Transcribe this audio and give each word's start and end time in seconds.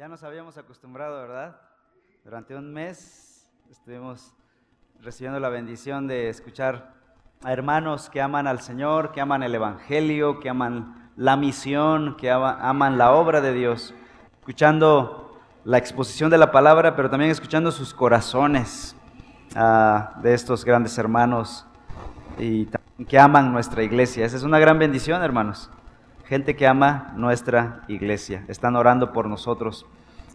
Ya 0.00 0.08
nos 0.08 0.22
habíamos 0.22 0.56
acostumbrado, 0.56 1.20
¿verdad? 1.20 1.60
Durante 2.24 2.56
un 2.56 2.72
mes 2.72 3.46
estuvimos 3.70 4.32
recibiendo 5.02 5.38
la 5.38 5.50
bendición 5.50 6.06
de 6.06 6.30
escuchar 6.30 6.94
a 7.44 7.52
hermanos 7.52 8.08
que 8.08 8.22
aman 8.22 8.46
al 8.46 8.62
Señor, 8.62 9.12
que 9.12 9.20
aman 9.20 9.42
el 9.42 9.54
Evangelio, 9.54 10.40
que 10.40 10.48
aman 10.48 11.10
la 11.18 11.36
misión, 11.36 12.16
que 12.16 12.30
aman 12.30 12.96
la 12.96 13.12
obra 13.12 13.42
de 13.42 13.52
Dios, 13.52 13.92
escuchando 14.38 15.38
la 15.64 15.76
exposición 15.76 16.30
de 16.30 16.38
la 16.38 16.50
palabra, 16.50 16.96
pero 16.96 17.10
también 17.10 17.30
escuchando 17.30 17.70
sus 17.70 17.92
corazones 17.92 18.96
uh, 19.54 20.18
de 20.22 20.32
estos 20.32 20.64
grandes 20.64 20.96
hermanos 20.96 21.66
y 22.38 22.70
que 23.06 23.18
aman 23.18 23.52
nuestra 23.52 23.82
iglesia. 23.82 24.24
Esa 24.24 24.38
es 24.38 24.44
una 24.44 24.58
gran 24.58 24.78
bendición, 24.78 25.22
hermanos 25.22 25.70
gente 26.30 26.54
que 26.54 26.64
ama 26.64 27.12
nuestra 27.16 27.80
iglesia. 27.88 28.44
Están 28.46 28.76
orando 28.76 29.12
por 29.12 29.26
nosotros 29.26 29.84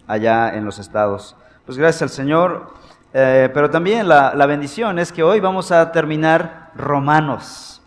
allá 0.07 0.54
en 0.54 0.65
los 0.65 0.78
estados. 0.78 1.38
Pues 1.65 1.78
gracias 1.78 2.02
al 2.02 2.10
Señor. 2.10 2.74
Eh, 3.14 3.50
pero 3.54 3.69
también 3.69 4.10
la, 4.10 4.46
bendición 4.46 5.00
es 5.00 5.14
que 5.14 5.24
hoy 5.24 5.39
vamos 5.39 5.71
a 5.71 5.93
terminar 5.93 6.71
Romanos. 6.75 7.82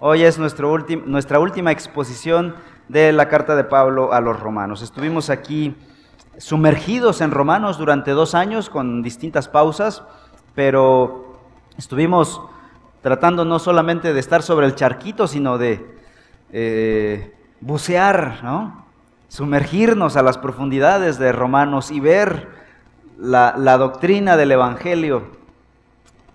Hoy 0.00 0.22
es 0.22 0.38
nuestro 0.38 0.86
nuestra 1.04 1.38
última 1.38 1.70
exposición 1.70 2.54
de 2.88 3.12
la 3.12 3.28
carta 3.28 3.54
de 3.56 3.64
Pablo 3.64 4.14
a 4.14 4.22
los 4.22 4.40
romanos. 4.40 4.80
Estuvimos 4.80 5.28
aquí 5.28 5.76
sumergidos 6.38 7.20
en 7.20 7.30
Romanos 7.30 7.76
durante 7.76 8.12
dos 8.12 8.34
años 8.34 8.70
con 8.70 9.02
distintas 9.02 9.48
pausas, 9.48 10.02
pero 10.54 11.36
estuvimos 11.76 12.40
tratando 13.02 13.44
no 13.44 13.58
solamente 13.58 14.14
de 14.14 14.20
estar 14.20 14.42
sobre 14.42 14.64
el 14.64 14.74
charquito, 14.76 15.26
sino 15.26 15.58
de 15.58 15.92
eh, 16.56 17.33
bucear, 17.64 18.40
¿no? 18.42 18.84
sumergirnos 19.28 20.16
a 20.16 20.22
las 20.22 20.38
profundidades 20.38 21.18
de 21.18 21.32
Romanos 21.32 21.90
y 21.90 21.98
ver 21.98 22.48
la, 23.18 23.54
la 23.56 23.78
doctrina 23.78 24.36
del 24.36 24.52
Evangelio 24.52 25.24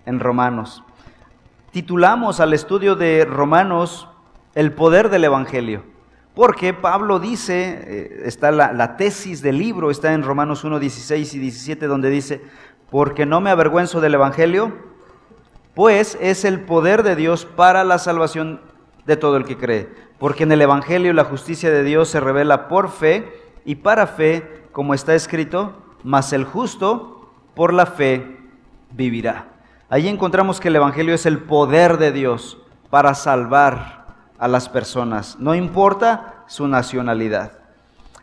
en 0.06 0.20
Romanos. 0.20 0.82
Titulamos 1.70 2.40
al 2.40 2.52
estudio 2.52 2.96
de 2.96 3.24
Romanos 3.24 4.08
el 4.54 4.72
poder 4.72 5.08
del 5.08 5.24
Evangelio. 5.24 5.84
Porque 6.34 6.74
Pablo 6.74 7.20
dice, 7.20 7.84
eh, 7.86 8.22
está 8.24 8.50
la, 8.50 8.72
la, 8.72 8.96
tesis 8.96 9.40
del 9.40 9.58
libro, 9.58 9.90
está 9.90 10.12
en 10.12 10.22
Romanos 10.22 10.64
1, 10.64 10.78
16 10.78 11.34
y 11.34 11.38
17, 11.38 11.86
donde 11.86 12.10
dice, 12.10 12.42
porque 12.90 13.24
no 13.24 13.40
me 13.40 13.50
avergüenzo 13.50 14.00
del 14.00 14.14
Evangelio, 14.14 14.72
pues 15.74 16.18
es 16.20 16.44
el 16.44 16.60
poder 16.60 17.02
de 17.02 17.16
Dios 17.16 17.46
para 17.46 17.84
la 17.84 17.98
salvación 17.98 18.60
de 19.06 19.16
todo 19.16 19.36
el 19.36 19.44
que 19.44 19.56
cree 19.56 20.10
porque 20.20 20.42
en 20.42 20.52
el 20.52 20.60
Evangelio 20.60 21.14
la 21.14 21.24
justicia 21.24 21.70
de 21.70 21.82
Dios 21.82 22.10
se 22.10 22.20
revela 22.20 22.68
por 22.68 22.90
fe 22.90 23.42
y 23.64 23.76
para 23.76 24.06
fe, 24.06 24.66
como 24.70 24.92
está 24.92 25.14
escrito, 25.14 25.72
mas 26.04 26.34
el 26.34 26.44
justo 26.44 27.32
por 27.54 27.72
la 27.72 27.86
fe 27.86 28.38
vivirá. 28.90 29.46
Allí 29.88 30.08
encontramos 30.08 30.60
que 30.60 30.68
el 30.68 30.76
Evangelio 30.76 31.14
es 31.14 31.24
el 31.24 31.38
poder 31.38 31.96
de 31.96 32.12
Dios 32.12 32.58
para 32.90 33.14
salvar 33.14 34.04
a 34.38 34.46
las 34.46 34.68
personas, 34.68 35.38
no 35.40 35.54
importa 35.54 36.44
su 36.46 36.68
nacionalidad. 36.68 37.52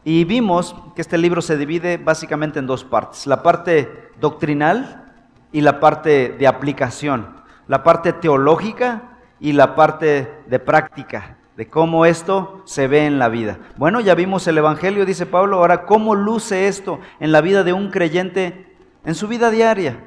Y 0.03 0.23
vimos 0.23 0.75
que 0.95 1.02
este 1.02 1.17
libro 1.17 1.41
se 1.41 1.58
divide 1.58 1.97
básicamente 1.97 2.59
en 2.59 2.67
dos 2.67 2.84
partes, 2.84 3.25
la 3.25 3.41
parte 3.41 4.12
doctrinal 4.22 5.14
y 5.52 5.62
la 5.62 5.80
parte 5.80 6.30
de 6.30 6.45
aplicación, 6.45 7.38
la 7.67 7.84
parte 7.84 8.14
teológica 8.14 9.16
y 9.39 9.53
la 9.53 9.75
parte 9.75 10.31
de 10.47 10.59
práctica 10.59 11.38
de 11.57 11.67
cómo 11.67 12.05
esto 12.05 12.61
se 12.66 12.88
ve 12.88 13.07
en 13.07 13.17
la 13.17 13.30
vida. 13.30 13.57
Bueno, 13.77 13.99
ya 13.99 14.13
vimos 14.13 14.47
el 14.47 14.59
Evangelio, 14.59 15.05
dice 15.05 15.25
Pablo, 15.25 15.57
ahora 15.57 15.85
cómo 15.85 16.13
luce 16.13 16.67
esto 16.67 16.99
en 17.19 17.31
la 17.31 17.41
vida 17.41 17.63
de 17.63 17.73
un 17.73 17.89
creyente 17.89 18.75
en 19.03 19.16
su 19.16 19.27
vida 19.27 19.49
diaria. 19.49 19.97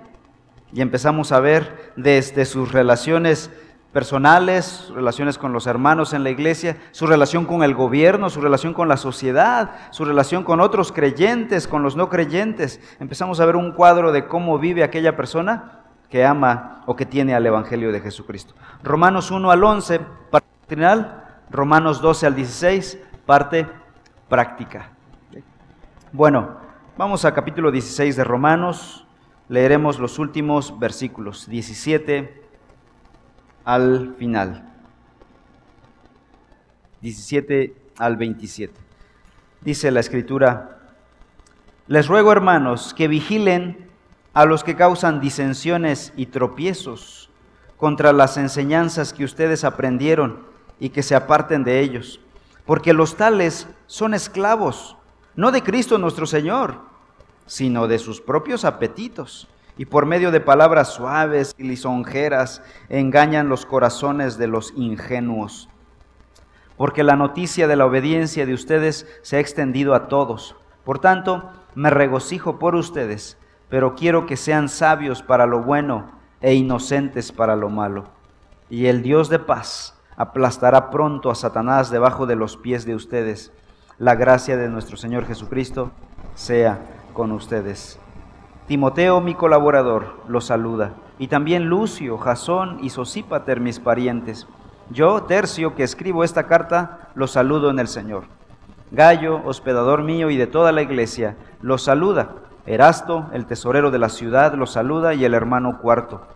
Y 0.72 0.81
empezamos 0.81 1.33
a 1.33 1.41
ver 1.41 1.92
desde 1.97 2.45
sus 2.45 2.70
relaciones 2.70 3.50
personales, 3.93 4.93
relaciones 4.94 5.38
con 5.38 5.53
los 5.53 5.66
hermanos 5.66 6.12
en 6.12 6.22
la 6.22 6.31
iglesia, 6.31 6.76
su 6.93 7.09
relación 7.09 7.44
con 7.44 7.65
el 7.65 7.75
gobierno, 7.75 8.31
su 8.31 8.41
relación 8.41 8.72
con 8.72 8.87
la 8.87 8.97
sociedad, 8.97 9.72
su 9.91 10.05
relación 10.05 10.44
con 10.44 10.60
otros 10.60 10.93
creyentes, 10.93 11.66
con 11.66 11.82
los 11.82 11.97
no 11.97 12.09
creyentes. 12.09 12.81
Empezamos 13.00 13.41
a 13.41 13.47
ver 13.47 13.56
un 13.56 13.72
cuadro 13.72 14.12
de 14.12 14.28
cómo 14.28 14.60
vive 14.60 14.84
aquella 14.84 15.16
persona 15.16 15.80
que 16.10 16.25
ama 16.25 16.82
o 16.87 16.97
que 16.97 17.06
tiene 17.06 17.34
al 17.34 17.47
Evangelio 17.47 17.93
de 17.93 18.00
Jesucristo. 18.00 18.54
Romanos 18.82 19.31
1 19.31 19.50
al 19.50 19.62
11, 19.62 20.00
para 20.31 20.44
final, 20.66 21.25
Romanos 21.50 22.00
12 22.00 22.26
al 22.26 22.34
16, 22.34 22.98
parte 23.25 23.66
práctica. 24.28 24.91
Bueno, 26.12 26.56
vamos 26.97 27.25
a 27.25 27.32
capítulo 27.32 27.70
16 27.70 28.16
de 28.16 28.25
Romanos, 28.25 29.06
leeremos 29.49 30.00
los 30.00 30.19
últimos 30.19 30.78
versículos, 30.78 31.49
17 31.49 32.43
al 33.65 34.15
final. 34.19 34.69
17 37.03 37.76
al 37.99 38.16
27. 38.16 38.75
Dice 39.60 39.91
la 39.91 40.00
escritura, 40.00 40.78
les 41.87 42.09
ruego 42.09 42.32
hermanos 42.32 42.94
que 42.94 43.09
vigilen 43.09 43.90
a 44.33 44.45
los 44.45 44.63
que 44.65 44.77
causan 44.77 45.21
disensiones 45.21 46.13
y 46.17 46.27
tropiezos 46.27 47.31
contra 47.77 48.13
las 48.13 48.37
enseñanzas 48.37 49.13
que 49.13 49.25
ustedes 49.25 49.65
aprendieron 49.65 50.45
y 50.79 50.91
que 50.91 51.03
se 51.03 51.15
aparten 51.15 51.65
de 51.65 51.81
ellos, 51.81 52.21
porque 52.67 52.93
los 52.93 53.17
tales 53.17 53.67
son 53.87 54.15
esclavos, 54.15 54.97
no 55.35 55.51
de 55.51 55.63
Cristo 55.63 55.99
nuestro 55.99 56.27
Señor, 56.27 56.81
sino 57.47 57.89
de 57.89 57.99
sus 57.99 58.21
propios 58.21 58.65
apetitos, 58.65 59.49
y 59.77 59.87
por 59.87 60.05
medio 60.05 60.31
de 60.31 60.41
palabras 60.41 60.93
suaves 60.93 61.55
y 61.57 61.65
lisonjeras 61.65 62.62
engañan 62.91 63.49
los 63.49 63.65
corazones 63.65 64.37
de 64.37 64.47
los 64.47 64.75
ingenuos. 64.77 65.71
Porque 66.77 67.03
la 67.03 67.17
noticia 67.17 67.67
de 67.67 67.77
la 67.77 67.87
obediencia 67.87 68.45
de 68.45 68.53
ustedes 68.53 69.07
se 69.23 69.37
ha 69.37 69.41
extendido 69.41 69.95
a 69.95 70.09
todos. 70.09 70.55
Por 70.85 70.99
tanto, 70.99 71.51
me 71.75 71.89
regocijo 71.89 72.59
por 72.59 72.75
ustedes, 72.75 73.39
pero 73.70 73.94
quiero 73.94 74.26
que 74.26 74.36
sean 74.36 74.69
sabios 74.69 75.22
para 75.22 75.47
lo 75.47 75.62
bueno 75.62 76.10
e 76.42 76.54
inocentes 76.54 77.32
para 77.32 77.56
lo 77.56 77.70
malo. 77.70 78.04
Y 78.69 78.86
el 78.86 79.03
Dios 79.03 79.28
de 79.28 79.38
paz, 79.38 79.98
aplastará 80.16 80.91
pronto 80.91 81.31
a 81.31 81.34
Satanás 81.34 81.91
debajo 81.91 82.26
de 82.26 82.36
los 82.36 82.56
pies 82.56 82.84
de 82.84 82.94
ustedes. 82.94 83.53
La 83.98 84.16
gracia 84.16 84.56
de 84.56 84.69
nuestro 84.69 84.97
Señor 84.97 85.25
Jesucristo 85.25 85.92
sea 86.34 86.81
con 87.14 87.32
ustedes. 87.32 87.98
Timoteo, 88.66 89.20
mi 89.20 89.34
colaborador, 89.34 90.20
los 90.28 90.44
saluda, 90.44 90.92
y 91.19 91.28
también 91.28 91.66
Lucio, 91.66 92.19
Jasón 92.19 92.78
y 92.82 92.91
Sosípater, 92.91 93.60
mis 93.60 93.81
parientes. 93.81 94.47
Yo, 94.91 95.22
Tercio, 95.25 95.75
que 95.75 95.82
escribo 95.82 96.25
esta 96.25 96.47
carta, 96.47 97.10
los 97.14 97.32
saludo 97.32 97.70
en 97.70 97.78
el 97.78 97.88
Señor. 97.88 98.25
Gallo, 98.91 99.41
hospedador 99.44 100.02
mío 100.02 100.31
y 100.31 100.37
de 100.37 100.47
toda 100.47 100.72
la 100.72 100.82
iglesia, 100.82 101.37
los 101.62 101.82
saluda. 101.82 102.31
Erasto, 102.66 103.26
el 103.32 103.47
tesorero 103.47 103.91
de 103.91 103.98
la 103.98 104.09
ciudad, 104.09 104.54
los 104.54 104.72
saluda 104.72 105.15
y 105.15 105.25
el 105.25 105.34
hermano 105.34 105.78
cuarto. 105.81 106.26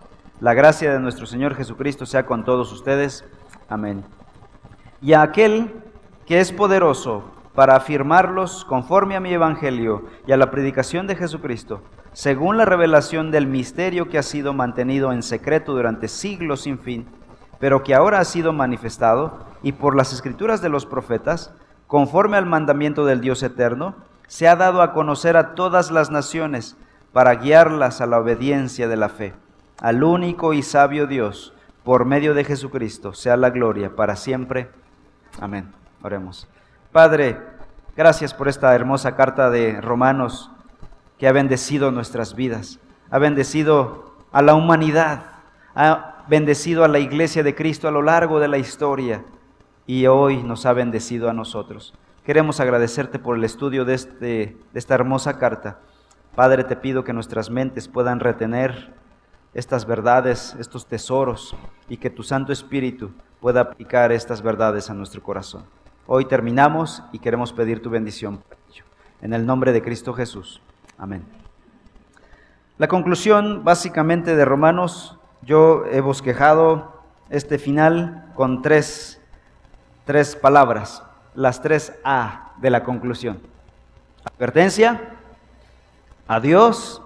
La 0.40 0.54
gracia 0.54 0.92
de 0.92 1.00
nuestro 1.00 1.26
Señor 1.26 1.54
Jesucristo 1.54 2.06
sea 2.06 2.26
con 2.26 2.44
todos 2.44 2.72
ustedes. 2.72 3.24
Amén. 3.68 4.04
Y 5.00 5.12
a 5.12 5.22
aquel 5.22 5.72
que 6.26 6.40
es 6.40 6.50
poderoso 6.50 7.24
para 7.54 7.76
afirmarlos 7.76 8.64
conforme 8.64 9.16
a 9.16 9.20
mi 9.20 9.32
evangelio 9.32 10.06
y 10.26 10.32
a 10.32 10.36
la 10.36 10.50
predicación 10.50 11.06
de 11.06 11.16
Jesucristo, 11.16 11.82
según 12.12 12.56
la 12.56 12.64
revelación 12.64 13.30
del 13.30 13.46
misterio 13.46 14.08
que 14.08 14.18
ha 14.18 14.22
sido 14.22 14.52
mantenido 14.52 15.12
en 15.12 15.22
secreto 15.22 15.72
durante 15.72 16.08
siglos 16.08 16.62
sin 16.62 16.78
fin, 16.78 17.06
pero 17.60 17.82
que 17.82 17.94
ahora 17.94 18.18
ha 18.18 18.24
sido 18.24 18.52
manifestado 18.52 19.38
y 19.62 19.72
por 19.72 19.94
las 19.94 20.12
escrituras 20.12 20.62
de 20.62 20.68
los 20.68 20.86
profetas, 20.86 21.54
conforme 21.86 22.36
al 22.36 22.46
mandamiento 22.46 23.04
del 23.04 23.20
Dios 23.20 23.42
eterno, 23.42 23.94
se 24.26 24.48
ha 24.48 24.56
dado 24.56 24.82
a 24.82 24.92
conocer 24.92 25.36
a 25.36 25.54
todas 25.54 25.90
las 25.90 26.10
naciones 26.10 26.76
para 27.12 27.34
guiarlas 27.36 28.00
a 28.00 28.06
la 28.06 28.18
obediencia 28.18 28.88
de 28.88 28.96
la 28.96 29.08
fe, 29.08 29.34
al 29.80 30.02
único 30.02 30.52
y 30.52 30.62
sabio 30.62 31.06
Dios 31.06 31.52
por 31.84 32.04
medio 32.06 32.34
de 32.34 32.44
Jesucristo, 32.44 33.12
sea 33.12 33.36
la 33.36 33.50
gloria 33.50 33.94
para 33.94 34.16
siempre. 34.16 34.70
Amén. 35.40 35.70
Oremos. 36.02 36.48
Padre, 36.92 37.38
gracias 37.96 38.34
por 38.34 38.48
esta 38.48 38.74
hermosa 38.74 39.16
carta 39.16 39.50
de 39.50 39.80
Romanos 39.80 40.50
que 41.18 41.28
ha 41.28 41.32
bendecido 41.32 41.90
nuestras 41.90 42.34
vidas, 42.34 42.80
ha 43.10 43.18
bendecido 43.18 44.14
a 44.32 44.42
la 44.42 44.54
humanidad, 44.54 45.22
ha 45.74 46.24
bendecido 46.26 46.84
a 46.84 46.88
la 46.88 46.98
iglesia 46.98 47.42
de 47.42 47.54
Cristo 47.54 47.86
a 47.86 47.90
lo 47.90 48.02
largo 48.02 48.40
de 48.40 48.48
la 48.48 48.58
historia 48.58 49.24
y 49.86 50.06
hoy 50.06 50.42
nos 50.42 50.66
ha 50.66 50.72
bendecido 50.72 51.28
a 51.28 51.34
nosotros. 51.34 51.94
Queremos 52.24 52.58
agradecerte 52.58 53.18
por 53.18 53.36
el 53.36 53.44
estudio 53.44 53.84
de, 53.84 53.92
este, 53.92 54.56
de 54.72 54.78
esta 54.78 54.94
hermosa 54.94 55.38
carta. 55.38 55.80
Padre, 56.34 56.64
te 56.64 56.74
pido 56.74 57.04
que 57.04 57.12
nuestras 57.12 57.50
mentes 57.50 57.86
puedan 57.86 58.18
retener 58.18 58.94
estas 59.52 59.84
verdades, 59.84 60.56
estos 60.58 60.86
tesoros, 60.86 61.54
y 61.86 61.98
que 61.98 62.08
tu 62.08 62.22
Santo 62.22 62.50
Espíritu 62.50 63.12
pueda 63.42 63.60
aplicar 63.60 64.10
estas 64.10 64.40
verdades 64.40 64.88
a 64.88 64.94
nuestro 64.94 65.22
corazón. 65.22 65.66
Hoy 66.06 66.24
terminamos 66.24 67.02
y 67.12 67.18
queremos 67.18 67.52
pedir 67.52 67.82
tu 67.82 67.90
bendición. 67.90 68.42
En 69.20 69.34
el 69.34 69.44
nombre 69.44 69.74
de 69.74 69.82
Cristo 69.82 70.14
Jesús. 70.14 70.62
Amén. 70.96 71.26
La 72.78 72.88
conclusión 72.88 73.64
básicamente 73.64 74.34
de 74.34 74.46
Romanos, 74.46 75.18
yo 75.42 75.84
he 75.90 76.00
bosquejado 76.00 77.02
este 77.28 77.58
final 77.58 78.32
con 78.34 78.62
tres, 78.62 79.20
tres 80.06 80.36
palabras, 80.36 81.02
las 81.34 81.62
tres 81.62 81.92
A 82.04 82.52
de 82.58 82.70
la 82.70 82.84
conclusión. 82.84 83.40
Advertencia, 84.24 85.00
adiós 86.26 87.02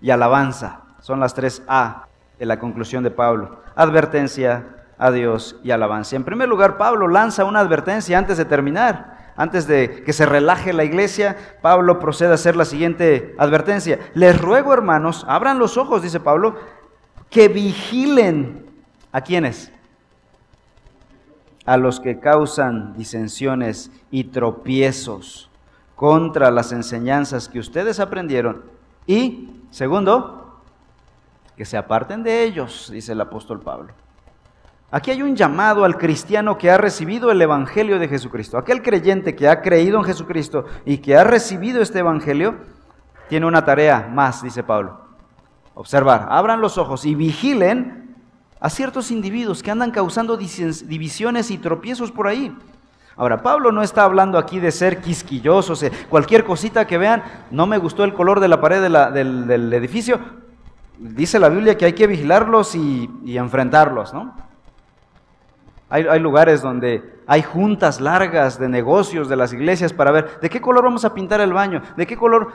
y 0.00 0.10
alabanza. 0.10 0.80
Son 1.00 1.20
las 1.20 1.34
tres 1.34 1.62
A 1.68 2.06
de 2.38 2.46
la 2.46 2.58
conclusión 2.58 3.04
de 3.04 3.10
Pablo. 3.10 3.60
Advertencia, 3.76 4.64
adiós 4.98 5.56
y 5.62 5.70
alabanza. 5.70 6.16
En 6.16 6.24
primer 6.24 6.48
lugar, 6.48 6.76
Pablo 6.76 7.08
lanza 7.08 7.44
una 7.44 7.60
advertencia 7.60 8.18
antes 8.18 8.36
de 8.36 8.44
terminar. 8.44 9.16
Antes 9.36 9.68
de 9.68 10.02
que 10.02 10.12
se 10.12 10.26
relaje 10.26 10.72
la 10.72 10.82
iglesia, 10.82 11.36
Pablo 11.62 12.00
procede 12.00 12.32
a 12.32 12.34
hacer 12.34 12.56
la 12.56 12.64
siguiente 12.64 13.36
advertencia. 13.38 14.00
Les 14.14 14.36
ruego, 14.40 14.74
hermanos, 14.74 15.24
abran 15.28 15.60
los 15.60 15.76
ojos, 15.76 16.02
dice 16.02 16.18
Pablo, 16.18 16.56
que 17.30 17.46
vigilen 17.46 18.66
a 19.12 19.20
quienes? 19.20 19.70
A 21.68 21.76
los 21.76 22.00
que 22.00 22.18
causan 22.18 22.96
disensiones 22.96 23.90
y 24.10 24.24
tropiezos 24.24 25.50
contra 25.94 26.50
las 26.50 26.72
enseñanzas 26.72 27.46
que 27.46 27.58
ustedes 27.58 28.00
aprendieron. 28.00 28.62
Y, 29.06 29.50
segundo, 29.70 30.62
que 31.58 31.66
se 31.66 31.76
aparten 31.76 32.22
de 32.22 32.44
ellos, 32.44 32.88
dice 32.90 33.12
el 33.12 33.20
apóstol 33.20 33.60
Pablo. 33.60 33.92
Aquí 34.90 35.10
hay 35.10 35.20
un 35.20 35.36
llamado 35.36 35.84
al 35.84 35.98
cristiano 35.98 36.56
que 36.56 36.70
ha 36.70 36.78
recibido 36.78 37.30
el 37.30 37.42
Evangelio 37.42 37.98
de 37.98 38.08
Jesucristo. 38.08 38.56
Aquel 38.56 38.80
creyente 38.80 39.36
que 39.36 39.46
ha 39.46 39.60
creído 39.60 39.98
en 39.98 40.04
Jesucristo 40.04 40.64
y 40.86 40.98
que 40.98 41.18
ha 41.18 41.24
recibido 41.24 41.82
este 41.82 41.98
Evangelio, 41.98 42.54
tiene 43.28 43.44
una 43.44 43.66
tarea 43.66 44.08
más, 44.10 44.42
dice 44.42 44.62
Pablo. 44.62 45.02
Observar, 45.74 46.28
abran 46.30 46.62
los 46.62 46.78
ojos 46.78 47.04
y 47.04 47.14
vigilen 47.14 48.07
a 48.60 48.70
ciertos 48.70 49.10
individuos 49.10 49.62
que 49.62 49.70
andan 49.70 49.90
causando 49.90 50.36
divisiones 50.36 51.50
y 51.50 51.58
tropiezos 51.58 52.10
por 52.10 52.26
ahí. 52.26 52.56
Ahora, 53.16 53.42
Pablo 53.42 53.72
no 53.72 53.82
está 53.82 54.04
hablando 54.04 54.38
aquí 54.38 54.60
de 54.60 54.70
ser 54.70 55.00
quisquillosos, 55.00 55.82
eh, 55.82 55.92
cualquier 56.08 56.44
cosita 56.44 56.86
que 56.86 56.98
vean, 56.98 57.22
no 57.50 57.66
me 57.66 57.78
gustó 57.78 58.04
el 58.04 58.14
color 58.14 58.38
de 58.38 58.48
la 58.48 58.60
pared 58.60 58.80
del, 58.80 59.72
edificio, 59.72 60.20
dice 60.98 61.40
la 61.40 61.48
Biblia 61.48 61.76
que 61.76 61.84
hay 61.84 61.94
que 61.94 62.06
vigilarlos 62.06 62.76
y, 62.76 63.10
y 63.24 63.36
enfrentarlos, 63.36 64.14
¿no? 64.14 64.34
Hay, 65.90 66.20
lugares 66.20 66.60
donde 66.60 67.22
hay 67.26 67.42
juntas 67.42 67.98
largas 67.98 68.58
de 68.58 68.68
negocios 68.68 69.26
de 69.28 69.36
las 69.36 69.54
iglesias 69.54 69.94
para 69.94 70.10
ver 70.10 70.38
de 70.40 70.50
qué 70.50 70.60
color 70.60 70.84
vamos 70.84 71.06
a 71.06 71.14
pintar 71.14 71.40
el 71.40 71.52
baño, 71.52 71.82
de 71.96 72.06
qué 72.06 72.16
color... 72.16 72.52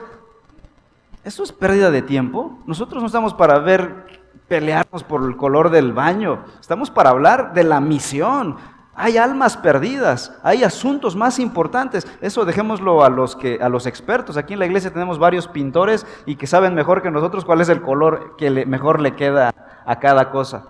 ¿Esto 1.24 1.42
es 1.42 1.50
pérdida 1.50 1.90
de 1.90 2.02
tiempo? 2.02 2.58
Nosotros 2.66 3.02
no 3.02 3.06
estamos 3.06 3.34
para 3.34 3.58
ver 3.58 4.23
pelearnos 4.48 5.04
por 5.04 5.22
el 5.24 5.36
color 5.36 5.70
del 5.70 5.92
baño, 5.92 6.44
estamos 6.60 6.90
para 6.90 7.10
hablar 7.10 7.54
de 7.54 7.64
la 7.64 7.80
misión. 7.80 8.56
Hay 8.96 9.18
almas 9.18 9.56
perdidas, 9.56 10.38
hay 10.44 10.62
asuntos 10.62 11.16
más 11.16 11.40
importantes. 11.40 12.06
Eso 12.20 12.44
dejémoslo 12.44 13.04
a 13.04 13.08
los 13.08 13.34
que 13.34 13.58
a 13.60 13.68
los 13.68 13.86
expertos. 13.86 14.36
Aquí 14.36 14.52
en 14.52 14.60
la 14.60 14.66
iglesia 14.66 14.92
tenemos 14.92 15.18
varios 15.18 15.48
pintores 15.48 16.06
y 16.26 16.36
que 16.36 16.46
saben 16.46 16.74
mejor 16.74 17.02
que 17.02 17.10
nosotros 17.10 17.44
cuál 17.44 17.60
es 17.60 17.68
el 17.68 17.82
color 17.82 18.36
que 18.38 18.50
mejor 18.66 19.00
le 19.00 19.16
queda 19.16 19.52
a 19.84 19.98
cada 19.98 20.30
cosa. 20.30 20.66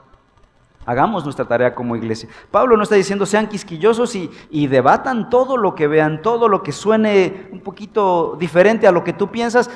Hagamos 0.87 1.25
nuestra 1.25 1.47
tarea 1.47 1.75
como 1.75 1.97
iglesia. 1.97 2.29
Pablo 2.51 2.77
no 2.77 2.83
está 2.83 2.95
diciendo 2.95 3.25
sean 3.25 3.49
quisquillosos 3.49 4.15
y, 4.15 4.67
debatan 4.67 5.31
todo 5.31 5.57
lo 5.57 5.75
que 5.75 5.87
vean, 5.87 6.21
todo 6.21 6.49
lo 6.49 6.63
que 6.63 6.73
suene 6.73 7.49
un 7.53 7.61
poquito 7.61 8.37
diferente 8.39 8.87
a 8.87 8.93
lo 8.93 9.03
que 9.03 9.15
tú 9.15 9.31
piensas. 9.31 9.71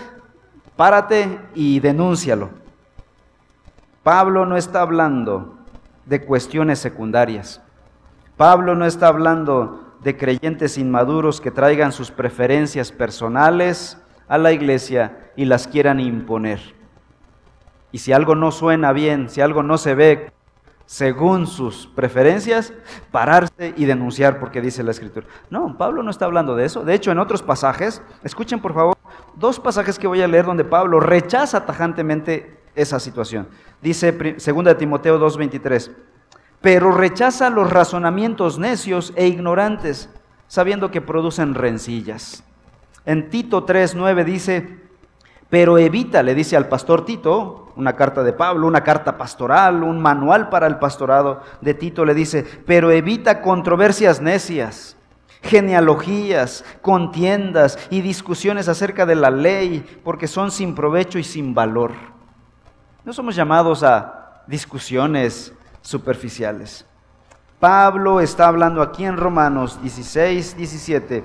Párate 0.76 1.40
y 1.54 1.80
denúncialo. 1.80 2.50
Pablo 4.08 4.46
no 4.46 4.56
está 4.56 4.80
hablando 4.80 5.58
de 6.06 6.24
cuestiones 6.24 6.78
secundarias. 6.78 7.60
Pablo 8.38 8.74
no 8.74 8.86
está 8.86 9.08
hablando 9.08 9.96
de 10.02 10.16
creyentes 10.16 10.78
inmaduros 10.78 11.42
que 11.42 11.50
traigan 11.50 11.92
sus 11.92 12.10
preferencias 12.10 12.90
personales 12.90 13.98
a 14.26 14.38
la 14.38 14.52
iglesia 14.52 15.30
y 15.36 15.44
las 15.44 15.68
quieran 15.68 16.00
imponer. 16.00 16.58
Y 17.92 17.98
si 17.98 18.14
algo 18.14 18.34
no 18.34 18.50
suena 18.50 18.94
bien, 18.94 19.28
si 19.28 19.42
algo 19.42 19.62
no 19.62 19.76
se 19.76 19.94
ve 19.94 20.32
según 20.86 21.46
sus 21.46 21.86
preferencias, 21.86 22.72
pararse 23.12 23.74
y 23.76 23.84
denunciar 23.84 24.40
porque 24.40 24.62
dice 24.62 24.82
la 24.82 24.92
escritura. 24.92 25.26
No, 25.50 25.76
Pablo 25.76 26.02
no 26.02 26.10
está 26.10 26.24
hablando 26.24 26.56
de 26.56 26.64
eso. 26.64 26.82
De 26.82 26.94
hecho, 26.94 27.12
en 27.12 27.18
otros 27.18 27.42
pasajes, 27.42 28.00
escuchen 28.24 28.58
por 28.58 28.72
favor 28.72 28.96
dos 29.36 29.60
pasajes 29.60 29.98
que 29.98 30.06
voy 30.06 30.22
a 30.22 30.28
leer 30.28 30.46
donde 30.46 30.64
Pablo 30.64 30.98
rechaza 30.98 31.66
tajantemente 31.66 32.57
esa 32.78 33.00
situación. 33.00 33.48
Dice 33.82 34.12
2 34.12 34.78
Timoteo 34.78 35.18
2:23, 35.18 35.90
pero 36.60 36.92
rechaza 36.92 37.50
los 37.50 37.70
razonamientos 37.70 38.58
necios 38.58 39.12
e 39.16 39.26
ignorantes, 39.26 40.08
sabiendo 40.46 40.90
que 40.90 41.00
producen 41.00 41.54
rencillas. 41.54 42.44
En 43.04 43.30
Tito 43.30 43.66
3:9 43.66 44.24
dice, 44.24 44.78
pero 45.50 45.78
evita, 45.78 46.22
le 46.22 46.34
dice 46.34 46.56
al 46.56 46.68
pastor 46.68 47.04
Tito, 47.04 47.72
una 47.76 47.94
carta 47.94 48.22
de 48.22 48.32
Pablo, 48.32 48.66
una 48.66 48.84
carta 48.84 49.16
pastoral, 49.16 49.82
un 49.82 50.00
manual 50.00 50.50
para 50.50 50.66
el 50.66 50.78
pastorado 50.78 51.42
de 51.60 51.74
Tito, 51.74 52.04
le 52.04 52.12
dice, 52.12 52.44
pero 52.66 52.90
evita 52.90 53.40
controversias 53.40 54.20
necias, 54.20 54.96
genealogías, 55.42 56.64
contiendas 56.82 57.78
y 57.88 58.02
discusiones 58.02 58.68
acerca 58.68 59.06
de 59.06 59.14
la 59.14 59.30
ley, 59.30 59.86
porque 60.04 60.26
son 60.26 60.50
sin 60.50 60.74
provecho 60.74 61.18
y 61.18 61.24
sin 61.24 61.54
valor. 61.54 61.92
No 63.08 63.14
somos 63.14 63.34
llamados 63.34 63.82
a 63.82 64.42
discusiones 64.46 65.54
superficiales. 65.80 66.84
Pablo 67.58 68.20
está 68.20 68.48
hablando 68.48 68.82
aquí 68.82 69.06
en 69.06 69.16
Romanos 69.16 69.80
16, 69.80 70.58
17 70.58 71.24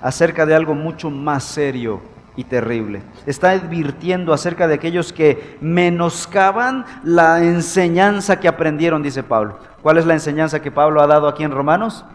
acerca 0.00 0.46
de 0.46 0.54
algo 0.54 0.74
mucho 0.74 1.10
más 1.10 1.44
serio 1.44 2.00
y 2.36 2.44
terrible. 2.44 3.02
Está 3.26 3.50
advirtiendo 3.50 4.32
acerca 4.32 4.66
de 4.66 4.72
aquellos 4.72 5.12
que 5.12 5.58
menoscaban 5.60 6.86
la 7.02 7.44
enseñanza 7.44 8.40
que 8.40 8.48
aprendieron, 8.48 9.02
dice 9.02 9.22
Pablo. 9.22 9.58
¿Cuál 9.82 9.98
es 9.98 10.06
la 10.06 10.14
enseñanza 10.14 10.62
que 10.62 10.72
Pablo 10.72 11.02
ha 11.02 11.06
dado 11.06 11.28
aquí 11.28 11.44
en 11.44 11.50
Romanos? 11.50 12.06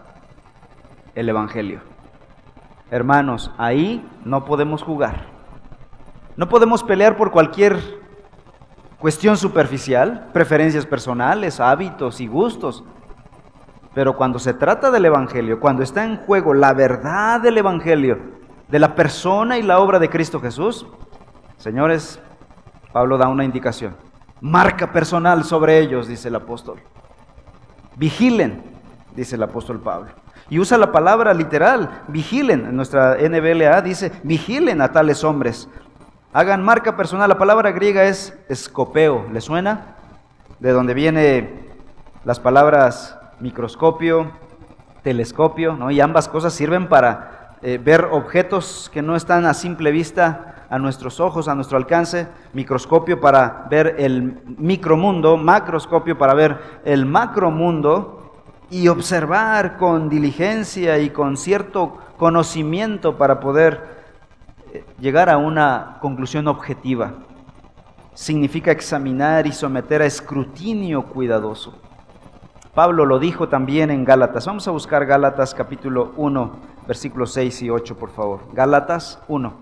El 1.14 1.28
Evangelio. 1.28 1.80
Hermanos, 2.90 3.52
ahí 3.56 4.04
no 4.24 4.44
podemos 4.44 4.82
jugar. 4.82 5.26
No 6.36 6.48
podemos 6.48 6.82
pelear 6.82 7.16
por 7.16 7.30
cualquier 7.30 7.99
cuestión 9.00 9.36
superficial, 9.36 10.28
preferencias 10.32 10.86
personales, 10.86 11.58
hábitos 11.58 12.20
y 12.20 12.28
gustos. 12.28 12.84
Pero 13.94 14.16
cuando 14.16 14.38
se 14.38 14.54
trata 14.54 14.90
del 14.90 15.06
Evangelio, 15.06 15.58
cuando 15.58 15.82
está 15.82 16.04
en 16.04 16.18
juego 16.18 16.54
la 16.54 16.74
verdad 16.74 17.40
del 17.40 17.58
Evangelio, 17.58 18.18
de 18.68 18.78
la 18.78 18.94
persona 18.94 19.58
y 19.58 19.62
la 19.62 19.80
obra 19.80 19.98
de 19.98 20.08
Cristo 20.08 20.38
Jesús, 20.40 20.86
señores, 21.56 22.20
Pablo 22.92 23.18
da 23.18 23.26
una 23.28 23.44
indicación. 23.44 23.96
Marca 24.40 24.92
personal 24.92 25.44
sobre 25.44 25.78
ellos, 25.80 26.06
dice 26.06 26.28
el 26.28 26.36
apóstol. 26.36 26.78
Vigilen, 27.96 28.62
dice 29.16 29.34
el 29.34 29.42
apóstol 29.42 29.80
Pablo. 29.80 30.10
Y 30.48 30.58
usa 30.58 30.78
la 30.78 30.92
palabra 30.92 31.34
literal, 31.34 32.02
vigilen. 32.08 32.66
En 32.66 32.76
nuestra 32.76 33.16
NBLA 33.16 33.82
dice, 33.82 34.12
vigilen 34.22 34.80
a 34.82 34.92
tales 34.92 35.24
hombres. 35.24 35.68
Hagan 36.32 36.62
marca 36.62 36.96
personal. 36.96 37.28
La 37.28 37.38
palabra 37.38 37.72
griega 37.72 38.04
es 38.04 38.38
escopeo. 38.48 39.26
¿Le 39.32 39.40
suena? 39.40 39.96
De 40.60 40.70
donde 40.70 40.94
viene 40.94 41.50
las 42.24 42.38
palabras 42.38 43.18
microscopio, 43.40 44.30
telescopio, 45.02 45.74
¿no? 45.74 45.90
Y 45.90 46.00
ambas 46.00 46.28
cosas 46.28 46.52
sirven 46.52 46.88
para 46.88 47.56
eh, 47.62 47.80
ver 47.82 48.04
objetos 48.12 48.88
que 48.92 49.02
no 49.02 49.16
están 49.16 49.44
a 49.44 49.54
simple 49.54 49.90
vista 49.90 50.66
a 50.70 50.78
nuestros 50.78 51.18
ojos, 51.18 51.48
a 51.48 51.56
nuestro 51.56 51.76
alcance, 51.76 52.28
microscopio 52.52 53.20
para 53.20 53.66
ver 53.68 53.96
el 53.98 54.40
micromundo, 54.56 55.36
macroscopio 55.36 56.16
para 56.16 56.34
ver 56.34 56.58
el 56.84 57.06
macromundo 57.06 58.44
y 58.70 58.86
observar 58.86 59.78
con 59.78 60.08
diligencia 60.08 61.00
y 61.00 61.10
con 61.10 61.36
cierto 61.36 61.98
conocimiento 62.18 63.18
para 63.18 63.40
poder 63.40 63.99
llegar 64.98 65.30
a 65.30 65.38
una 65.38 65.98
conclusión 66.00 66.48
objetiva. 66.48 67.14
Significa 68.14 68.70
examinar 68.70 69.46
y 69.46 69.52
someter 69.52 70.02
a 70.02 70.06
escrutinio 70.06 71.06
cuidadoso. 71.06 71.78
Pablo 72.74 73.04
lo 73.04 73.18
dijo 73.18 73.48
también 73.48 73.90
en 73.90 74.04
Gálatas. 74.04 74.46
Vamos 74.46 74.68
a 74.68 74.70
buscar 74.70 75.04
Gálatas 75.04 75.54
capítulo 75.54 76.12
1, 76.16 76.52
versículos 76.86 77.32
6 77.32 77.62
y 77.62 77.70
8, 77.70 77.96
por 77.96 78.10
favor. 78.10 78.40
Gálatas 78.52 79.18
1. 79.28 79.52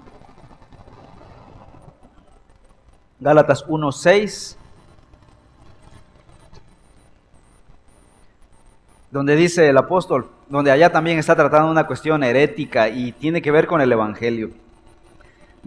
Gálatas 3.21 3.65
1, 3.67 3.93
6. 3.93 4.59
Donde 9.11 9.37
dice 9.37 9.69
el 9.69 9.79
apóstol, 9.79 10.29
donde 10.49 10.71
allá 10.71 10.93
también 10.93 11.19
está 11.19 11.35
tratando 11.35 11.71
una 11.71 11.87
cuestión 11.87 12.23
herética 12.23 12.89
y 12.91 13.13
tiene 13.13 13.41
que 13.41 13.51
ver 13.51 13.67
con 13.67 13.81
el 13.81 13.91
Evangelio. 13.91 14.51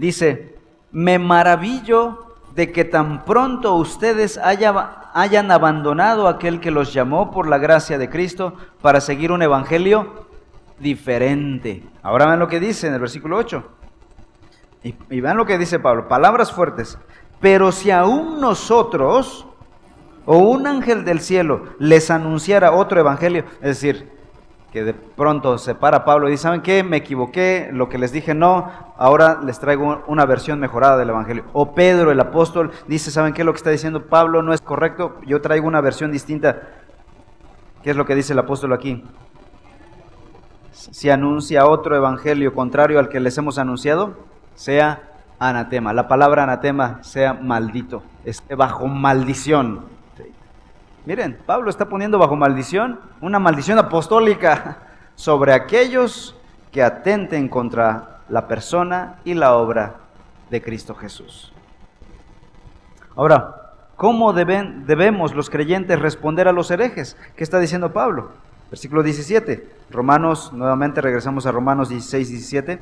Dice, 0.02 0.56
me 0.92 1.20
maravillo 1.20 2.26
de 2.56 2.72
que 2.72 2.86
tan 2.86 3.24
pronto 3.24 3.76
ustedes 3.76 4.40
hayan 4.40 5.52
abandonado 5.52 6.28
aquel 6.28 6.60
que 6.60 6.72
los 6.72 6.92
llamó 6.92 7.30
por 7.30 7.48
la 7.48 7.60
gracia 7.60 8.00
de 8.00 8.10
Cristo 8.10 8.56
para 8.82 9.00
seguir 9.00 9.32
un 9.32 9.44
evangelio 9.44 10.26
diferente. 10.80 11.84
Ahora 12.02 12.26
ven 12.26 12.40
lo 12.40 12.48
que 12.48 12.60
dice 12.60 12.88
en 12.88 12.96
el 12.96 13.00
versículo 13.00 13.38
8. 13.38 13.64
Y, 14.86 14.96
y 15.12 15.22
vean 15.22 15.38
lo 15.38 15.46
que 15.46 15.60
dice 15.60 15.78
Pablo, 15.78 16.08
palabras 16.08 16.52
fuertes. 16.52 16.98
Pero 17.40 17.72
si 17.72 17.92
aún 17.92 18.42
nosotros 18.42 19.46
o 20.26 20.38
un 20.38 20.66
ángel 20.66 21.06
del 21.06 21.20
cielo 21.20 21.66
les 21.78 22.10
anunciara 22.10 22.72
otro 22.72 23.00
evangelio, 23.00 23.46
es 23.62 23.80
decir, 23.80 24.10
que 24.72 24.84
de 24.86 24.94
pronto 24.94 25.58
se 25.58 25.76
para 25.76 26.06
Pablo 26.06 26.28
y 26.28 26.32
dice, 26.32 26.44
¿saben 26.44 26.62
qué? 26.62 26.82
Me 26.82 26.98
equivoqué, 26.98 27.70
lo 27.74 27.90
que 27.90 27.98
les 27.98 28.14
dije 28.14 28.34
no, 28.34 28.72
ahora 28.98 29.40
les 29.44 29.60
traigo 29.60 30.02
una 30.08 30.26
versión 30.26 30.60
mejorada 30.60 30.98
del 30.98 31.10
Evangelio. 31.10 31.44
O 31.52 31.76
Pedro, 31.76 32.12
el 32.12 32.20
apóstol, 32.20 32.72
dice, 32.88 33.12
¿saben 33.12 33.34
qué? 33.34 33.44
Lo 33.44 33.52
que 33.52 33.58
está 33.58 33.70
diciendo 33.70 34.06
Pablo 34.06 34.42
no 34.42 34.54
es 34.54 34.62
correcto, 34.62 35.18
yo 35.26 35.42
traigo 35.42 35.68
una 35.68 35.82
versión 35.82 36.12
distinta. 36.12 36.62
¿Qué 37.84 37.90
es 37.92 37.98
lo 37.98 38.06
que 38.06 38.16
dice 38.16 38.32
el 38.32 38.40
apóstol 38.40 38.72
aquí? 38.72 39.04
Si 40.72 41.10
anuncia 41.10 41.68
otro 41.68 41.96
Evangelio 41.96 42.54
contrario 42.54 42.98
al 43.00 43.10
que 43.10 43.20
les 43.20 43.38
hemos 43.38 43.58
anunciado, 43.58 44.16
sea 44.56 45.04
anatema. 45.38 45.92
La 45.92 46.08
palabra 46.08 46.44
anatema 46.44 47.04
sea 47.04 47.34
maldito, 47.34 48.04
esté 48.24 48.56
bajo 48.56 48.88
maldición. 48.88 49.91
Miren, 51.06 51.40
Pablo 51.46 51.70
está 51.70 51.90
poniendo 51.90 52.20
bajo 52.20 52.36
maldición 52.36 53.00
una 53.22 53.40
maldición 53.40 53.80
apostólica 53.80 54.78
sobre 55.16 55.54
aquellos 55.54 56.36
que 56.72 56.84
atenten 56.84 57.50
contra 57.50 58.20
la 58.30 58.48
persona 58.48 59.20
y 59.26 59.34
la 59.34 59.56
obra 59.56 59.96
de 60.50 60.62
Cristo 60.62 60.94
Jesús. 60.94 61.54
Ahora, 63.16 63.74
¿cómo 63.96 64.32
deben, 64.32 64.86
debemos 64.86 65.34
los 65.34 65.50
creyentes 65.50 66.00
responder 66.00 66.48
a 66.48 66.54
los 66.54 66.70
herejes? 66.72 67.18
¿Qué 67.36 67.44
está 67.44 67.60
diciendo 67.60 67.92
Pablo? 67.92 68.32
Versículo 68.70 69.04
17. 69.04 69.68
Romanos, 69.90 70.54
nuevamente 70.54 71.02
regresamos 71.02 71.46
a 71.46 71.52
Romanos 71.52 71.90
16, 71.90 72.30
17. 72.30 72.80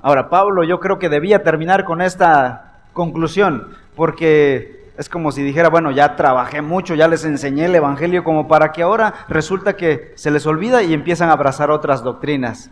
Ahora, 0.00 0.30
Pablo 0.30 0.62
yo 0.64 0.78
creo 0.80 0.98
que 0.98 1.08
debía 1.08 1.42
terminar 1.42 1.84
con 1.84 2.00
esta 2.00 2.80
conclusión, 2.92 3.68
porque 3.96 4.85
es 4.98 5.08
como 5.08 5.30
si 5.32 5.42
dijera, 5.42 5.68
bueno, 5.68 5.90
ya 5.90 6.16
trabajé 6.16 6.62
mucho, 6.62 6.94
ya 6.94 7.08
les 7.08 7.24
enseñé 7.24 7.66
el 7.66 7.74
Evangelio, 7.74 8.24
como 8.24 8.48
para 8.48 8.72
que 8.72 8.82
ahora 8.82 9.14
resulta 9.28 9.76
que 9.76 10.12
se 10.16 10.30
les 10.30 10.46
olvida 10.46 10.82
y 10.82 10.94
empiezan 10.94 11.28
a 11.28 11.32
abrazar 11.32 11.70
otras 11.70 12.02
doctrinas. 12.02 12.70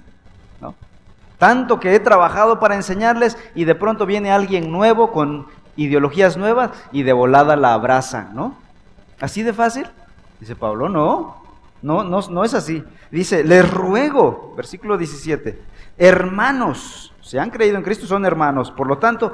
¿no? 0.61 0.75
Tanto 1.39 1.81
que 1.81 1.95
he 1.95 2.01
trabajado 2.01 2.61
para 2.61 2.77
enseñarles 2.77 3.37
y 3.55 3.65
de 3.65 3.75
pronto 3.75 4.07
viene 4.07 4.31
alguien 4.31 4.73
nuevo 4.73 5.13
con 5.13 5.47
ideologías 5.77 6.37
nuevas 6.37 6.71
y 6.93 7.03
de 7.03 7.13
volada 7.13 7.57
la 7.57 7.75
abrazan, 7.75 8.35
¿no? 8.35 8.57
¿Así 9.21 9.43
de 9.43 9.53
fácil? 9.53 9.87
Dice 10.41 10.57
Pablo, 10.57 10.89
no, 10.89 11.43
no, 11.83 12.05
no, 12.05 12.21
no 12.31 12.45
es 12.45 12.55
así. 12.55 12.83
Dice, 13.11 13.45
les 13.45 13.69
ruego, 13.71 14.55
versículo 14.57 14.97
17, 14.97 15.61
hermanos, 15.99 17.13
se 17.21 17.39
han 17.39 17.51
creído 17.51 17.77
en 17.77 17.83
Cristo, 17.83 18.07
son 18.07 18.25
hermanos, 18.25 18.71
por 18.71 18.87
lo 18.87 18.99
tanto, 18.99 19.33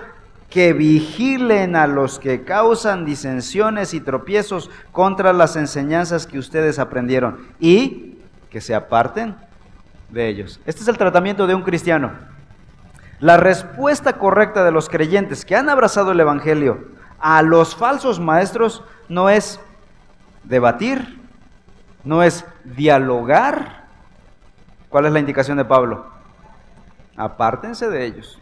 que 0.50 0.72
vigilen 0.72 1.76
a 1.76 1.86
los 1.86 2.18
que 2.18 2.44
causan 2.44 3.04
disensiones 3.04 3.94
y 3.94 4.00
tropiezos 4.00 4.68
contra 4.90 5.32
las 5.32 5.54
enseñanzas 5.54 6.26
que 6.26 6.38
ustedes 6.38 6.80
aprendieron 6.80 7.46
y 7.60 8.18
que 8.50 8.60
se 8.60 8.74
aparten 8.74 9.36
de 10.10 10.28
ellos. 10.28 10.60
Este 10.66 10.82
es 10.82 10.88
el 10.88 10.98
tratamiento 10.98 11.46
de 11.46 11.54
un 11.54 11.62
cristiano. 11.62 12.10
La 13.20 13.36
respuesta 13.36 14.14
correcta 14.14 14.64
de 14.64 14.72
los 14.72 14.88
creyentes 14.88 15.44
que 15.44 15.54
han 15.54 15.68
abrazado 15.68 16.10
el 16.12 16.20
Evangelio 16.20 16.88
a 17.20 17.42
los 17.42 17.76
falsos 17.76 18.18
maestros 18.18 18.82
no 19.08 19.30
es 19.30 19.60
debatir, 20.42 21.20
no 22.02 22.24
es 22.24 22.44
dialogar. 22.64 23.84
¿Cuál 24.88 25.06
es 25.06 25.12
la 25.12 25.20
indicación 25.20 25.58
de 25.58 25.64
Pablo? 25.64 26.06
Apártense 27.16 27.88
de 27.88 28.04
ellos. 28.04 28.39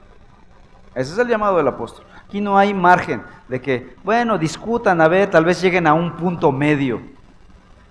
Ese 0.95 1.13
es 1.13 1.19
el 1.19 1.29
llamado 1.29 1.57
del 1.57 1.69
apóstol. 1.69 2.05
Aquí 2.27 2.41
no 2.41 2.59
hay 2.59 2.75
margen 2.75 3.23
de 3.49 3.61
que, 3.61 3.95
bueno, 4.05 4.39
discutan, 4.39 5.01
a 5.01 5.09
ver, 5.09 5.31
tal 5.31 5.45
vez 5.45 5.61
lleguen 5.61 5.87
a 5.87 5.95
un 5.95 6.17
punto 6.17 6.53
medio. 6.53 7.01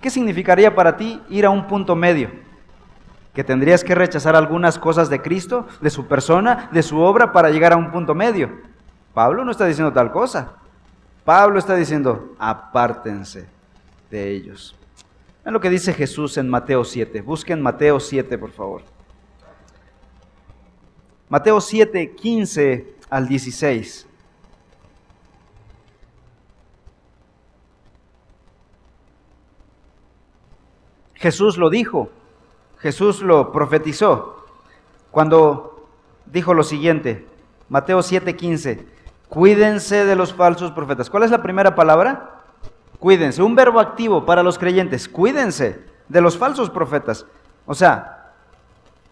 ¿Qué 0.00 0.10
significaría 0.10 0.74
para 0.74 0.96
ti 0.96 1.20
ir 1.28 1.44
a 1.46 1.50
un 1.50 1.66
punto 1.66 1.96
medio? 1.96 2.30
Que 3.34 3.44
tendrías 3.44 3.82
que 3.82 3.94
rechazar 3.94 4.36
algunas 4.36 4.78
cosas 4.78 5.08
de 5.10 5.20
Cristo, 5.20 5.66
de 5.80 5.90
su 5.90 6.06
persona, 6.06 6.68
de 6.72 6.82
su 6.82 6.98
obra 7.00 7.32
para 7.32 7.50
llegar 7.50 7.72
a 7.72 7.76
un 7.76 7.90
punto 7.90 8.14
medio. 8.14 8.50
Pablo 9.14 9.44
no 9.44 9.50
está 9.50 9.66
diciendo 9.66 9.92
tal 9.92 10.12
cosa. 10.12 10.52
Pablo 11.24 11.58
está 11.58 11.74
diciendo, 11.74 12.34
apártense 12.38 13.48
de 14.10 14.30
ellos. 14.30 14.74
Vean 15.44 15.52
lo 15.54 15.60
que 15.60 15.70
dice 15.70 15.92
Jesús 15.92 16.36
en 16.38 16.48
Mateo 16.48 16.84
7. 16.84 17.20
Busquen 17.22 17.60
Mateo 17.60 18.00
7, 18.00 18.38
por 18.38 18.50
favor. 18.50 18.82
Mateo 21.28 21.60
7, 21.60 22.14
15 22.14 22.94
al 23.10 23.28
16. 23.28 24.06
Jesús 31.14 31.58
lo 31.58 31.68
dijo, 31.68 32.10
Jesús 32.78 33.22
lo 33.22 33.50
profetizó 33.50 34.46
cuando 35.10 35.88
dijo 36.26 36.54
lo 36.54 36.62
siguiente, 36.62 37.26
Mateo 37.68 37.98
7:15, 38.02 38.86
cuídense 39.28 40.04
de 40.04 40.14
los 40.14 40.32
falsos 40.32 40.70
profetas. 40.70 41.10
¿Cuál 41.10 41.24
es 41.24 41.30
la 41.30 41.42
primera 41.42 41.74
palabra? 41.74 42.42
Cuídense, 43.00 43.42
un 43.42 43.54
verbo 43.54 43.80
activo 43.80 44.24
para 44.24 44.42
los 44.42 44.58
creyentes, 44.58 45.08
cuídense 45.08 45.84
de 46.08 46.20
los 46.20 46.38
falsos 46.38 46.70
profetas. 46.70 47.26
O 47.66 47.74
sea, 47.74 48.17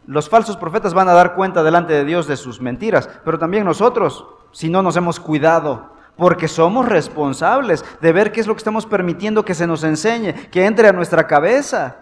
los 0.06 0.28
falsos 0.28 0.56
profetas 0.56 0.94
van 0.94 1.08
a 1.08 1.12
dar 1.14 1.34
cuenta 1.34 1.62
delante 1.62 1.92
de 1.92 2.04
Dios 2.04 2.26
de 2.26 2.36
sus 2.36 2.60
mentiras, 2.60 3.08
pero 3.24 3.38
también 3.38 3.64
nosotros, 3.64 4.26
si 4.52 4.70
no 4.70 4.82
nos 4.82 4.96
hemos 4.96 5.18
cuidado, 5.18 5.90
porque 6.16 6.48
somos 6.48 6.88
responsables 6.88 7.84
de 8.00 8.12
ver 8.12 8.32
qué 8.32 8.40
es 8.40 8.46
lo 8.46 8.54
que 8.54 8.58
estamos 8.58 8.86
permitiendo 8.86 9.44
que 9.44 9.54
se 9.54 9.66
nos 9.66 9.84
enseñe, 9.84 10.32
que 10.50 10.64
entre 10.64 10.88
a 10.88 10.92
nuestra 10.92 11.26
cabeza. 11.26 11.96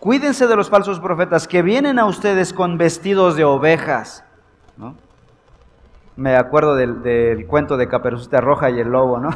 Cuídense 0.00 0.46
de 0.46 0.56
los 0.56 0.70
falsos 0.70 1.00
profetas 1.00 1.46
que 1.46 1.62
vienen 1.62 1.98
a 1.98 2.06
ustedes 2.06 2.52
con 2.52 2.78
vestidos 2.78 3.36
de 3.36 3.44
ovejas. 3.44 4.24
Me 6.16 6.36
acuerdo 6.36 6.74
del, 6.74 7.46
cuento 7.46 7.76
de 7.76 7.88
Caperucita 7.88 8.40
Roja 8.40 8.70
y 8.70 8.80
el 8.80 8.88
lobo, 8.88 9.18
¿no? 9.20 9.30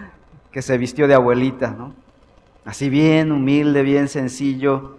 que 0.52 0.60
se 0.60 0.76
vistió 0.76 1.08
de 1.08 1.14
abuelita, 1.14 1.70
¿no? 1.70 1.92
Así 2.64 2.90
bien 2.90 3.32
humilde, 3.32 3.82
bien 3.82 4.08
sencillo, 4.08 4.98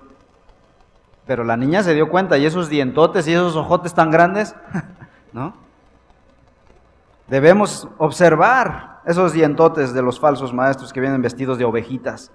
pero 1.30 1.44
la 1.44 1.56
niña 1.56 1.84
se 1.84 1.94
dio 1.94 2.10
cuenta 2.10 2.40
y 2.40 2.48
esos 2.48 2.70
dientotes 2.70 3.28
y 3.28 3.34
esos 3.34 3.56
ojotes 3.56 3.94
tan 3.94 4.10
grandes, 4.10 4.56
¿no? 5.32 5.54
Debemos 7.28 7.88
observar 8.00 9.02
esos 9.06 9.32
dientotes 9.32 9.94
de 9.94 10.02
los 10.02 10.20
falsos 10.20 10.56
maestros 10.56 10.92
que 10.92 11.00
vienen 11.00 11.22
vestidos 11.22 11.60
de 11.60 11.66
ovejitas, 11.66 12.32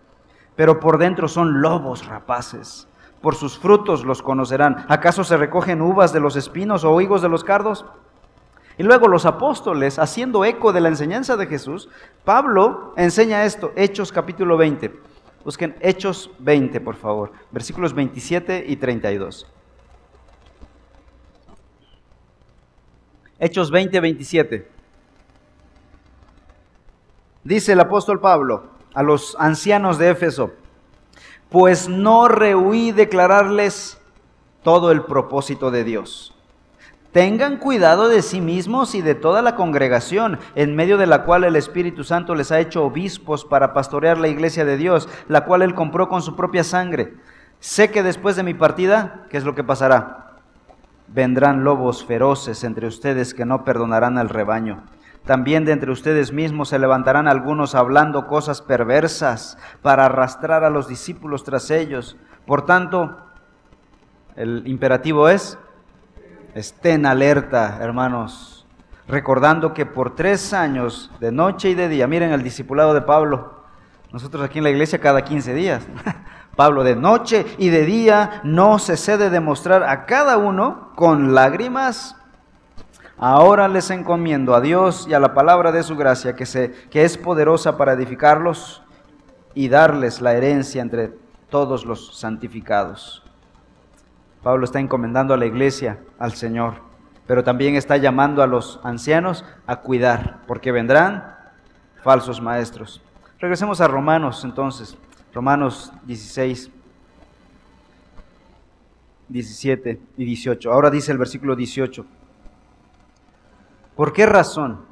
pero 0.55 0.79
por 0.79 0.99
dentro 0.99 1.27
son 1.27 1.61
lobos 1.61 2.07
rapaces. 2.07 2.87
Por 3.21 3.35
sus 3.35 3.59
frutos 3.59 4.05
los 4.05 4.23
conocerán. 4.23 4.87
¿Acaso 4.89 5.25
se 5.25 5.37
recogen 5.37 5.83
uvas 5.83 6.13
de 6.13 6.21
los 6.21 6.37
espinos 6.37 6.85
o 6.85 7.01
higos 7.01 7.21
de 7.21 7.29
los 7.29 7.43
cardos? 7.43 7.85
Y 8.79 8.85
luego 8.85 9.09
los 9.09 9.27
apóstoles, 9.27 9.99
haciendo 9.99 10.45
eco 10.45 10.73
de 10.73 10.81
la 10.81 10.91
enseñanza 10.91 11.37
de 11.37 11.49
Jesús, 11.49 11.89
Pablo 12.25 12.95
enseña 12.97 13.45
esto, 13.45 13.73
Hechos 13.75 14.13
capítulo 14.13 14.57
20. 14.57 15.14
Busquen 15.45 15.77
Hechos 15.81 16.31
20, 16.39 16.81
por 16.81 16.97
favor, 16.97 17.33
versículos 17.51 17.93
27 17.93 18.65
y 18.67 18.77
32. 18.77 19.47
Hechos 23.39 23.71
20, 23.71 24.01
27. 24.01 24.69
Dice 27.43 27.73
el 27.73 27.81
apóstol 27.81 28.21
Pablo 28.21 28.71
a 28.95 29.03
los 29.03 29.37
ancianos 29.39 29.99
de 29.99 30.11
Éfeso, 30.11 30.53
pues 31.51 31.89
no 31.89 32.27
rehuí 32.29 32.91
declararles 32.91 34.01
todo 34.63 34.91
el 34.91 35.03
propósito 35.03 35.71
de 35.71 35.85
Dios 35.85 36.34
Tengan 37.15 37.59
cuidado 37.59 38.09
de 38.09 38.23
sí 38.23 38.41
mismos 38.41 38.97
y 38.97 39.01
de 39.01 39.15
toda 39.15 39.41
la 39.41 39.55
congregación, 39.55 40.41
en 40.57 40.75
medio 40.75 40.99
de 40.99 41.07
la 41.07 41.23
cual 41.23 41.45
el 41.45 41.55
Espíritu 41.55 42.03
Santo 42.03 42.35
les 42.35 42.51
ha 42.51 42.59
hecho 42.59 42.83
obispos 42.85 43.45
para 43.45 43.73
pastorear 43.73 44.19
la 44.19 44.27
iglesia 44.27 44.65
de 44.65 44.77
Dios, 44.77 45.09
la 45.29 45.45
cual 45.45 45.63
él 45.63 45.77
compró 45.77 46.09
con 46.09 46.23
su 46.23 46.35
propia 46.35 46.65
sangre. 46.65 47.15
Sé 47.61 47.93
que 47.93 48.03
después 48.03 48.35
de 48.35 48.43
mi 48.43 48.53
partida, 48.53 49.27
¿qué 49.31 49.37
es 49.37 49.45
lo 49.45 49.55
que 49.55 49.63
pasará? 49.63 50.33
Vendrán 51.07 51.63
lobos 51.63 52.05
feroces 52.05 52.65
entre 52.65 52.89
ustedes 52.89 53.33
que 53.33 53.45
no 53.45 53.63
perdonarán 53.63 54.19
al 54.19 54.29
rebaño. 54.29 54.83
También 55.25 55.65
de 55.65 55.71
entre 55.71 55.93
ustedes 55.93 56.33
mismos 56.33 56.71
se 56.71 56.81
levantarán 56.81 57.29
algunos 57.29 57.77
hablando 57.77 58.27
cosas 58.27 58.61
perversas 58.61 59.57
para 59.83 60.07
arrastrar 60.07 60.65
a 60.65 60.71
los 60.71 60.89
discípulos 60.89 61.45
tras 61.45 61.71
ellos. 61.71 62.17
Por 62.45 62.67
tanto, 62.67 63.19
el 64.35 64.65
imperativo 64.67 65.29
es, 65.29 65.59
Estén 66.55 67.05
alerta, 67.05 67.79
hermanos, 67.81 68.65
recordando 69.09 69.75
que 69.75 69.87
por 69.87 70.15
tres 70.15 70.53
años, 70.53 71.11
de 71.19 71.33
noche 71.33 71.71
y 71.71 71.75
de 71.75 71.89
día, 71.89 72.07
miren 72.07 72.31
el 72.31 72.45
discipulado 72.45 72.95
de 72.95 73.03
Pablo, 73.03 73.65
nosotros 74.13 74.45
aquí 74.45 74.59
en 74.59 74.65
la 74.65 74.71
iglesia 74.71 75.01
cada 75.01 75.25
15 75.25 75.53
días, 75.53 75.83
Pablo 76.57 76.85
de 76.85 76.95
noche 76.95 77.45
y 77.59 77.71
de 77.71 77.85
día 77.85 78.41
no 78.45 78.79
se 78.79 78.97
cede 78.97 79.31
de 79.31 79.41
mostrar 79.41 79.83
a 79.83 80.07
cada 80.07 80.39
uno 80.39 80.93
con 80.95 81.35
lágrimas. 81.35 82.15
Ahora 83.19 83.67
les 83.67 83.91
encomiendo 83.91 84.55
a 84.55 84.61
Dios 84.61 85.09
y 85.09 85.15
a 85.15 85.19
la 85.19 85.35
palabra 85.35 85.73
de 85.73 85.83
su 85.83 85.97
gracia 85.97 86.37
que, 86.37 86.47
se, 86.47 86.71
que 86.89 87.03
es 87.05 87.19
poderosa 87.19 87.77
para 87.77 87.95
edificarlos 87.95 88.85
y 89.55 89.69
darles 89.69 90.21
la 90.21 90.35
herencia 90.35 90.83
entre 90.83 91.13
todos 91.51 91.85
los 91.85 92.17
santificados. 92.17 93.24
Pablo 94.45 94.67
está 94.67 94.79
encomendando 94.79 95.33
a 95.33 95.39
la 95.39 95.47
iglesia 95.47 95.99
al 96.19 96.35
Señor, 96.35 96.75
pero 97.27 97.43
también 97.43 97.77
está 97.77 97.97
llamando 97.97 98.43
a 98.43 98.47
los 98.47 98.79
ancianos 98.85 99.43
a 99.67 99.77
cuidar, 99.77 100.43
porque 100.47 100.71
vendrán 100.71 101.35
falsos 102.03 102.43
maestros. 102.43 103.01
Regresemos 103.39 103.81
a 103.81 103.89
Romanos 103.89 104.45
entonces, 104.45 104.99
Romanos 105.33 105.95
16, 106.05 106.71
17 109.29 110.01
y 110.19 110.25
18. 110.27 110.71
Ahora 110.71 110.91
dice 110.91 111.11
el 111.11 111.19
versículo 111.19 111.57
18. 111.57 112.05
¿Por 113.97 114.13
qué 114.13 114.27
razón? 114.27 114.85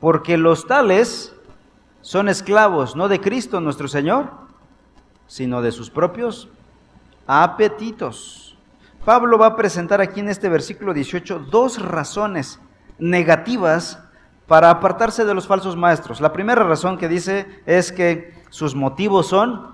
Porque 0.00 0.38
los 0.38 0.66
tales 0.66 1.36
son 2.00 2.30
esclavos 2.30 2.96
no 2.96 3.08
de 3.08 3.20
Cristo 3.20 3.60
nuestro 3.60 3.88
Señor, 3.88 4.30
sino 5.26 5.60
de 5.60 5.70
sus 5.70 5.90
propios 5.90 6.48
apetitos. 7.28 8.56
Pablo 9.04 9.38
va 9.38 9.46
a 9.46 9.56
presentar 9.56 10.00
aquí 10.00 10.20
en 10.20 10.28
este 10.28 10.48
versículo 10.48 10.92
18 10.92 11.46
dos 11.50 11.80
razones 11.80 12.60
negativas 12.98 14.02
para 14.48 14.70
apartarse 14.70 15.24
de 15.24 15.34
los 15.34 15.46
falsos 15.46 15.76
maestros. 15.76 16.20
La 16.20 16.32
primera 16.32 16.64
razón 16.64 16.98
que 16.98 17.06
dice 17.06 17.46
es 17.66 17.92
que 17.92 18.34
sus 18.48 18.74
motivos 18.74 19.28
son 19.28 19.68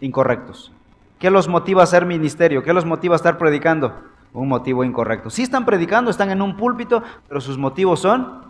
incorrectos. 0.00 0.72
¿Qué 1.18 1.30
los 1.30 1.48
motiva 1.48 1.82
a 1.82 1.86
ser 1.86 2.06
ministerio? 2.06 2.62
¿Qué 2.62 2.72
los 2.72 2.84
motiva 2.84 3.14
a 3.14 3.16
estar 3.16 3.38
predicando? 3.38 3.94
Un 4.32 4.48
motivo 4.48 4.84
incorrecto. 4.84 5.30
Si 5.30 5.42
están 5.42 5.64
predicando, 5.64 6.10
están 6.10 6.30
en 6.30 6.42
un 6.42 6.56
púlpito, 6.56 7.02
pero 7.28 7.40
sus 7.40 7.58
motivos 7.58 8.00
son 8.00 8.45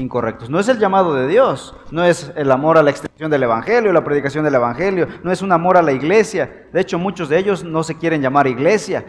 incorrectos. 0.00 0.50
No 0.50 0.58
es 0.58 0.68
el 0.68 0.78
llamado 0.78 1.14
de 1.14 1.28
Dios, 1.28 1.74
no 1.90 2.04
es 2.04 2.32
el 2.36 2.50
amor 2.50 2.78
a 2.78 2.82
la 2.82 2.90
extensión 2.90 3.30
del 3.30 3.42
Evangelio, 3.42 3.92
la 3.92 4.04
predicación 4.04 4.44
del 4.44 4.54
Evangelio, 4.54 5.06
no 5.22 5.30
es 5.30 5.42
un 5.42 5.52
amor 5.52 5.76
a 5.76 5.82
la 5.82 5.92
iglesia. 5.92 6.66
De 6.72 6.80
hecho, 6.80 6.98
muchos 6.98 7.28
de 7.28 7.38
ellos 7.38 7.64
no 7.64 7.82
se 7.82 7.96
quieren 7.96 8.22
llamar 8.22 8.46
iglesia, 8.46 9.04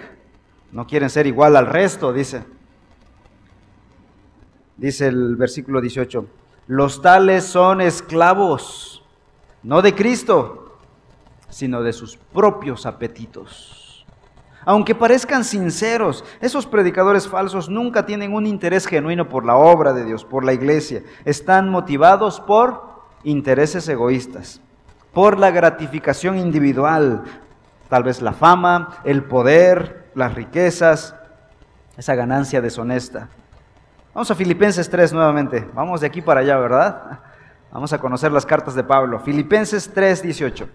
no 0.72 0.86
quieren 0.86 1.10
ser 1.10 1.28
igual 1.28 1.56
al 1.56 1.68
resto, 1.68 2.14
dice. 2.14 2.44
Dice 4.78 5.08
el 5.08 5.36
versículo 5.36 5.80
18, 5.80 6.26
los 6.68 7.02
tales 7.02 7.44
son 7.46 7.82
esclavos, 7.82 9.04
no 9.64 9.82
de 9.82 9.94
Cristo, 9.94 10.80
sino 11.50 11.84
de 11.84 11.94
sus 11.94 12.18
propios 12.18 12.86
apetitos. 12.86 13.81
Aunque 14.66 14.94
parezcan 14.94 15.44
sinceros, 15.44 16.24
esos 16.40 16.68
predicadores 16.68 17.28
falsos 17.28 17.70
nunca 17.70 18.06
tienen 18.06 18.34
un 18.34 18.46
interés 18.46 18.86
genuino 18.86 19.28
por 19.28 19.46
la 19.46 19.56
obra 19.56 19.94
de 19.94 20.06
Dios, 20.06 20.24
por 20.24 20.44
la 20.46 20.54
iglesia. 20.54 21.02
Están 21.26 21.70
motivados 21.70 22.40
por 22.40 23.02
intereses 23.24 23.88
egoístas, 23.90 24.62
por 25.14 25.40
la 25.40 25.52
gratificación 25.52 26.38
individual, 26.38 27.24
tal 27.90 28.04
vez 28.04 28.22
la 28.22 28.34
fama, 28.34 29.00
el 29.04 29.24
poder, 29.24 30.12
las 30.14 30.36
riquezas, 30.36 31.16
esa 31.98 32.16
ganancia 32.16 32.62
deshonesta. 32.62 33.30
Vamos 34.14 34.30
a 34.30 34.36
Filipenses 34.36 34.90
3 34.90 35.14
nuevamente. 35.14 35.68
Vamos 35.74 36.02
de 36.02 36.08
aquí 36.08 36.22
para 36.22 36.42
allá, 36.42 36.58
¿verdad? 36.58 37.20
Vamos 37.72 37.94
a 37.94 38.00
conocer 38.00 38.32
las 38.32 38.46
cartas 38.46 38.76
de 38.76 38.84
Pablo. 38.84 39.20
Filipenses 39.20 39.90
3, 39.94 40.22
18. 40.22 40.68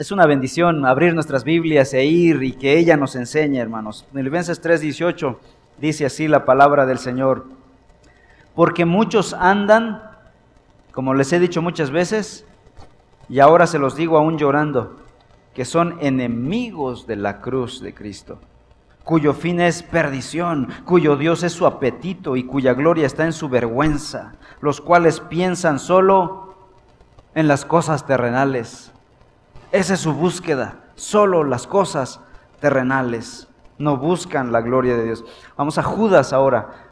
Es 0.00 0.10
una 0.10 0.24
bendición 0.24 0.86
abrir 0.86 1.12
nuestras 1.12 1.44
Biblias 1.44 1.92
e 1.92 2.06
ir 2.06 2.42
y 2.42 2.52
que 2.52 2.78
ella 2.78 2.96
nos 2.96 3.16
enseñe, 3.16 3.58
hermanos. 3.58 4.06
Filipenses 4.14 4.62
3:18 4.62 5.36
dice 5.76 6.06
así 6.06 6.26
la 6.26 6.46
palabra 6.46 6.86
del 6.86 6.98
Señor. 6.98 7.44
Porque 8.54 8.86
muchos 8.86 9.34
andan, 9.34 10.02
como 10.92 11.12
les 11.12 11.30
he 11.34 11.38
dicho 11.38 11.60
muchas 11.60 11.90
veces, 11.90 12.46
y 13.28 13.40
ahora 13.40 13.66
se 13.66 13.78
los 13.78 13.94
digo 13.94 14.16
aún 14.16 14.38
llorando, 14.38 14.96
que 15.52 15.66
son 15.66 15.98
enemigos 16.00 17.06
de 17.06 17.16
la 17.16 17.42
cruz 17.42 17.82
de 17.82 17.92
Cristo, 17.92 18.38
cuyo 19.04 19.34
fin 19.34 19.60
es 19.60 19.82
perdición, 19.82 20.68
cuyo 20.86 21.16
Dios 21.16 21.42
es 21.42 21.52
su 21.52 21.66
apetito 21.66 22.36
y 22.36 22.44
cuya 22.44 22.72
gloria 22.72 23.04
está 23.04 23.26
en 23.26 23.34
su 23.34 23.50
vergüenza, 23.50 24.32
los 24.62 24.80
cuales 24.80 25.20
piensan 25.20 25.78
solo 25.78 26.54
en 27.34 27.48
las 27.48 27.66
cosas 27.66 28.06
terrenales 28.06 28.94
esa 29.72 29.94
es 29.94 30.00
su 30.00 30.12
búsqueda. 30.12 30.76
Solo 30.94 31.44
las 31.44 31.66
cosas 31.66 32.20
terrenales. 32.60 33.48
No 33.78 33.96
buscan 33.96 34.52
la 34.52 34.60
gloria 34.60 34.96
de 34.96 35.04
Dios. 35.04 35.24
Vamos 35.56 35.78
a 35.78 35.82
Judas 35.82 36.32
ahora. 36.32 36.90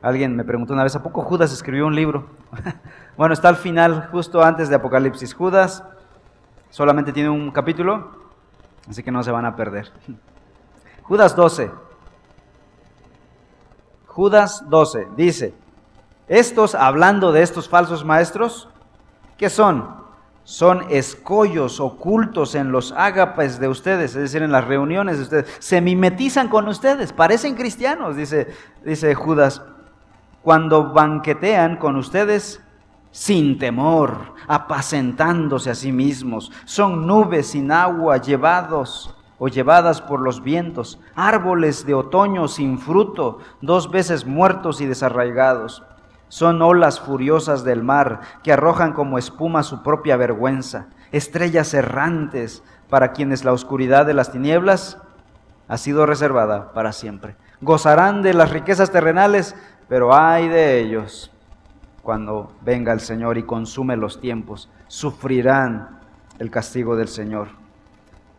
Alguien 0.00 0.36
me 0.36 0.44
preguntó 0.44 0.74
una 0.74 0.82
vez, 0.82 0.94
¿a 0.96 1.02
poco 1.02 1.22
Judas 1.22 1.52
escribió 1.52 1.86
un 1.86 1.94
libro? 1.94 2.26
bueno, 3.16 3.32
está 3.32 3.48
al 3.48 3.56
final, 3.56 4.08
justo 4.10 4.42
antes 4.42 4.68
de 4.68 4.76
Apocalipsis. 4.76 5.34
Judas 5.34 5.82
solamente 6.70 7.12
tiene 7.12 7.30
un 7.30 7.50
capítulo, 7.50 8.10
así 8.88 9.02
que 9.02 9.10
no 9.10 9.22
se 9.22 9.30
van 9.30 9.46
a 9.46 9.56
perder. 9.56 9.90
Judas 11.02 11.34
12. 11.34 11.70
Judas 14.06 14.64
12 14.68 15.08
dice, 15.16 15.54
estos, 16.28 16.74
hablando 16.74 17.32
de 17.32 17.42
estos 17.42 17.68
falsos 17.68 18.04
maestros, 18.04 18.68
¿qué 19.36 19.50
son? 19.50 20.03
Son 20.44 20.84
escollos 20.90 21.80
ocultos 21.80 22.54
en 22.54 22.70
los 22.70 22.92
ágapes 22.92 23.58
de 23.58 23.68
ustedes, 23.68 24.14
es 24.14 24.22
decir, 24.22 24.42
en 24.42 24.52
las 24.52 24.64
reuniones 24.64 25.16
de 25.16 25.22
ustedes. 25.22 25.56
Se 25.58 25.80
mimetizan 25.80 26.48
con 26.48 26.68
ustedes, 26.68 27.12
parecen 27.12 27.54
cristianos, 27.54 28.16
dice, 28.16 28.54
dice 28.84 29.14
Judas, 29.14 29.62
cuando 30.42 30.92
banquetean 30.92 31.76
con 31.76 31.96
ustedes 31.96 32.60
sin 33.10 33.58
temor, 33.58 34.34
apacentándose 34.46 35.70
a 35.70 35.74
sí 35.74 35.92
mismos. 35.92 36.52
Son 36.66 37.06
nubes 37.06 37.48
sin 37.48 37.72
agua 37.72 38.18
llevados 38.18 39.14
o 39.38 39.48
llevadas 39.48 40.02
por 40.02 40.20
los 40.20 40.42
vientos, 40.42 41.00
árboles 41.14 41.86
de 41.86 41.94
otoño 41.94 42.48
sin 42.48 42.78
fruto, 42.78 43.38
dos 43.62 43.90
veces 43.90 44.26
muertos 44.26 44.80
y 44.82 44.86
desarraigados 44.86 45.82
son 46.34 46.60
olas 46.62 46.98
furiosas 46.98 47.62
del 47.62 47.84
mar 47.84 48.22
que 48.42 48.52
arrojan 48.52 48.92
como 48.92 49.18
espuma 49.18 49.62
su 49.62 49.84
propia 49.84 50.16
vergüenza, 50.16 50.86
estrellas 51.12 51.72
errantes 51.74 52.64
para 52.90 53.12
quienes 53.12 53.44
la 53.44 53.52
oscuridad 53.52 54.04
de 54.04 54.14
las 54.14 54.32
tinieblas 54.32 54.98
ha 55.68 55.78
sido 55.78 56.06
reservada 56.06 56.72
para 56.72 56.90
siempre. 56.90 57.36
Gozarán 57.60 58.22
de 58.22 58.34
las 58.34 58.50
riquezas 58.50 58.90
terrenales, 58.90 59.54
pero 59.88 60.12
ay 60.12 60.48
de 60.48 60.80
ellos 60.80 61.30
cuando 62.02 62.50
venga 62.62 62.92
el 62.92 62.98
Señor 62.98 63.38
y 63.38 63.44
consume 63.44 63.96
los 63.96 64.20
tiempos, 64.20 64.68
sufrirán 64.88 66.00
el 66.40 66.50
castigo 66.50 66.96
del 66.96 67.06
Señor. 67.06 67.46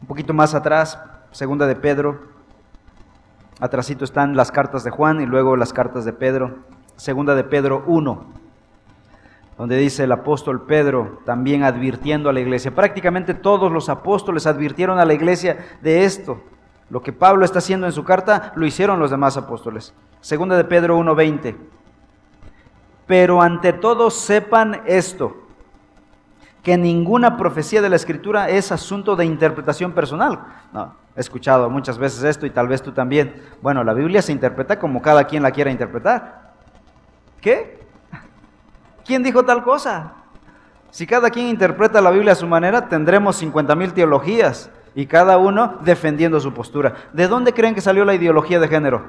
Un 0.01 0.07
poquito 0.07 0.33
más 0.33 0.53
atrás, 0.53 0.99
segunda 1.31 1.65
de 1.65 1.77
Pedro, 1.77 2.19
atrásito 3.61 4.03
están 4.03 4.35
las 4.35 4.51
cartas 4.51 4.83
de 4.83 4.91
Juan 4.91 5.21
y 5.21 5.25
luego 5.25 5.55
las 5.55 5.71
cartas 5.71 6.03
de 6.03 6.11
Pedro. 6.11 6.75
Segunda 6.95 7.35
de 7.35 7.43
Pedro 7.43 7.83
1, 7.87 8.25
donde 9.57 9.77
dice 9.77 10.03
el 10.03 10.11
apóstol 10.11 10.61
Pedro 10.65 11.19
también 11.25 11.63
advirtiendo 11.63 12.29
a 12.29 12.33
la 12.33 12.39
iglesia. 12.39 12.73
Prácticamente 12.73 13.33
todos 13.33 13.71
los 13.71 13.89
apóstoles 13.89 14.47
advirtieron 14.47 14.99
a 14.99 15.05
la 15.05 15.13
iglesia 15.13 15.57
de 15.81 16.05
esto. 16.05 16.41
Lo 16.89 17.01
que 17.01 17.13
Pablo 17.13 17.45
está 17.45 17.59
haciendo 17.59 17.87
en 17.87 17.93
su 17.93 18.03
carta 18.03 18.53
lo 18.55 18.65
hicieron 18.65 18.99
los 18.99 19.11
demás 19.11 19.37
apóstoles. 19.37 19.93
Segunda 20.21 20.55
de 20.55 20.65
Pedro 20.65 20.97
1:20. 20.97 21.55
Pero 23.07 23.41
ante 23.41 23.73
todo 23.73 24.09
sepan 24.09 24.81
esto, 24.85 25.35
que 26.63 26.77
ninguna 26.77 27.37
profecía 27.37 27.81
de 27.81 27.89
la 27.89 27.95
escritura 27.95 28.49
es 28.49 28.71
asunto 28.71 29.15
de 29.15 29.25
interpretación 29.25 29.91
personal. 29.91 30.39
No, 30.73 30.95
he 31.15 31.19
escuchado 31.19 31.69
muchas 31.69 31.99
veces 31.99 32.23
esto 32.23 32.47
y 32.47 32.49
tal 32.49 32.67
vez 32.67 32.81
tú 32.81 32.91
también. 32.91 33.35
Bueno, 33.61 33.83
la 33.83 33.93
Biblia 33.93 34.23
se 34.23 34.31
interpreta 34.31 34.79
como 34.79 35.01
cada 35.01 35.25
quien 35.25 35.43
la 35.43 35.51
quiera 35.51 35.69
interpretar. 35.69 36.44
¿Qué? 37.41 37.79
¿Quién 39.05 39.23
dijo 39.23 39.43
tal 39.45 39.63
cosa? 39.63 40.13
Si 40.91 41.05
cada 41.05 41.29
quien 41.29 41.47
interpreta 41.47 42.01
la 42.01 42.11
Biblia 42.11 42.31
a 42.31 42.35
su 42.35 42.47
manera, 42.47 42.87
tendremos 42.87 43.35
50 43.35 43.75
mil 43.75 43.93
teologías 43.93 44.69
y 44.95 45.05
cada 45.07 45.37
uno 45.37 45.77
defendiendo 45.81 46.39
su 46.39 46.53
postura. 46.53 46.95
¿De 47.11 47.27
dónde 47.27 47.53
creen 47.53 47.75
que 47.75 47.81
salió 47.81 48.05
la 48.05 48.15
ideología 48.15 48.59
de 48.59 48.69
género? 48.69 49.03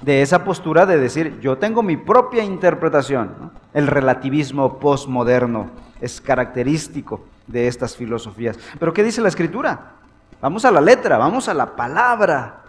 De 0.00 0.22
esa 0.22 0.44
postura 0.44 0.86
de 0.86 0.98
decir, 0.98 1.40
yo 1.40 1.58
tengo 1.58 1.82
mi 1.82 1.96
propia 1.96 2.44
interpretación, 2.44 3.50
el 3.74 3.88
relativismo 3.88 4.78
postmoderno. 4.78 5.70
es 6.00 6.20
característico 6.20 7.24
de 7.46 7.68
estas 7.68 7.96
filosofías. 7.96 8.58
Pero 8.78 8.92
¿qué 8.92 9.02
dice 9.02 9.20
la 9.20 9.28
escritura? 9.28 9.92
Vamos 10.40 10.64
a 10.64 10.70
la 10.70 10.80
letra, 10.80 11.18
vamos 11.18 11.48
a 11.48 11.54
la 11.54 11.76
palabra, 11.76 12.62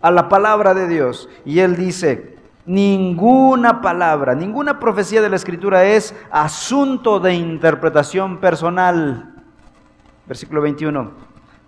a 0.00 0.10
la 0.10 0.28
palabra 0.28 0.74
de 0.74 0.88
Dios. 0.88 1.28
Y 1.44 1.60
él 1.60 1.76
dice, 1.76 2.37
ninguna 2.68 3.80
palabra, 3.80 4.34
ninguna 4.34 4.78
profecía 4.78 5.22
de 5.22 5.30
la 5.30 5.36
escritura 5.36 5.84
es 5.84 6.14
asunto 6.30 7.18
de 7.18 7.34
interpretación 7.34 8.38
personal. 8.38 9.34
Versículo 10.26 10.60
21. 10.60 11.10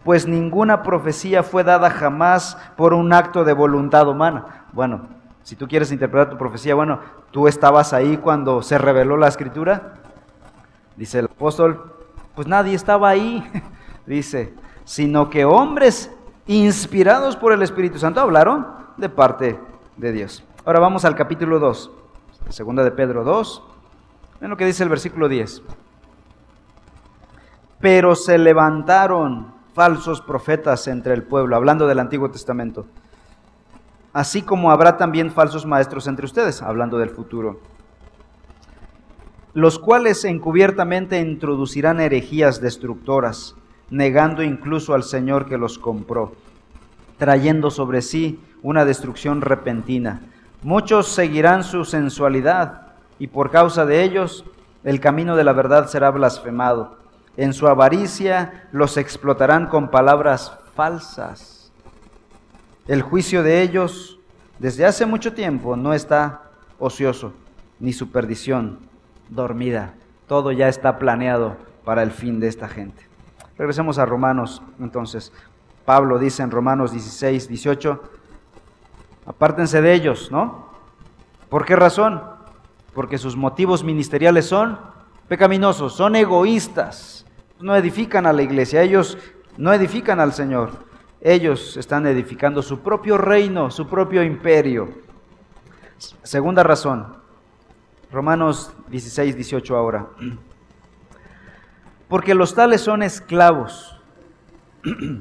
Pues 0.04 0.26
ninguna 0.26 0.82
profecía 0.82 1.42
fue 1.42 1.64
dada 1.64 1.90
jamás 1.90 2.56
por 2.76 2.92
un 2.92 3.12
acto 3.12 3.44
de 3.44 3.54
voluntad 3.54 4.08
humana. 4.08 4.66
Bueno, 4.72 5.08
si 5.42 5.56
tú 5.56 5.66
quieres 5.66 5.90
interpretar 5.90 6.30
tu 6.30 6.38
profecía, 6.38 6.74
bueno, 6.74 7.00
tú 7.30 7.48
estabas 7.48 7.92
ahí 7.92 8.18
cuando 8.18 8.62
se 8.62 8.76
reveló 8.76 9.16
la 9.16 9.28
escritura. 9.28 9.94
Dice 10.96 11.20
el 11.20 11.26
apóstol, 11.26 11.94
pues 12.34 12.46
nadie 12.46 12.74
estaba 12.74 13.08
ahí. 13.08 13.42
Dice, 14.06 14.52
sino 14.84 15.30
que 15.30 15.46
hombres 15.46 16.10
inspirados 16.46 17.36
por 17.36 17.52
el 17.52 17.62
Espíritu 17.62 17.98
Santo 17.98 18.20
hablaron 18.20 18.66
de 18.98 19.08
parte 19.08 19.58
de 19.96 20.12
Dios. 20.12 20.44
Ahora 20.70 20.78
vamos 20.78 21.04
al 21.04 21.16
capítulo 21.16 21.58
2, 21.58 21.90
segunda 22.48 22.84
de 22.84 22.92
Pedro 22.92 23.24
2. 23.24 23.62
Ven 24.40 24.50
lo 24.50 24.56
que 24.56 24.64
dice 24.64 24.84
el 24.84 24.88
versículo 24.88 25.28
10. 25.28 25.62
Pero 27.80 28.14
se 28.14 28.38
levantaron 28.38 29.52
falsos 29.74 30.20
profetas 30.20 30.86
entre 30.86 31.12
el 31.14 31.24
pueblo, 31.24 31.56
hablando 31.56 31.88
del 31.88 31.98
Antiguo 31.98 32.30
Testamento. 32.30 32.86
Así 34.12 34.42
como 34.42 34.70
habrá 34.70 34.96
también 34.96 35.32
falsos 35.32 35.66
maestros 35.66 36.06
entre 36.06 36.26
ustedes, 36.26 36.62
hablando 36.62 36.98
del 36.98 37.10
futuro. 37.10 37.58
Los 39.54 39.80
cuales 39.80 40.24
encubiertamente 40.24 41.18
introducirán 41.18 41.98
herejías 41.98 42.60
destructoras, 42.60 43.56
negando 43.90 44.44
incluso 44.44 44.94
al 44.94 45.02
Señor 45.02 45.46
que 45.46 45.58
los 45.58 45.80
compró, 45.80 46.36
trayendo 47.18 47.72
sobre 47.72 48.02
sí 48.02 48.38
una 48.62 48.84
destrucción 48.84 49.40
repentina. 49.40 50.20
Muchos 50.62 51.08
seguirán 51.08 51.64
su 51.64 51.86
sensualidad 51.86 52.88
y 53.18 53.28
por 53.28 53.50
causa 53.50 53.86
de 53.86 54.02
ellos 54.02 54.44
el 54.84 55.00
camino 55.00 55.34
de 55.34 55.44
la 55.44 55.54
verdad 55.54 55.88
será 55.88 56.10
blasfemado. 56.10 56.98
En 57.38 57.54
su 57.54 57.66
avaricia 57.66 58.68
los 58.70 58.98
explotarán 58.98 59.68
con 59.68 59.88
palabras 59.88 60.52
falsas. 60.74 61.72
El 62.86 63.00
juicio 63.00 63.42
de 63.42 63.62
ellos 63.62 64.18
desde 64.58 64.84
hace 64.84 65.06
mucho 65.06 65.32
tiempo 65.32 65.76
no 65.76 65.94
está 65.94 66.42
ocioso, 66.78 67.32
ni 67.78 67.94
su 67.94 68.10
perdición 68.10 68.80
dormida. 69.30 69.94
Todo 70.26 70.52
ya 70.52 70.68
está 70.68 70.98
planeado 70.98 71.56
para 71.86 72.02
el 72.02 72.10
fin 72.10 72.38
de 72.38 72.48
esta 72.48 72.68
gente. 72.68 73.02
Regresemos 73.56 73.98
a 73.98 74.04
Romanos 74.04 74.60
entonces. 74.78 75.32
Pablo 75.86 76.18
dice 76.18 76.42
en 76.42 76.50
Romanos 76.50 76.92
16, 76.92 77.48
18, 77.48 78.02
apártense 79.26 79.80
de 79.80 79.92
ellos, 79.92 80.30
¿no? 80.30 80.70
¿Por 81.48 81.64
qué 81.64 81.76
razón? 81.76 82.22
Porque 82.94 83.18
sus 83.18 83.36
motivos 83.36 83.84
ministeriales 83.84 84.46
son 84.46 84.78
pecaminosos, 85.28 85.94
son 85.94 86.16
egoístas, 86.16 87.26
no 87.60 87.76
edifican 87.76 88.26
a 88.26 88.32
la 88.32 88.42
iglesia, 88.42 88.82
ellos 88.82 89.18
no 89.56 89.72
edifican 89.72 90.20
al 90.20 90.32
Señor, 90.32 90.70
ellos 91.20 91.76
están 91.76 92.06
edificando 92.06 92.62
su 92.62 92.80
propio 92.80 93.18
reino, 93.18 93.70
su 93.70 93.86
propio 93.86 94.22
imperio. 94.22 94.88
Segunda 96.22 96.62
razón, 96.62 97.16
Romanos 98.10 98.72
16, 98.88 99.36
18 99.36 99.76
ahora. 99.76 100.06
Porque 102.08 102.34
los 102.34 102.54
tales 102.54 102.80
son 102.80 103.02
esclavos, 103.02 103.96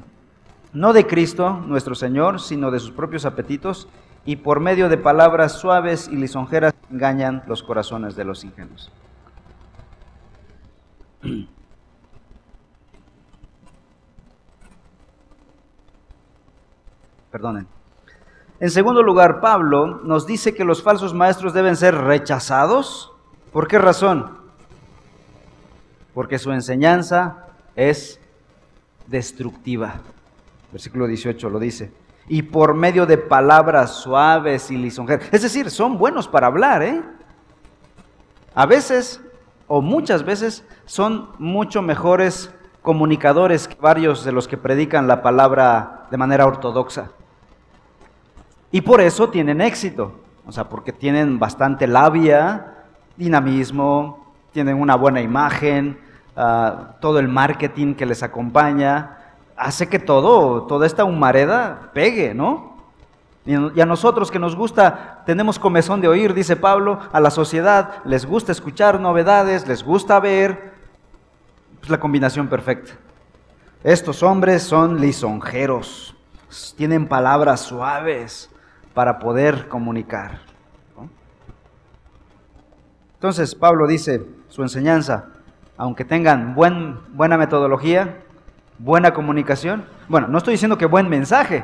no 0.73 0.93
de 0.93 1.07
Cristo, 1.07 1.61
nuestro 1.65 1.95
Señor, 1.95 2.39
sino 2.39 2.71
de 2.71 2.79
sus 2.79 2.91
propios 2.91 3.25
apetitos, 3.25 3.87
y 4.25 4.35
por 4.37 4.59
medio 4.59 4.89
de 4.89 4.97
palabras 4.97 5.53
suaves 5.53 6.07
y 6.07 6.15
lisonjeras 6.15 6.73
engañan 6.91 7.43
los 7.47 7.63
corazones 7.63 8.15
de 8.15 8.25
los 8.25 8.43
ingenuos. 8.43 8.91
Perdonen. 17.31 17.67
En 18.59 18.69
segundo 18.69 19.01
lugar, 19.03 19.39
Pablo 19.39 20.01
nos 20.03 20.27
dice 20.27 20.53
que 20.53 20.65
los 20.65 20.83
falsos 20.83 21.13
maestros 21.13 21.53
deben 21.53 21.77
ser 21.77 21.95
rechazados. 21.95 23.13
¿Por 23.53 23.67
qué 23.67 23.79
razón? 23.79 24.37
Porque 26.13 26.37
su 26.39 26.51
enseñanza 26.51 27.45
es 27.75 28.19
destructiva. 29.07 30.01
Versículo 30.71 31.07
18 31.07 31.49
lo 31.49 31.59
dice. 31.59 31.91
Y 32.27 32.43
por 32.43 32.75
medio 32.75 33.05
de 33.05 33.17
palabras 33.17 33.95
suaves 33.95 34.69
y 34.69 34.77
lisonjeras. 34.77 35.27
Es 35.31 35.41
decir, 35.41 35.71
son 35.71 35.97
buenos 35.97 36.27
para 36.27 36.47
hablar, 36.47 36.83
¿eh? 36.83 37.01
A 38.53 38.65
veces, 38.65 39.21
o 39.67 39.81
muchas 39.81 40.23
veces, 40.23 40.63
son 40.85 41.29
mucho 41.39 41.81
mejores 41.81 42.51
comunicadores 42.81 43.67
que 43.67 43.75
varios 43.79 44.23
de 44.23 44.31
los 44.31 44.47
que 44.47 44.57
predican 44.57 45.07
la 45.07 45.21
palabra 45.21 46.07
de 46.11 46.17
manera 46.17 46.45
ortodoxa. 46.45 47.11
Y 48.71 48.81
por 48.81 49.01
eso 49.01 49.29
tienen 49.29 49.61
éxito, 49.61 50.19
o 50.45 50.51
sea, 50.51 50.69
porque 50.69 50.91
tienen 50.93 51.39
bastante 51.39 51.87
labia, 51.87 52.85
dinamismo, 53.17 54.33
tienen 54.51 54.79
una 54.79 54.95
buena 54.95 55.21
imagen, 55.21 55.99
ah, 56.35 56.95
todo 57.01 57.19
el 57.19 57.27
marketing 57.27 57.95
que 57.95 58.05
les 58.05 58.23
acompaña, 58.23 59.18
hace 59.59 59.89
que 59.89 59.99
todo, 59.99 60.63
toda 60.63 60.87
esta 60.87 61.03
humareda 61.03 61.91
pegue, 61.93 62.33
¿no? 62.33 62.77
Y 63.45 63.81
a 63.81 63.85
nosotros 63.85 64.31
que 64.31 64.39
nos 64.39 64.55
gusta, 64.55 65.23
tenemos 65.25 65.59
comezón 65.59 66.01
de 66.01 66.07
oír, 66.07 66.33
dice 66.33 66.55
Pablo, 66.55 66.99
a 67.11 67.19
la 67.19 67.31
sociedad 67.31 68.03
les 68.05 68.25
gusta 68.25 68.51
escuchar 68.51 68.99
novedades, 68.99 69.67
les 69.67 69.83
gusta 69.83 70.19
ver, 70.19 70.73
es 71.81 71.89
la 71.89 71.99
combinación 71.99 72.47
perfecta. 72.47 72.93
Estos 73.83 74.23
hombres 74.23 74.63
son 74.63 75.01
lisonjeros, 75.01 76.15
tienen 76.77 77.07
palabras 77.07 77.61
suaves, 77.61 78.49
para 78.93 79.19
poder 79.19 79.69
comunicar. 79.69 80.41
Entonces 83.13 83.55
Pablo 83.55 83.87
dice 83.87 84.25
su 84.49 84.61
enseñanza, 84.61 85.27
aunque 85.77 86.05
tengan 86.05 86.55
buen, 86.55 86.99
buena 87.15 87.37
metodología, 87.37 88.23
buena 88.79 89.13
comunicación, 89.13 89.85
bueno, 90.07 90.27
no 90.27 90.39
estoy 90.39 90.53
diciendo 90.53 90.77
que 90.77 90.87
buen 90.87 91.07
mensaje, 91.07 91.63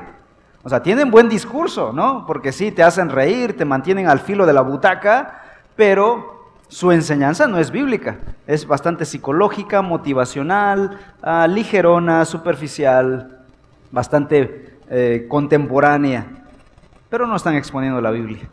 o 0.63 0.69
sea, 0.69 0.83
tienen 0.83 1.09
buen 1.09 1.29
discurso, 1.29 1.91
¿no? 1.93 2.25
Porque 2.27 2.51
sí, 2.51 2.71
te 2.71 2.83
hacen 2.83 3.09
reír, 3.09 3.57
te 3.57 3.65
mantienen 3.65 4.07
al 4.07 4.19
filo 4.19 4.45
de 4.45 4.53
la 4.53 4.61
butaca, 4.61 5.41
pero 5.75 6.51
su 6.67 6.91
enseñanza 6.91 7.47
no 7.47 7.57
es 7.57 7.71
bíblica, 7.71 8.19
es 8.45 8.67
bastante 8.67 9.05
psicológica, 9.05 9.81
motivacional, 9.81 10.99
ah, 11.21 11.47
ligerona, 11.47 12.25
superficial, 12.25 13.39
bastante 13.91 14.77
eh, 14.89 15.25
contemporánea 15.27 16.25
pero 17.15 17.27
no 17.27 17.35
están 17.37 17.55
exponiendo 17.55 18.01
la 18.01 18.11
Biblia. 18.11 18.49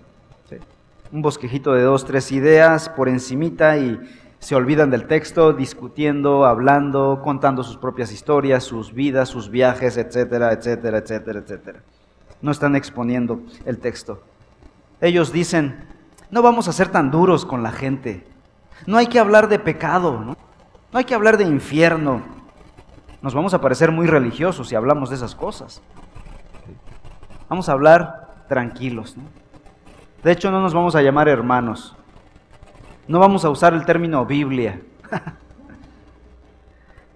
Un 1.10 1.20
bosquejito 1.20 1.72
de 1.74 1.82
dos, 1.82 2.04
tres 2.04 2.30
ideas 2.30 2.88
por 2.88 3.08
encimita 3.08 3.76
y 3.76 4.00
se 4.42 4.56
olvidan 4.56 4.90
del 4.90 5.06
texto, 5.06 5.52
discutiendo, 5.52 6.46
hablando, 6.46 7.20
contando 7.22 7.62
sus 7.62 7.76
propias 7.76 8.10
historias, 8.10 8.64
sus 8.64 8.92
vidas, 8.92 9.28
sus 9.28 9.48
viajes, 9.48 9.96
etcétera, 9.96 10.52
etcétera, 10.52 10.98
etcétera, 10.98 11.38
etcétera. 11.38 11.82
No 12.40 12.50
están 12.50 12.74
exponiendo 12.74 13.40
el 13.64 13.78
texto. 13.78 14.20
Ellos 15.00 15.32
dicen, 15.32 15.84
no 16.32 16.42
vamos 16.42 16.66
a 16.66 16.72
ser 16.72 16.88
tan 16.88 17.12
duros 17.12 17.46
con 17.46 17.62
la 17.62 17.70
gente. 17.70 18.26
No 18.84 18.96
hay 18.96 19.06
que 19.06 19.20
hablar 19.20 19.46
de 19.46 19.60
pecado, 19.60 20.18
¿no? 20.18 20.36
hay 20.92 21.04
que 21.04 21.14
hablar 21.14 21.36
de 21.36 21.44
infierno. 21.44 22.22
Nos 23.22 23.34
vamos 23.34 23.54
a 23.54 23.60
parecer 23.60 23.92
muy 23.92 24.08
religiosos 24.08 24.68
si 24.68 24.74
hablamos 24.74 25.10
de 25.10 25.14
esas 25.14 25.36
cosas. 25.36 25.80
Vamos 27.48 27.68
a 27.68 27.72
hablar 27.72 28.44
tranquilos. 28.48 29.14
De 30.24 30.32
hecho, 30.32 30.50
no 30.50 30.60
nos 30.60 30.74
vamos 30.74 30.96
a 30.96 31.02
llamar 31.02 31.28
hermanos. 31.28 31.94
No 33.08 33.18
vamos 33.18 33.44
a 33.44 33.50
usar 33.50 33.74
el 33.74 33.84
término 33.84 34.24
Biblia. 34.24 34.80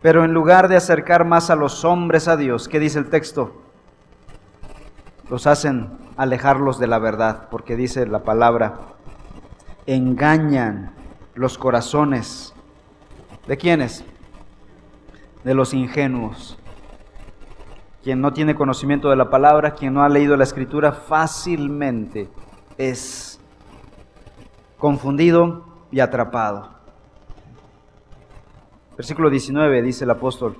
Pero 0.02 0.24
en 0.24 0.32
lugar 0.32 0.68
de 0.68 0.76
acercar 0.76 1.24
más 1.24 1.50
a 1.50 1.56
los 1.56 1.84
hombres 1.84 2.28
a 2.28 2.36
Dios, 2.36 2.68
¿qué 2.68 2.78
dice 2.80 2.98
el 2.98 3.08
texto? 3.08 3.62
Los 5.30 5.46
hacen 5.46 5.90
alejarlos 6.16 6.78
de 6.78 6.86
la 6.86 6.98
verdad, 6.98 7.48
porque 7.50 7.76
dice 7.76 8.06
la 8.06 8.20
palabra, 8.20 8.78
engañan 9.86 10.92
los 11.34 11.58
corazones. 11.58 12.54
¿De 13.46 13.56
quiénes? 13.56 14.04
De 15.44 15.54
los 15.54 15.72
ingenuos. 15.72 16.58
Quien 18.02 18.20
no 18.20 18.32
tiene 18.32 18.54
conocimiento 18.54 19.10
de 19.10 19.16
la 19.16 19.30
palabra, 19.30 19.72
quien 19.72 19.94
no 19.94 20.02
ha 20.02 20.08
leído 20.08 20.36
la 20.36 20.44
escritura, 20.44 20.92
fácilmente 20.92 22.28
es 22.76 23.40
confundido 24.78 25.75
y 25.90 26.00
atrapado. 26.00 26.70
Versículo 28.96 29.28
19 29.28 29.82
dice 29.82 30.04
el 30.04 30.10
apóstol, 30.10 30.56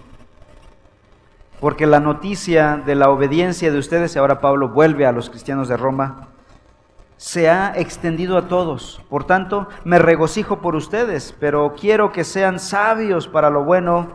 porque 1.61 1.87
la 1.87 2.01
noticia 2.01 2.83
de 2.85 2.95
la 2.95 3.09
obediencia 3.09 3.73
de 3.73 3.79
ustedes, 3.79 4.15
y 4.15 4.19
ahora 4.19 4.41
Pablo 4.41 4.69
vuelve 4.69 5.07
a 5.07 5.13
los 5.13 5.31
cristianos 5.31 5.69
de 5.69 5.77
Roma, 5.77 6.29
se 7.17 7.49
ha 7.49 7.73
extendido 7.77 8.37
a 8.37 8.49
todos. 8.49 9.03
Por 9.09 9.25
tanto, 9.25 9.69
me 9.85 9.99
regocijo 9.99 10.59
por 10.59 10.77
ustedes, 10.77 11.35
pero 11.41 11.75
quiero 11.75 12.13
que 12.13 12.25
sean 12.25 12.59
sabios 12.59 13.27
para 13.27 13.49
lo 13.49 13.65
bueno 13.65 14.09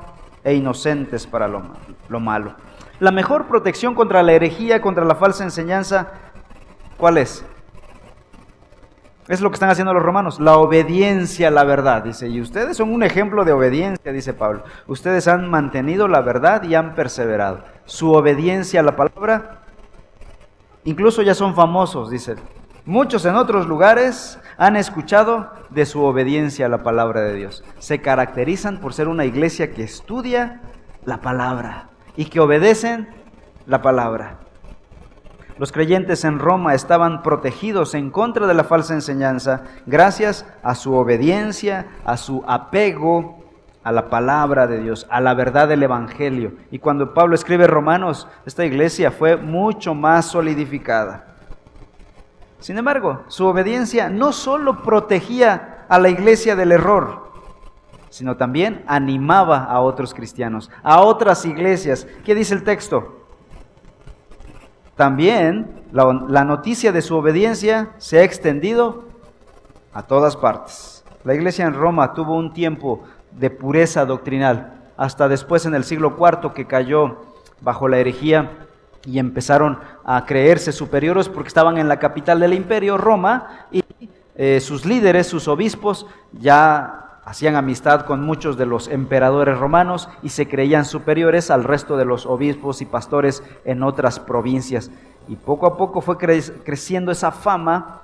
e 0.44 0.54
inocentes 0.54 1.26
para 1.26 1.48
lo, 1.48 1.64
lo 2.10 2.20
malo. 2.20 2.56
La 3.00 3.12
mejor 3.12 3.48
protección 3.48 3.96
contra 3.96 4.22
la 4.22 4.34
herejía, 4.34 4.82
contra 4.82 5.04
la 5.04 5.16
falsa 5.16 5.44
enseñanza, 5.44 6.10
¿cuál 6.98 7.18
es? 7.18 7.44
Es 9.28 9.40
lo 9.40 9.50
que 9.50 9.56
están 9.56 9.70
haciendo 9.70 9.94
los 9.94 10.04
romanos, 10.04 10.40
la 10.40 10.58
obediencia 10.58 11.50
a 11.50 11.52
la 11.52 11.64
verdad, 11.64 12.04
dice. 12.04 12.28
Y 12.28 12.42
ustedes 12.42 12.78
son 12.78 12.92
un 12.92 13.04
ejemplo 13.04 13.46
de 13.46 13.54
obediencia, 13.54 14.12
dice 14.12 14.34
Pablo. 14.34 14.64
Ustedes 14.88 15.28
han 15.28 15.50
mantenido 15.50 16.08
la 16.08 16.22
verdad 16.22 16.64
y 16.64 16.76
han 16.76 16.96
perseverado. 16.96 17.64
Su 17.86 18.12
obediencia 18.14 18.80
a 18.80 18.84
la 18.84 18.96
palabra, 18.96 19.62
incluso 20.84 21.22
ya 21.22 21.36
son 21.36 21.56
famosos, 21.56 22.10
dice. 22.10 22.36
Muchos 22.86 23.26
en 23.26 23.36
otros 23.36 23.68
lugares 23.68 24.40
han 24.58 24.76
escuchado 24.76 25.52
de 25.70 25.86
su 25.86 26.04
obediencia 26.04 26.66
a 26.66 26.70
la 26.70 26.82
palabra 26.82 27.22
de 27.22 27.36
Dios. 27.36 27.64
Se 27.78 28.02
caracterizan 28.02 28.80
por 28.80 28.94
ser 28.94 29.08
una 29.08 29.26
iglesia 29.26 29.72
que 29.72 29.84
estudia 29.84 30.62
la 31.06 31.22
palabra 31.22 31.90
y 32.16 32.26
que 32.26 32.40
obedecen 32.40 33.08
la 33.68 33.84
palabra. 33.84 34.40
Los 35.62 35.72
creyentes 35.72 36.26
en 36.26 36.40
Roma 36.40 36.74
estaban 36.74 37.22
protegidos 37.22 37.94
en 37.94 38.10
contra 38.10 38.48
de 38.48 38.56
la 38.56 38.64
falsa 38.64 38.96
enseñanza 38.96 39.66
gracias 39.86 40.44
a 40.64 40.74
su 40.74 40.96
obediencia, 40.96 41.86
a 42.04 42.18
su 42.18 42.44
apego 42.48 43.44
a 43.84 43.92
la 43.92 44.10
palabra 44.10 44.66
de 44.66 44.82
Dios, 44.82 45.06
a 45.12 45.22
la 45.22 45.36
verdad 45.36 45.68
del 45.68 45.84
Evangelio. 45.84 46.54
Y 46.72 46.80
cuando 46.80 47.14
Pablo 47.14 47.36
escribe 47.36 47.68
Romanos, 47.68 48.28
esta 48.44 48.66
iglesia 48.66 49.12
fue 49.12 49.38
mucho 49.38 49.94
más 49.94 50.26
solidificada. 50.26 51.28
Sin 52.58 52.80
embargo, 52.80 53.22
su 53.28 53.46
obediencia 53.46 54.10
no 54.10 54.34
solo 54.34 54.82
protegía 54.82 55.86
a 55.88 56.00
la 56.00 56.10
iglesia 56.10 56.56
del 56.56 56.72
error, 56.72 57.30
sino 58.10 58.36
también 58.36 58.84
animaba 58.88 59.66
a 59.66 59.80
otros 59.82 60.16
cristianos, 60.16 60.72
a 60.82 61.02
otras 61.02 61.46
iglesias. 61.46 62.08
¿Qué 62.26 62.34
dice 62.34 62.56
el 62.56 62.64
texto? 62.64 63.21
También 65.02 65.82
la, 65.92 66.44
noticia 66.44 66.92
de 66.92 67.02
su 67.02 67.16
obediencia 67.18 67.90
se 67.98 68.20
ha 68.20 68.24
extendido 68.24 69.06
a 69.94 70.04
todas 70.04 70.38
partes. 70.38 71.04
La 71.24 71.34
iglesia 71.34 71.66
en 71.66 71.74
Roma 71.74 72.14
tuvo 72.14 72.36
un 72.36 72.54
tiempo 72.54 73.02
de 73.32 73.50
pureza 73.50 74.06
doctrinal, 74.06 74.74
hasta 74.98 75.28
después 75.28 75.66
en 75.66 75.74
el 75.74 75.86
siglo 75.86 76.16
IV 76.20 76.54
que 76.54 76.68
cayó 76.68 77.18
bajo 77.62 77.88
la 77.88 77.98
herejía 77.98 78.52
y 79.04 79.18
empezaron 79.18 79.80
a 80.06 80.24
creerse 80.28 80.72
superiores 80.72 81.30
porque 81.30 81.48
estaban 81.48 81.80
en 81.80 81.88
la 81.88 81.98
capital 81.98 82.40
del 82.40 82.54
imperio, 82.54 83.00
Roma, 83.00 83.66
y 83.72 83.84
eh, 84.36 84.60
sus 84.60 84.86
líderes, 84.86 85.26
sus 85.26 85.48
obispos, 85.48 86.06
ya 86.32 87.11
hacían 87.24 87.56
amistad 87.56 88.06
con 88.06 88.22
muchos 88.22 88.58
de 88.58 88.66
los 88.66 88.88
emperadores 88.88 89.58
romanos 89.58 90.10
y 90.24 90.30
se 90.30 90.48
creían 90.48 90.86
superiores 90.86 91.52
al 91.52 91.64
resto 91.64 91.98
de 91.98 92.06
los 92.06 92.26
obispos 92.26 92.82
y 92.82 92.86
pastores 92.86 93.44
en 93.66 93.84
otras 93.84 94.20
provincias. 94.20 94.92
Y 95.28 95.36
poco 95.36 95.68
a 95.68 95.78
poco 95.78 96.02
fue 96.02 96.18
creciendo 96.18 97.12
esa 97.12 97.32
fama, 97.32 98.02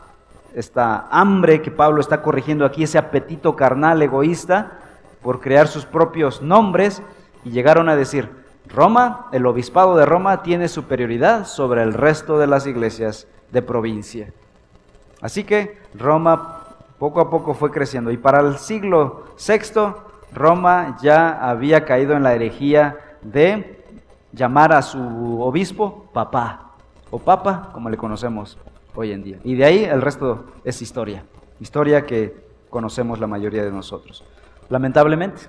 esta 0.53 1.07
hambre 1.09 1.61
que 1.61 1.71
Pablo 1.71 1.99
está 1.99 2.21
corrigiendo 2.21 2.65
aquí, 2.65 2.83
ese 2.83 2.97
apetito 2.97 3.55
carnal 3.55 4.01
egoísta 4.01 4.79
por 5.21 5.39
crear 5.39 5.67
sus 5.67 5.85
propios 5.85 6.41
nombres 6.41 7.01
y 7.43 7.49
llegaron 7.49 7.89
a 7.89 7.95
decir, 7.95 8.29
Roma, 8.67 9.27
el 9.31 9.45
obispado 9.45 9.95
de 9.97 10.05
Roma 10.05 10.43
tiene 10.43 10.67
superioridad 10.67 11.45
sobre 11.45 11.83
el 11.83 11.93
resto 11.93 12.37
de 12.37 12.47
las 12.47 12.67
iglesias 12.67 13.27
de 13.51 13.61
provincia. 13.61 14.33
Así 15.21 15.43
que 15.43 15.77
Roma 15.95 16.56
poco 16.99 17.21
a 17.21 17.29
poco 17.29 17.53
fue 17.53 17.71
creciendo 17.71 18.11
y 18.11 18.17
para 18.17 18.39
el 18.41 18.57
siglo 18.57 19.25
VI 19.37 19.93
Roma 20.33 20.97
ya 21.01 21.29
había 21.49 21.85
caído 21.85 22.15
en 22.15 22.23
la 22.23 22.33
herejía 22.33 22.97
de 23.21 23.83
llamar 24.33 24.73
a 24.73 24.81
su 24.81 25.41
obispo 25.41 26.09
papá 26.13 26.73
o 27.09 27.19
papa 27.19 27.69
como 27.73 27.89
le 27.89 27.97
conocemos 27.97 28.57
hoy 28.95 29.11
en 29.11 29.23
día. 29.23 29.39
Y 29.43 29.55
de 29.55 29.65
ahí 29.65 29.83
el 29.83 30.01
resto 30.01 30.45
es 30.63 30.81
historia, 30.81 31.23
historia 31.59 32.05
que 32.05 32.35
conocemos 32.69 33.19
la 33.19 33.27
mayoría 33.27 33.63
de 33.63 33.71
nosotros. 33.71 34.23
Lamentablemente, 34.69 35.43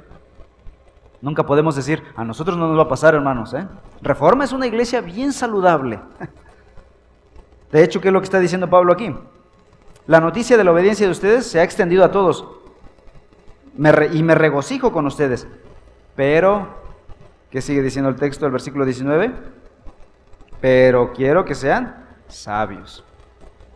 Nunca 1.20 1.44
podemos 1.44 1.74
decir, 1.74 2.02
a 2.14 2.24
nosotros 2.24 2.56
no 2.56 2.68
nos 2.68 2.78
va 2.78 2.82
a 2.82 2.88
pasar, 2.88 3.14
hermanos. 3.14 3.52
¿eh? 3.52 3.66
Reforma 4.00 4.44
es 4.44 4.52
una 4.52 4.66
iglesia 4.66 5.00
bien 5.00 5.32
saludable. 5.32 5.98
De 7.72 7.82
hecho, 7.82 8.00
¿qué 8.00 8.08
es 8.08 8.14
lo 8.14 8.20
que 8.20 8.24
está 8.24 8.38
diciendo 8.38 8.70
Pablo 8.70 8.92
aquí? 8.92 9.14
La 10.08 10.22
noticia 10.22 10.56
de 10.56 10.64
la 10.64 10.72
obediencia 10.72 11.04
de 11.04 11.12
ustedes 11.12 11.46
se 11.46 11.60
ha 11.60 11.62
extendido 11.62 12.02
a 12.02 12.10
todos. 12.10 12.46
y 13.76 14.22
me 14.22 14.34
regocijo 14.34 14.90
con 14.90 15.06
ustedes. 15.06 15.46
Pero, 16.16 16.66
¿qué 17.50 17.60
sigue 17.60 17.82
diciendo 17.82 18.08
el 18.08 18.16
texto 18.16 18.46
del 18.46 18.52
versículo 18.52 18.86
19? 18.86 19.30
Pero 20.62 21.12
quiero 21.12 21.44
que 21.44 21.54
sean 21.54 22.06
sabios. 22.26 23.04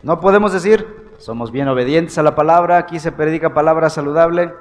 No 0.01 0.19
podemos 0.19 0.51
decir, 0.51 1.11
somos 1.19 1.51
bien 1.51 1.67
obedientes 1.67 2.17
a 2.17 2.23
la 2.23 2.33
palabra, 2.33 2.79
aquí 2.79 2.99
se 2.99 3.11
predica 3.11 3.53
palabra 3.53 3.91
saludable. 3.91 4.55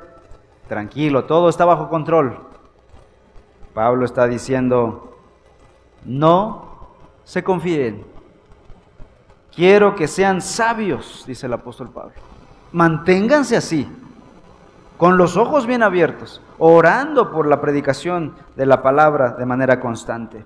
Tranquilo, 0.68 1.24
todo 1.24 1.48
está 1.48 1.64
bajo 1.64 1.88
control. 1.88 2.38
Pablo 3.72 4.04
está 4.04 4.26
diciendo, 4.26 5.16
no 6.04 6.90
se 7.24 7.42
confíen. 7.42 8.11
Quiero 9.54 9.94
que 9.94 10.08
sean 10.08 10.40
sabios, 10.40 11.24
dice 11.26 11.46
el 11.46 11.52
apóstol 11.52 11.90
Pablo. 11.90 12.14
Manténganse 12.72 13.56
así, 13.56 13.86
con 14.96 15.18
los 15.18 15.36
ojos 15.36 15.66
bien 15.66 15.82
abiertos, 15.82 16.40
orando 16.58 17.30
por 17.30 17.46
la 17.46 17.60
predicación 17.60 18.34
de 18.56 18.66
la 18.66 18.82
palabra 18.82 19.32
de 19.32 19.44
manera 19.44 19.78
constante. 19.78 20.44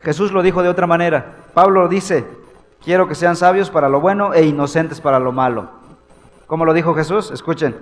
Jesús 0.00 0.32
lo 0.32 0.42
dijo 0.42 0.62
de 0.62 0.68
otra 0.68 0.86
manera. 0.86 1.36
Pablo 1.54 1.88
dice, 1.88 2.26
quiero 2.82 3.06
que 3.06 3.14
sean 3.14 3.36
sabios 3.36 3.70
para 3.70 3.88
lo 3.88 4.00
bueno 4.00 4.34
e 4.34 4.44
inocentes 4.44 5.00
para 5.00 5.20
lo 5.20 5.30
malo. 5.30 5.70
¿Cómo 6.46 6.64
lo 6.64 6.72
dijo 6.72 6.94
Jesús? 6.94 7.30
Escuchen. 7.30 7.76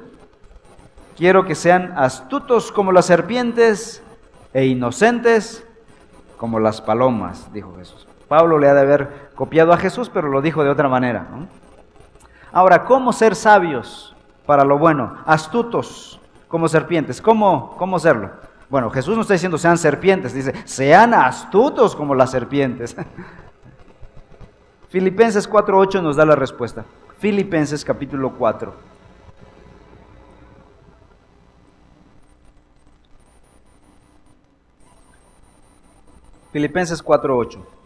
Quiero 1.16 1.44
que 1.44 1.54
sean 1.54 1.94
astutos 1.96 2.72
como 2.72 2.92
las 2.92 3.06
serpientes 3.06 4.02
e 4.52 4.66
inocentes 4.66 5.66
como 6.36 6.58
las 6.58 6.80
palomas, 6.80 7.52
dijo 7.52 7.74
Jesús. 7.76 8.06
Pablo 8.34 8.58
le 8.58 8.68
ha 8.68 8.74
de 8.74 8.80
haber 8.80 9.30
copiado 9.36 9.72
a 9.72 9.76
Jesús, 9.76 10.10
pero 10.12 10.28
lo 10.28 10.42
dijo 10.42 10.64
de 10.64 10.70
otra 10.70 10.88
manera. 10.88 11.24
Ahora, 12.50 12.84
¿cómo 12.84 13.12
ser 13.12 13.36
sabios 13.36 14.12
para 14.44 14.64
lo 14.64 14.76
bueno? 14.76 15.18
Astutos 15.24 16.18
como 16.48 16.66
serpientes. 16.66 17.22
¿Cómo, 17.22 17.76
¿Cómo 17.78 17.96
serlo? 18.00 18.32
Bueno, 18.68 18.90
Jesús 18.90 19.14
no 19.14 19.22
está 19.22 19.34
diciendo 19.34 19.56
sean 19.56 19.78
serpientes, 19.78 20.34
dice 20.34 20.52
sean 20.64 21.14
astutos 21.14 21.94
como 21.94 22.12
las 22.12 22.32
serpientes. 22.32 22.96
Filipenses 24.88 25.48
4.8 25.48 26.02
nos 26.02 26.16
da 26.16 26.24
la 26.24 26.34
respuesta. 26.34 26.84
Filipenses 27.18 27.84
capítulo 27.84 28.32
4. 28.36 28.74
Filipenses 36.50 37.00
4:8. 37.00 37.83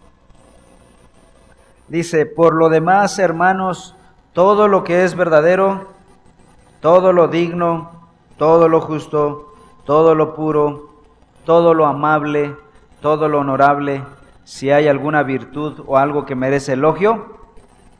Dice, 1.88 2.26
por 2.26 2.54
lo 2.54 2.68
demás, 2.68 3.18
hermanos, 3.18 3.94
todo 4.32 4.68
lo 4.68 4.84
que 4.84 5.04
es 5.04 5.14
verdadero, 5.14 5.86
todo 6.80 7.12
lo 7.12 7.28
digno, 7.28 7.90
todo 8.36 8.68
lo 8.68 8.80
justo, 8.80 9.54
todo 9.84 10.14
lo 10.14 10.34
puro, 10.34 10.90
todo 11.44 11.72
lo 11.72 11.86
amable, 11.86 12.54
todo 13.00 13.28
lo 13.28 13.38
honorable, 13.38 14.02
si 14.44 14.70
hay 14.70 14.86
alguna 14.88 15.22
virtud 15.22 15.82
o 15.86 15.96
algo 15.96 16.26
que 16.26 16.34
merece 16.34 16.74
elogio, 16.74 17.38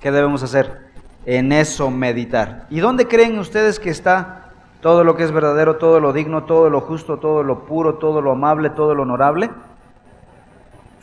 ¿qué 0.01 0.11
debemos 0.11 0.43
hacer? 0.43 0.89
En 1.25 1.53
eso 1.53 1.91
meditar. 1.91 2.67
¿Y 2.71 2.81
dónde 2.81 3.09
creen 3.09 3.39
ustedes 3.39 3.81
que 3.81 3.91
está 3.91 4.51
todo 4.81 5.05
lo 5.05 5.17
que 5.17 5.25
es 5.25 5.33
verdadero, 5.33 5.77
todo 5.77 5.99
lo 5.99 6.13
digno, 6.13 6.45
todo 6.45 6.71
lo 6.71 6.81
justo, 6.81 7.19
todo 7.19 7.43
lo 7.43 7.67
puro, 7.67 7.95
todo 7.95 8.21
lo 8.21 8.33
amable, 8.33 8.71
todo 8.71 8.95
lo 8.95 9.03
honorable? 9.03 9.51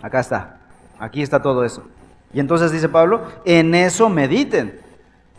Acá 0.01 0.19
está. 0.19 0.57
Aquí 0.99 1.21
está 1.21 1.41
todo 1.41 1.63
eso. 1.63 1.83
Y 2.35 2.41
entonces 2.41 2.69
dice 2.69 2.89
Pablo, 2.89 3.21
en 3.45 3.73
eso 3.73 4.09
mediten. 4.09 4.81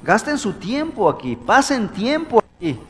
Gasten 0.03 0.39
su 0.39 0.55
tiempo 0.55 1.11
aquí, 1.11 1.37
pasen 1.37 1.91
tiempo 1.91 2.43
aquí. 2.57 2.81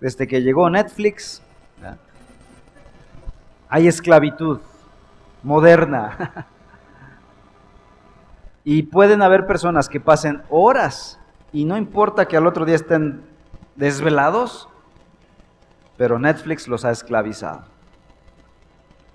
Desde 0.00 0.26
que 0.26 0.40
llegó 0.40 0.70
Netflix, 0.70 1.42
hay 3.68 3.86
esclavitud 3.86 4.60
moderna. 5.42 6.32
y 8.64 8.84
pueden 8.84 9.20
haber 9.20 9.46
personas 9.46 9.90
que 9.90 10.00
pasen 10.00 10.40
horas 10.48 11.20
y 11.52 11.66
no 11.66 11.76
importa 11.76 12.28
que 12.28 12.38
al 12.38 12.46
otro 12.46 12.64
día 12.64 12.76
estén 12.76 13.20
desvelados, 13.76 14.70
pero 15.98 16.18
Netflix 16.18 16.66
los 16.66 16.86
ha 16.86 16.90
esclavizado. 16.90 17.66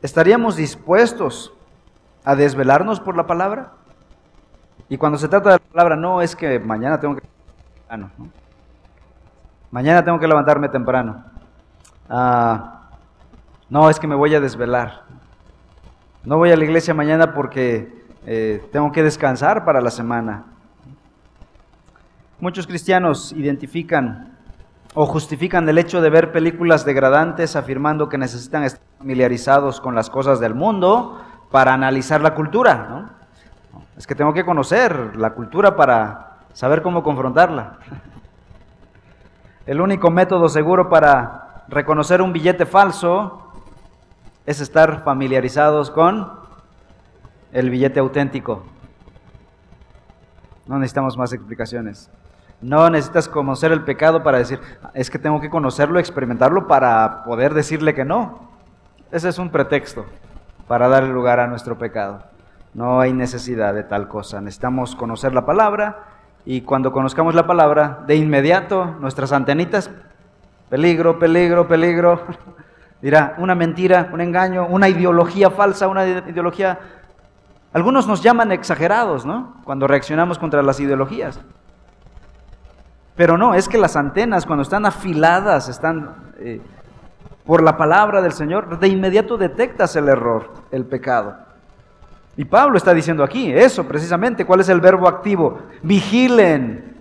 ¿Estaríamos 0.04 0.56
dispuestos 0.56 1.55
a 2.26 2.36
desvelarnos 2.36 3.00
por 3.00 3.16
la 3.16 3.28
palabra? 3.28 3.72
Y 4.90 4.98
cuando 4.98 5.18
se 5.18 5.28
trata 5.28 5.52
de 5.52 5.56
la 5.56 5.72
palabra, 5.72 5.96
no 5.96 6.22
es 6.22 6.36
que 6.36 6.60
mañana 6.60 7.00
tengo 7.00 7.16
que 7.16 7.22
temprano, 7.22 8.12
Mañana 9.72 10.04
tengo 10.04 10.20
que 10.20 10.28
levantarme 10.28 10.70
temprano. 10.70 11.24
Ah, 12.10 12.90
no, 13.70 13.90
es 13.90 14.00
que 14.00 14.08
me 14.08 14.16
voy 14.16 14.34
a 14.34 14.40
desvelar. 14.40 15.04
No 16.24 16.38
voy 16.38 16.52
a 16.52 16.58
la 16.58 16.64
iglesia 16.64 16.94
mañana 16.94 17.34
porque 17.34 18.06
eh, 18.26 18.68
tengo 18.72 18.92
que 18.92 19.04
descansar 19.04 19.66
para 19.66 19.82
la 19.82 19.92
semana. 19.92 20.46
Muchos 22.40 22.68
cristianos 22.68 23.32
identifican 23.34 24.38
o 24.94 25.06
justifican 25.06 25.68
el 25.68 25.78
hecho 25.78 26.00
de 26.00 26.10
ver 26.10 26.32
películas 26.32 26.86
degradantes 26.86 27.56
afirmando 27.56 28.08
que 28.08 28.18
necesitan 28.18 28.64
estar 28.64 28.82
familiarizados 28.98 29.82
con 29.82 29.94
las 29.94 30.10
cosas 30.10 30.40
del 30.40 30.56
mundo 30.56 31.20
para 31.52 31.74
analizar 31.74 32.22
la 32.22 32.34
cultura. 32.34 33.10
Es 33.98 34.06
que 34.08 34.16
tengo 34.16 34.34
que 34.34 34.46
conocer 34.46 35.16
la 35.16 35.32
cultura 35.32 35.76
para 35.76 36.38
saber 36.54 36.82
cómo 36.82 37.04
confrontarla. 37.04 37.78
El 39.66 39.82
único 39.82 40.12
método 40.12 40.50
seguro 40.50 40.90
para 40.90 41.66
reconocer 41.68 42.22
un 42.22 42.34
billete 42.34 42.66
falso 42.66 43.52
es 44.46 44.60
estar 44.60 45.04
familiarizados 45.04 45.90
con 45.90 46.32
el 47.52 47.70
billete 47.70 48.00
auténtico. 48.00 48.64
No 50.68 50.78
necesitamos 50.78 51.18
más 51.18 51.34
explicaciones. 51.34 52.10
No 52.62 52.90
necesitas 52.90 53.28
conocer 53.28 53.72
el 53.72 53.84
pecado 53.84 54.24
para 54.24 54.38
decir, 54.38 54.60
es 54.94 55.10
que 55.10 55.20
tengo 55.20 55.42
que 55.42 55.50
conocerlo, 55.50 56.00
experimentarlo 56.00 56.68
para 56.68 57.24
poder 57.24 57.54
decirle 57.54 57.94
que 57.94 58.06
no. 58.06 58.50
Ese 59.12 59.30
es 59.30 59.38
un 59.40 59.50
pretexto 59.50 60.06
para 60.68 60.88
darle 60.88 61.10
lugar 61.10 61.40
a 61.40 61.48
nuestro 61.48 61.78
pecado. 61.78 62.24
No 62.74 63.00
hay 63.00 63.14
necesidad 63.14 63.74
de 63.74 63.84
tal 63.84 64.08
cosa. 64.08 64.42
Necesitamos 64.42 64.96
conocer 64.96 65.34
la 65.34 65.46
palabra 65.46 66.04
y 66.46 66.62
cuando 66.62 66.92
conozcamos 66.92 67.34
la 67.34 67.48
palabra, 67.48 68.04
de 68.06 68.16
inmediato 68.16 68.96
nuestras 69.00 69.32
antenitas, 69.32 69.90
peligro, 70.70 71.18
peligro, 71.18 71.68
peligro, 71.68 72.22
dirá 73.02 73.36
una 73.38 73.56
mentira, 73.56 74.10
un 74.14 74.22
engaño, 74.22 74.68
una 74.68 74.90
ideología 74.90 75.50
falsa, 75.50 75.88
una 75.88 76.06
ideología... 76.06 76.80
Algunos 77.74 78.08
nos 78.08 78.22
llaman 78.22 78.52
exagerados, 78.52 79.26
¿no? 79.26 79.56
Cuando 79.66 79.88
reaccionamos 79.88 80.40
contra 80.40 80.64
las 80.64 80.80
ideologías. 80.80 81.40
Pero 83.16 83.38
no, 83.38 83.54
es 83.54 83.68
que 83.68 83.78
las 83.78 83.96
antenas 83.96 84.46
cuando 84.46 84.64
están 84.64 84.86
afiladas, 84.86 85.70
están 85.70 86.16
eh, 86.38 86.62
por 87.46 87.62
la 87.62 87.78
palabra 87.78 88.22
del 88.22 88.34
Señor, 88.34 88.80
de 88.80 88.88
inmediato 88.88 89.38
detectas 89.38 89.96
el 89.96 90.10
error, 90.10 90.52
el 90.72 90.86
pecado. 90.86 91.36
Y 92.38 92.46
Pablo 92.46 92.78
está 92.78 92.94
diciendo 92.94 93.24
aquí 93.24 93.52
eso 93.52 93.88
precisamente. 93.88 94.46
¿Cuál 94.46 94.60
es 94.60 94.70
el 94.70 94.82
verbo 94.82 95.08
activo? 95.08 95.60
Vigilen, 95.84 96.96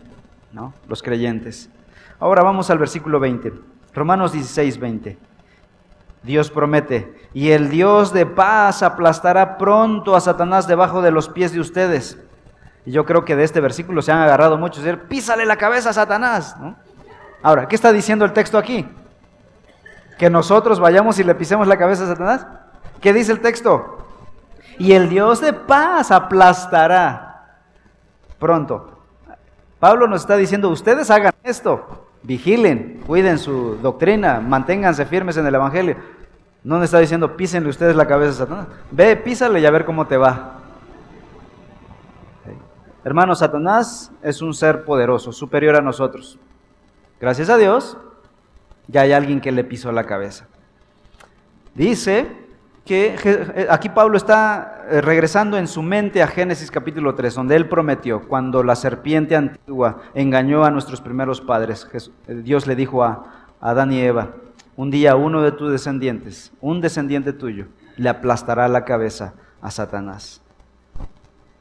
¿no? 0.52 0.74
Los 0.86 1.02
creyentes. 1.02 1.68
Ahora 2.20 2.42
vamos 2.42 2.70
al 2.70 2.78
versículo 2.78 3.18
20. 3.18 3.52
Romanos 3.94 4.32
16, 4.32 4.78
20. 4.78 5.18
Dios 6.22 6.50
promete, 6.50 7.14
y 7.34 7.50
el 7.50 7.68
Dios 7.68 8.14
de 8.14 8.24
paz 8.24 8.82
aplastará 8.82 9.58
pronto 9.58 10.16
a 10.16 10.22
Satanás 10.22 10.66
debajo 10.66 11.02
de 11.02 11.10
los 11.10 11.28
pies 11.28 11.52
de 11.52 11.60
ustedes. 11.60 12.18
Y 12.86 12.92
yo 12.92 13.04
creo 13.04 13.26
que 13.26 13.36
de 13.36 13.44
este 13.44 13.60
versículo 13.60 14.00
se 14.00 14.10
han 14.10 14.22
agarrado 14.22 14.56
muchos. 14.56 14.82
Decir, 14.82 15.00
písale 15.00 15.44
la 15.44 15.56
cabeza 15.56 15.90
a 15.90 15.92
Satanás. 15.92 16.56
Ahora, 17.42 17.68
¿qué 17.68 17.74
está 17.74 17.92
diciendo 17.92 18.24
el 18.24 18.32
texto 18.32 18.56
aquí? 18.56 18.88
Que 20.18 20.30
nosotros 20.30 20.80
vayamos 20.80 21.18
y 21.18 21.24
le 21.24 21.34
pisemos 21.34 21.66
la 21.66 21.76
cabeza 21.76 22.04
a 22.04 22.08
Satanás. 22.08 22.46
¿Qué 23.00 23.12
dice 23.12 23.32
el 23.32 23.40
texto? 23.40 23.94
y 24.78 24.92
el 24.92 25.08
Dios 25.08 25.40
de 25.40 25.52
paz 25.52 26.10
aplastará 26.10 27.58
pronto. 28.38 28.90
Pablo 29.78 30.06
nos 30.06 30.22
está 30.22 30.36
diciendo, 30.36 30.70
ustedes 30.70 31.10
hagan 31.10 31.32
esto, 31.42 32.06
vigilen, 32.22 33.02
cuiden 33.06 33.38
su 33.38 33.76
doctrina, 33.76 34.40
manténganse 34.40 35.04
firmes 35.04 35.36
en 35.36 35.46
el 35.46 35.54
Evangelio. 35.54 35.96
No 36.62 36.76
nos 36.76 36.86
está 36.86 36.98
diciendo, 36.98 37.36
písenle 37.36 37.68
ustedes 37.68 37.94
la 37.94 38.06
cabeza 38.06 38.30
a 38.30 38.46
Satanás. 38.46 38.66
Ve, 38.90 39.16
písale 39.16 39.60
y 39.60 39.66
a 39.66 39.70
ver 39.70 39.84
cómo 39.84 40.06
te 40.06 40.16
va. 40.16 40.60
Hermano, 43.04 43.34
Satanás 43.34 44.10
es 44.22 44.40
un 44.40 44.54
ser 44.54 44.84
poderoso, 44.84 45.30
superior 45.32 45.76
a 45.76 45.82
nosotros. 45.82 46.38
Gracias 47.20 47.50
a 47.50 47.58
Dios, 47.58 47.98
ya 48.88 49.02
hay 49.02 49.12
alguien 49.12 49.40
que 49.40 49.52
le 49.52 49.64
pisó 49.64 49.92
la 49.92 50.04
cabeza. 50.04 50.46
Dice 51.74 52.44
que 52.84 53.16
eh, 53.24 53.66
aquí 53.70 53.88
Pablo 53.88 54.16
está 54.16 54.84
eh, 54.90 55.00
regresando 55.00 55.56
en 55.56 55.66
su 55.66 55.82
mente 55.82 56.22
a 56.22 56.26
Génesis 56.26 56.70
capítulo 56.70 57.14
3, 57.14 57.34
donde 57.34 57.56
él 57.56 57.68
prometió, 57.68 58.28
cuando 58.28 58.62
la 58.62 58.76
serpiente 58.76 59.36
antigua 59.36 60.02
engañó 60.14 60.64
a 60.64 60.70
nuestros 60.70 61.00
primeros 61.00 61.40
padres, 61.40 61.88
eh, 62.28 62.34
Dios 62.42 62.66
le 62.66 62.76
dijo 62.76 63.02
a 63.02 63.48
Adán 63.60 63.92
y 63.92 64.00
Eva, 64.00 64.32
un 64.76 64.90
día 64.90 65.16
uno 65.16 65.40
de 65.40 65.52
tus 65.52 65.72
descendientes, 65.72 66.52
un 66.60 66.80
descendiente 66.80 67.32
tuyo, 67.32 67.66
le 67.96 68.08
aplastará 68.08 68.68
la 68.68 68.84
cabeza 68.84 69.34
a 69.62 69.70
Satanás. 69.70 70.42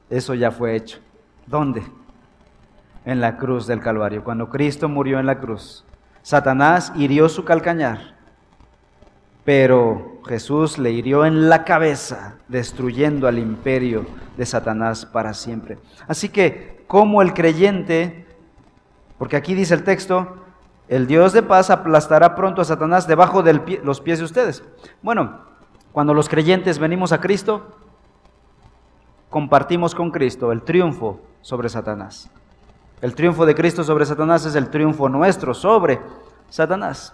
Eso 0.09 0.33
ya 0.33 0.51
fue 0.51 0.75
hecho. 0.75 0.99
¿Dónde? 1.47 1.83
En 3.05 3.21
la 3.21 3.37
cruz 3.37 3.65
del 3.67 3.79
Calvario. 3.79 4.23
Cuando 4.23 4.49
Cristo 4.49 4.89
murió 4.89 5.19
en 5.19 5.25
la 5.25 5.39
cruz, 5.39 5.85
Satanás 6.23 6.91
hirió 6.95 7.29
su 7.29 7.45
calcañar 7.45 8.13
pero 9.43 10.19
Jesús 10.25 10.77
le 10.77 10.91
hirió 10.91 11.25
en 11.25 11.49
la 11.49 11.65
cabeza, 11.65 12.35
destruyendo 12.47 13.27
al 13.27 13.39
imperio 13.39 14.05
de 14.37 14.45
Satanás 14.45 15.05
para 15.05 15.33
siempre. 15.33 15.77
Así 16.07 16.29
que, 16.29 16.83
como 16.87 17.21
el 17.21 17.33
creyente, 17.33 18.25
porque 19.17 19.35
aquí 19.35 19.53
dice 19.53 19.73
el 19.73 19.83
texto, 19.83 20.37
el 20.87 21.07
Dios 21.07 21.33
de 21.33 21.43
paz 21.43 21.69
aplastará 21.69 22.35
pronto 22.35 22.61
a 22.61 22.65
Satanás 22.65 23.07
debajo 23.07 23.43
de 23.43 23.79
los 23.83 23.99
pies 23.99 24.19
de 24.19 24.25
ustedes. 24.25 24.63
Bueno, 25.01 25.41
cuando 25.91 26.13
los 26.13 26.29
creyentes 26.29 26.79
venimos 26.79 27.11
a 27.11 27.19
Cristo, 27.19 27.77
compartimos 29.29 29.93
con 29.93 30.11
Cristo 30.11 30.51
el 30.51 30.61
triunfo 30.61 31.19
sobre 31.41 31.67
Satanás. 31.67 32.29
El 33.03 33.13
triunfo 33.13 33.45
de 33.45 33.53
Cristo 33.53 33.83
sobre 33.83 34.07
Satanás 34.07 34.45
es 34.45 34.55
el 34.55 34.69
triunfo 34.69 35.09
nuestro 35.09 35.53
sobre 35.53 35.99
Satanás. 36.49 37.13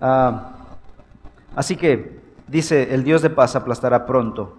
Ah, 0.00 0.52
Así 1.58 1.74
que 1.74 2.20
dice, 2.46 2.94
el 2.94 3.02
Dios 3.02 3.20
de 3.20 3.30
paz 3.30 3.56
aplastará 3.56 4.06
pronto 4.06 4.58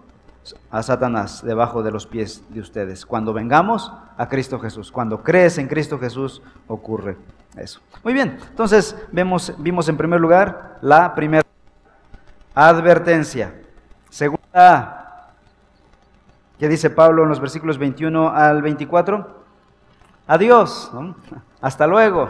a 0.70 0.84
Satanás 0.84 1.42
debajo 1.46 1.82
de 1.82 1.92
los 1.92 2.06
pies 2.06 2.44
de 2.50 2.60
ustedes. 2.60 3.06
Cuando 3.06 3.32
vengamos 3.32 3.94
a 4.18 4.28
Cristo 4.28 4.60
Jesús, 4.60 4.92
cuando 4.92 5.24
crees 5.24 5.58
en 5.60 5.70
Cristo 5.70 5.98
Jesús, 5.98 6.42
ocurre 6.68 7.16
eso. 7.56 7.80
Muy 8.04 8.12
bien, 8.12 8.38
entonces 8.50 8.98
vemos, 9.14 9.54
vimos 9.60 9.88
en 9.88 9.96
primer 9.96 10.20
lugar 10.20 10.78
la 10.82 11.16
primera 11.16 11.44
advertencia. 12.54 13.54
Segunda, 14.10 15.32
¿qué 16.60 16.68
dice 16.68 16.90
Pablo 16.90 17.24
en 17.24 17.30
los 17.30 17.40
versículos 17.40 17.78
21 17.78 18.30
al 18.30 18.62
24? 18.62 19.39
Adiós, 20.30 20.92
hasta 21.60 21.88
luego 21.88 22.30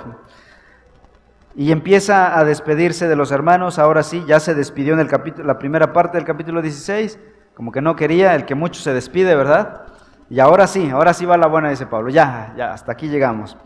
y 1.59 1.73
empieza 1.73 2.39
a 2.39 2.45
despedirse 2.45 3.09
de 3.09 3.17
los 3.17 3.31
hermanos. 3.31 3.79
Ahora 3.79 4.03
sí, 4.03 4.23
ya 4.25 4.39
se 4.39 4.55
despidió 4.55 4.93
en 4.93 5.01
el 5.01 5.09
capítulo, 5.09 5.45
la 5.45 5.59
primera 5.59 5.91
parte 5.91 6.17
del 6.17 6.25
capítulo 6.25 6.61
16, 6.61 7.19
como 7.53 7.73
que 7.73 7.81
no 7.81 7.97
quería, 7.97 8.35
el 8.35 8.45
que 8.45 8.55
mucho 8.55 8.79
se 8.79 8.93
despide, 8.93 9.35
¿verdad? 9.35 9.81
Y 10.29 10.39
ahora 10.39 10.67
sí, 10.67 10.89
ahora 10.89 11.13
sí 11.13 11.25
va 11.25 11.35
la 11.35 11.47
buena, 11.47 11.69
dice 11.69 11.85
Pablo. 11.85 12.09
Ya, 12.09 12.53
ya, 12.55 12.71
hasta 12.71 12.93
aquí 12.93 13.09
llegamos. 13.09 13.57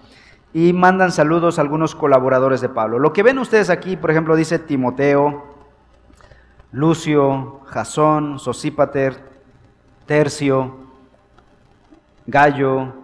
Y 0.54 0.74
mandan 0.74 1.12
saludos 1.12 1.60
a 1.60 1.62
algunos 1.62 1.94
colaboradores 1.94 2.62
de 2.62 2.70
Pablo. 2.70 2.98
Lo 2.98 3.14
que 3.14 3.22
ven 3.22 3.38
ustedes 3.38 3.70
aquí, 3.70 3.96
por 3.96 4.10
ejemplo, 4.10 4.36
dice 4.36 4.58
Timoteo, 4.58 5.44
Lucio, 6.72 7.62
Jasón, 7.66 8.40
Sosípater, 8.40 9.24
Tercio, 10.08 10.78
Gallo, 12.26 13.03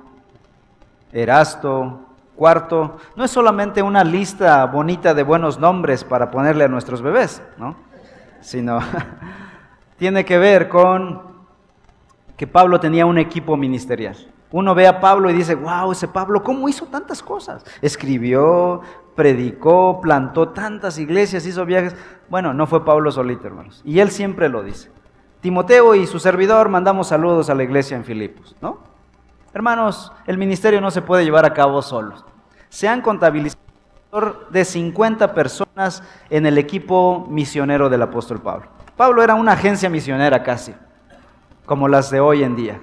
Erasto, 1.11 2.05
Cuarto, 2.39 2.95
no 3.17 3.25
es 3.25 3.31
solamente 3.31 3.81
una 3.81 4.01
lista 4.05 4.65
bonita 4.65 5.13
de 5.13 5.23
buenos 5.23 5.59
nombres 5.59 6.05
para 6.05 6.31
ponerle 6.31 6.63
a 6.63 6.69
nuestros 6.69 7.01
bebés, 7.01 7.41
¿no? 7.57 7.75
Sino 8.39 8.79
tiene 9.97 10.23
que 10.23 10.37
ver 10.37 10.69
con 10.69 11.21
que 12.37 12.47
Pablo 12.47 12.79
tenía 12.79 13.05
un 13.05 13.17
equipo 13.17 13.57
ministerial. 13.57 14.15
Uno 14.51 14.73
ve 14.73 14.87
a 14.87 15.01
Pablo 15.01 15.29
y 15.29 15.33
dice, 15.33 15.53
wow, 15.55 15.91
ese 15.91 16.07
Pablo, 16.07 16.41
¿cómo 16.41 16.69
hizo 16.69 16.85
tantas 16.85 17.21
cosas? 17.21 17.65
Escribió, 17.81 18.79
predicó, 19.15 19.99
plantó 19.99 20.47
tantas 20.47 20.97
iglesias, 20.97 21.45
hizo 21.45 21.65
viajes. 21.65 21.93
Bueno, 22.29 22.53
no 22.53 22.67
fue 22.67 22.85
Pablo 22.85 23.11
solito, 23.11 23.47
hermanos. 23.47 23.81
Y 23.83 23.99
él 23.99 24.11
siempre 24.11 24.47
lo 24.47 24.63
dice. 24.63 24.89
Timoteo 25.41 25.93
y 25.93 26.07
su 26.07 26.19
servidor 26.19 26.69
mandamos 26.69 27.09
saludos 27.09 27.49
a 27.49 27.55
la 27.55 27.63
iglesia 27.63 27.97
en 27.97 28.05
Filipos, 28.05 28.55
¿no? 28.61 28.88
Hermanos, 29.53 30.11
el 30.27 30.37
ministerio 30.37 30.79
no 30.79 30.91
se 30.91 31.01
puede 31.01 31.23
llevar 31.23 31.45
a 31.45 31.53
cabo 31.53 31.81
solos. 31.81 32.23
Se 32.69 32.87
han 32.87 33.01
contabilizado 33.01 33.59
de 34.49 34.63
50 34.63 35.33
personas 35.33 36.03
en 36.29 36.45
el 36.45 36.57
equipo 36.57 37.25
misionero 37.29 37.89
del 37.89 38.01
apóstol 38.01 38.41
Pablo. 38.41 38.67
Pablo 38.95 39.23
era 39.23 39.35
una 39.35 39.53
agencia 39.53 39.89
misionera 39.89 40.43
casi, 40.43 40.73
como 41.65 41.87
las 41.87 42.11
de 42.11 42.19
hoy 42.19 42.43
en 42.43 42.55
día. 42.55 42.81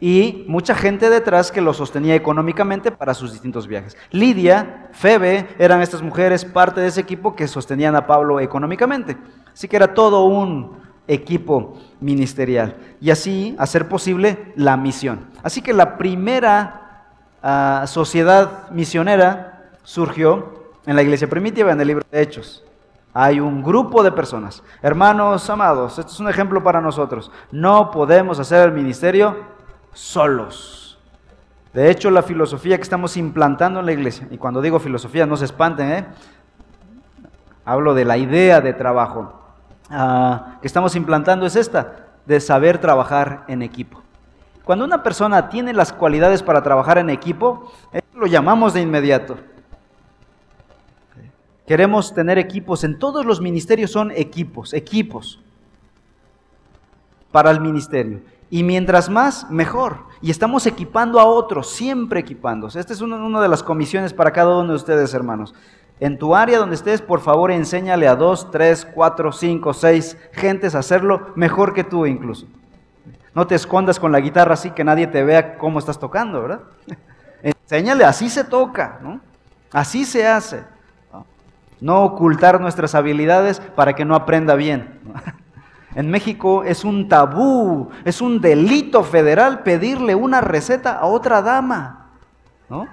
Y 0.00 0.44
mucha 0.48 0.74
gente 0.74 1.10
detrás 1.10 1.52
que 1.52 1.60
lo 1.60 1.72
sostenía 1.72 2.14
económicamente 2.14 2.90
para 2.90 3.14
sus 3.14 3.32
distintos 3.32 3.66
viajes. 3.66 3.96
Lidia, 4.10 4.88
Febe, 4.92 5.48
eran 5.58 5.80
estas 5.80 6.02
mujeres 6.02 6.44
parte 6.44 6.80
de 6.80 6.88
ese 6.88 7.00
equipo 7.00 7.36
que 7.36 7.46
sostenían 7.46 7.94
a 7.94 8.06
Pablo 8.06 8.40
económicamente. 8.40 9.16
Así 9.52 9.68
que 9.68 9.76
era 9.76 9.94
todo 9.94 10.24
un 10.24 10.83
equipo 11.06 11.78
ministerial. 12.00 12.76
Y 13.00 13.10
así 13.10 13.54
hacer 13.58 13.88
posible 13.88 14.52
la 14.56 14.76
misión. 14.76 15.26
Así 15.42 15.62
que 15.62 15.72
la 15.72 15.98
primera 15.98 17.06
ah, 17.42 17.84
sociedad 17.86 18.70
misionera 18.70 19.70
surgió 19.82 20.64
en 20.86 20.96
la 20.96 21.02
iglesia 21.02 21.28
primitiva, 21.28 21.72
en 21.72 21.80
el 21.80 21.88
libro 21.88 22.04
de 22.10 22.22
Hechos. 22.22 22.64
Hay 23.12 23.38
un 23.38 23.62
grupo 23.62 24.02
de 24.02 24.10
personas. 24.10 24.62
Hermanos 24.82 25.48
amados, 25.48 25.98
esto 25.98 26.12
es 26.12 26.20
un 26.20 26.28
ejemplo 26.28 26.62
para 26.62 26.80
nosotros. 26.80 27.30
No 27.52 27.90
podemos 27.90 28.40
hacer 28.40 28.66
el 28.66 28.72
ministerio 28.72 29.36
solos. 29.92 30.98
De 31.72 31.90
hecho, 31.90 32.10
la 32.10 32.22
filosofía 32.22 32.76
que 32.76 32.82
estamos 32.82 33.16
implantando 33.16 33.80
en 33.80 33.86
la 33.86 33.92
iglesia, 33.92 34.28
y 34.30 34.38
cuando 34.38 34.60
digo 34.60 34.78
filosofía 34.78 35.26
no 35.26 35.36
se 35.36 35.44
espanten, 35.44 35.90
¿eh? 35.90 36.06
hablo 37.64 37.94
de 37.94 38.04
la 38.04 38.16
idea 38.16 38.60
de 38.60 38.72
trabajo 38.72 39.43
que 39.88 40.66
estamos 40.66 40.96
implantando 40.96 41.46
es 41.46 41.56
esta, 41.56 42.06
de 42.26 42.40
saber 42.40 42.78
trabajar 42.80 43.44
en 43.48 43.62
equipo. 43.62 44.02
Cuando 44.64 44.84
una 44.84 45.02
persona 45.02 45.50
tiene 45.50 45.74
las 45.74 45.92
cualidades 45.92 46.42
para 46.42 46.62
trabajar 46.62 46.98
en 46.98 47.10
equipo, 47.10 47.70
lo 48.14 48.26
llamamos 48.26 48.72
de 48.72 48.80
inmediato. 48.80 49.36
Queremos 51.66 52.14
tener 52.14 52.38
equipos. 52.38 52.84
En 52.84 52.98
todos 52.98 53.24
los 53.24 53.40
ministerios 53.40 53.90
son 53.90 54.10
equipos, 54.10 54.72
equipos 54.74 55.40
para 57.30 57.50
el 57.50 57.60
ministerio. 57.60 58.20
Y 58.50 58.62
mientras 58.62 59.08
más, 59.08 59.50
mejor. 59.50 60.04
Y 60.20 60.30
estamos 60.30 60.66
equipando 60.66 61.18
a 61.18 61.24
otros, 61.24 61.70
siempre 61.70 62.20
equipándose. 62.20 62.78
Esta 62.78 62.92
es 62.92 63.00
una, 63.00 63.40
de 63.40 63.48
las 63.48 63.62
comisiones 63.62 64.12
para 64.12 64.32
cada 64.32 64.56
uno 64.58 64.70
de 64.70 64.76
ustedes, 64.76 65.12
hermanos. 65.14 65.54
En 66.00 66.18
tu 66.18 66.34
área 66.34 66.58
donde 66.58 66.74
estés, 66.74 67.00
por 67.00 67.20
favor, 67.20 67.50
enséñale 67.50 68.08
a 68.08 68.16
dos, 68.16 68.50
tres, 68.50 68.84
cuatro, 68.84 69.32
cinco, 69.32 69.72
seis 69.72 70.16
gentes 70.32 70.74
a 70.74 70.80
hacerlo 70.80 71.32
mejor 71.36 71.72
que 71.72 71.84
tú 71.84 72.06
incluso. 72.06 72.46
No 73.34 73.46
te 73.46 73.54
escondas 73.54 73.98
con 73.98 74.12
la 74.12 74.20
guitarra 74.20 74.54
así 74.54 74.70
que 74.70 74.84
nadie 74.84 75.06
te 75.06 75.22
vea 75.24 75.56
cómo 75.56 75.78
estás 75.78 75.98
tocando, 75.98 76.42
¿verdad? 76.42 76.60
Enséñale, 77.42 78.04
así 78.04 78.28
se 78.28 78.44
toca, 78.44 78.98
¿no? 79.02 79.20
Así 79.72 80.04
se 80.04 80.26
hace 80.26 80.64
no 81.84 82.02
ocultar 82.02 82.62
nuestras 82.62 82.94
habilidades 82.94 83.60
para 83.60 83.92
que 83.94 84.04
no 84.04 84.14
aprenda 84.14 84.54
bien. 84.54 85.00
En 85.96 86.10
México 86.10 86.64
es 86.64 86.82
un 86.82 87.08
tabú, 87.08 87.88
es 88.04 88.20
un 88.20 88.40
delito 88.40 89.04
federal 89.04 89.62
pedirle 89.62 90.16
una 90.16 90.40
receta 90.40 90.98
a 90.98 91.06
otra 91.06 91.40
dama. 91.40 92.08
¿no? 92.68 92.88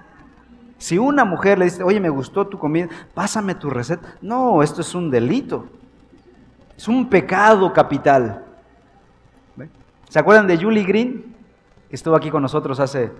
Si 0.82 0.97
una 0.97 1.25
mujer 1.25 1.59
le 1.59 1.65
dice, 1.65 1.84
oye, 1.84 1.99
me 1.99 2.09
gustó 2.09 2.47
tu 2.47 2.57
comida, 2.57 2.89
pásame 3.13 3.53
tu 3.53 3.69
receta. 3.69 4.15
No, 4.19 4.63
esto 4.63 4.82
es 4.82 4.95
un 4.95 5.11
delito. 5.11 5.67
Es 6.75 6.88
un 6.88 7.07
pecado 7.07 7.71
capital. 7.71 8.43
¿Se 10.09 10.17
acuerdan 10.17 10.47
de 10.47 10.57
Julie 10.57 10.84
Green? 10.84 11.36
Que 11.88 11.95
estuvo 11.95 12.15
aquí 12.15 12.32
con 12.32 12.41
nosotros 12.41 12.79
hace 12.79 13.11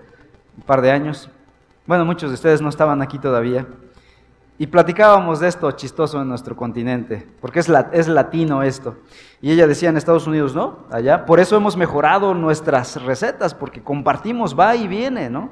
un 0.58 0.64
par 0.64 0.82
de 0.82 0.90
años. 0.90 1.30
Bueno, 1.86 2.04
muchos 2.04 2.32
de 2.32 2.34
ustedes 2.34 2.64
no 2.64 2.70
estaban 2.70 3.00
aquí 3.00 3.20
todavía. 3.20 3.68
Y 4.58 4.66
platicábamos 4.66 5.40
de 5.40 5.48
esto 5.48 5.70
chistoso 5.74 6.20
en 6.20 6.30
nuestro 6.30 6.56
continente, 6.56 7.28
porque 7.42 7.60
es, 7.60 7.72
es 7.92 8.08
latino 8.08 8.64
esto. 8.64 8.96
Y 9.40 9.52
ella 9.52 9.68
decía 9.68 9.90
en 9.90 9.98
Estados 9.98 10.26
Unidos, 10.26 10.56
¿no? 10.56 10.80
Allá. 10.90 11.28
Por 11.28 11.40
eso 11.40 11.56
hemos 11.56 11.78
mejorado 11.78 12.34
nuestras 12.34 13.00
recetas, 13.04 13.54
porque 13.54 13.84
compartimos, 13.84 14.60
va 14.60 14.76
y 14.76 14.88
viene, 14.88 15.30
¿no? 15.30 15.52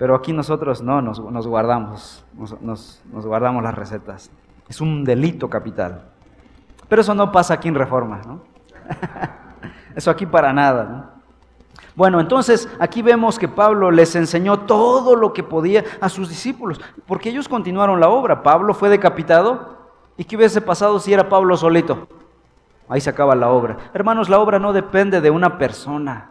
Pero 0.00 0.14
aquí 0.14 0.32
nosotros 0.32 0.80
no, 0.80 1.02
nos, 1.02 1.20
guardamos, 1.46 2.24
nos, 2.62 3.02
nos 3.12 3.26
guardamos 3.26 3.62
las 3.62 3.74
recetas. 3.74 4.30
Es 4.66 4.80
un 4.80 5.04
delito 5.04 5.50
capital. 5.50 6.04
Pero 6.88 7.02
eso 7.02 7.14
no 7.14 7.30
pasa 7.30 7.52
aquí 7.52 7.68
en 7.68 7.74
Reforma, 7.74 8.22
¿no? 8.26 8.40
eso 9.94 10.10
aquí 10.10 10.24
para 10.24 10.54
nada, 10.54 10.84
¿no? 10.84 11.20
Bueno, 11.94 12.18
entonces 12.18 12.66
aquí 12.78 13.02
vemos 13.02 13.38
que 13.38 13.46
Pablo 13.46 13.90
les 13.90 14.16
enseñó 14.16 14.60
todo 14.60 15.16
lo 15.16 15.34
que 15.34 15.42
podía 15.42 15.84
a 16.00 16.08
sus 16.08 16.30
discípulos, 16.30 16.80
porque 17.06 17.28
ellos 17.28 17.46
continuaron 17.46 18.00
la 18.00 18.08
obra. 18.08 18.42
Pablo 18.42 18.72
fue 18.72 18.88
decapitado. 18.88 19.76
¿Y 20.16 20.24
qué 20.24 20.34
hubiese 20.34 20.62
pasado 20.62 20.98
si 20.98 21.12
era 21.12 21.28
Pablo 21.28 21.58
solito? 21.58 22.08
Ahí 22.88 23.02
se 23.02 23.10
acaba 23.10 23.34
la 23.34 23.50
obra. 23.50 23.76
Hermanos, 23.92 24.30
la 24.30 24.38
obra 24.38 24.58
no 24.58 24.72
depende 24.72 25.20
de 25.20 25.28
una 25.28 25.58
persona. 25.58 26.30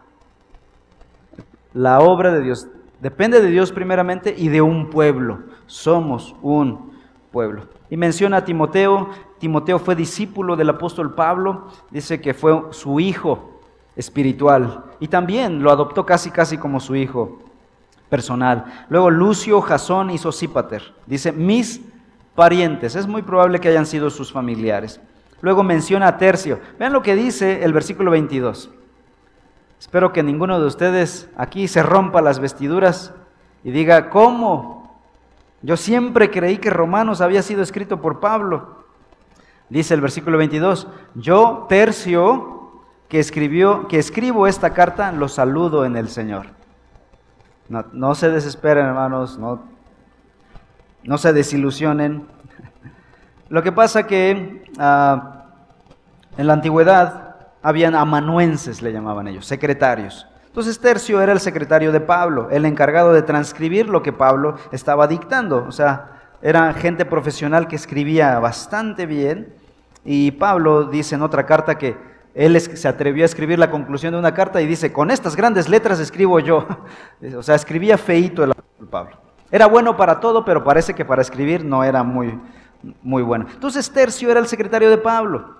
La 1.72 2.00
obra 2.00 2.32
de 2.32 2.40
Dios 2.40 2.66
depende 3.00 3.40
de 3.40 3.48
Dios 3.48 3.72
primeramente 3.72 4.34
y 4.36 4.48
de 4.48 4.62
un 4.62 4.90
pueblo. 4.90 5.40
Somos 5.66 6.34
un 6.42 6.92
pueblo. 7.30 7.68
Y 7.88 7.96
menciona 7.96 8.38
a 8.38 8.44
Timoteo. 8.44 9.10
Timoteo 9.38 9.78
fue 9.78 9.96
discípulo 9.96 10.56
del 10.56 10.70
apóstol 10.70 11.14
Pablo. 11.14 11.68
Dice 11.90 12.20
que 12.20 12.34
fue 12.34 12.62
su 12.70 13.00
hijo 13.00 13.60
espiritual 13.96 14.84
y 15.00 15.08
también 15.08 15.62
lo 15.62 15.70
adoptó 15.70 16.06
casi 16.06 16.30
casi 16.30 16.56
como 16.56 16.80
su 16.80 16.94
hijo 16.96 17.40
personal. 18.08 18.64
Luego 18.88 19.10
Lucio, 19.10 19.60
Jasón 19.60 20.10
y 20.10 20.18
Sosípater. 20.18 20.94
Dice, 21.06 21.32
mis 21.32 21.80
parientes. 22.34 22.96
Es 22.96 23.06
muy 23.06 23.22
probable 23.22 23.60
que 23.60 23.68
hayan 23.68 23.86
sido 23.86 24.10
sus 24.10 24.32
familiares. 24.32 25.00
Luego 25.40 25.62
menciona 25.62 26.08
a 26.08 26.18
Tercio. 26.18 26.60
Vean 26.78 26.92
lo 26.92 27.02
que 27.02 27.14
dice 27.14 27.64
el 27.64 27.72
versículo 27.72 28.10
22. 28.10 28.70
Espero 29.80 30.12
que 30.12 30.22
ninguno 30.22 30.60
de 30.60 30.66
ustedes 30.66 31.30
aquí 31.38 31.66
se 31.66 31.82
rompa 31.82 32.20
las 32.20 32.38
vestiduras 32.38 33.14
y 33.64 33.70
diga, 33.70 34.10
¿cómo? 34.10 35.00
Yo 35.62 35.78
siempre 35.78 36.30
creí 36.30 36.58
que 36.58 36.68
Romanos 36.68 37.22
había 37.22 37.40
sido 37.40 37.62
escrito 37.62 37.98
por 37.98 38.20
Pablo. 38.20 38.84
Dice 39.70 39.94
el 39.94 40.02
versículo 40.02 40.36
22, 40.36 40.86
yo, 41.14 41.64
Tercio, 41.66 42.82
que, 43.08 43.20
escribió, 43.20 43.88
que 43.88 43.98
escribo 43.98 44.46
esta 44.46 44.74
carta, 44.74 45.12
lo 45.12 45.28
saludo 45.28 45.86
en 45.86 45.96
el 45.96 46.10
Señor. 46.10 46.48
No, 47.70 48.14
se 48.14 48.28
desesperen, 48.28 48.84
hermanos, 48.84 49.38
no, 49.38 49.62
no 51.04 51.16
se 51.16 51.32
desilusionen. 51.32 52.26
Lo 53.48 53.62
que 53.62 53.72
pasa 53.72 54.06
que 54.06 54.62
ah, 54.78 55.46
en 56.36 56.46
la 56.46 56.52
antigüedad 56.52 57.29
habían 57.62 57.94
amanuenses, 57.94 58.82
le 58.82 58.92
llamaban 58.92 59.28
ellos, 59.28 59.46
secretarios. 59.46 60.26
Entonces 60.46 60.80
Tercio 60.80 61.22
era 61.22 61.32
el 61.32 61.40
secretario 61.40 61.92
de 61.92 62.00
Pablo, 62.00 62.48
el 62.50 62.64
encargado 62.64 63.12
de 63.12 63.22
transcribir 63.22 63.88
lo 63.88 64.02
que 64.02 64.12
Pablo 64.12 64.56
estaba 64.72 65.06
dictando. 65.06 65.64
O 65.68 65.72
sea, 65.72 66.20
era 66.42 66.72
gente 66.74 67.04
profesional 67.04 67.68
que 67.68 67.76
escribía 67.76 68.38
bastante 68.40 69.06
bien. 69.06 69.54
Y 70.04 70.32
Pablo 70.32 70.84
dice 70.84 71.14
en 71.14 71.22
otra 71.22 71.46
carta 71.46 71.78
que 71.78 71.96
él 72.34 72.60
se 72.60 72.88
atrevió 72.88 73.24
a 73.24 73.26
escribir 73.26 73.58
la 73.58 73.70
conclusión 73.70 74.12
de 74.12 74.18
una 74.18 74.34
carta 74.34 74.60
y 74.60 74.66
dice, 74.66 74.92
con 74.92 75.10
estas 75.10 75.36
grandes 75.36 75.68
letras 75.68 76.00
escribo 76.00 76.40
yo. 76.40 76.66
O 77.36 77.42
sea, 77.42 77.54
escribía 77.54 77.96
feito 77.98 78.42
el 78.42 78.52
Pablo. 78.90 79.18
Era 79.52 79.66
bueno 79.66 79.96
para 79.96 80.18
todo, 80.18 80.44
pero 80.44 80.64
parece 80.64 80.94
que 80.94 81.04
para 81.04 81.22
escribir 81.22 81.64
no 81.64 81.84
era 81.84 82.02
muy, 82.02 82.40
muy 83.02 83.22
bueno. 83.22 83.46
Entonces 83.52 83.90
Tercio 83.90 84.30
era 84.30 84.40
el 84.40 84.46
secretario 84.46 84.90
de 84.90 84.98
Pablo. 84.98 85.59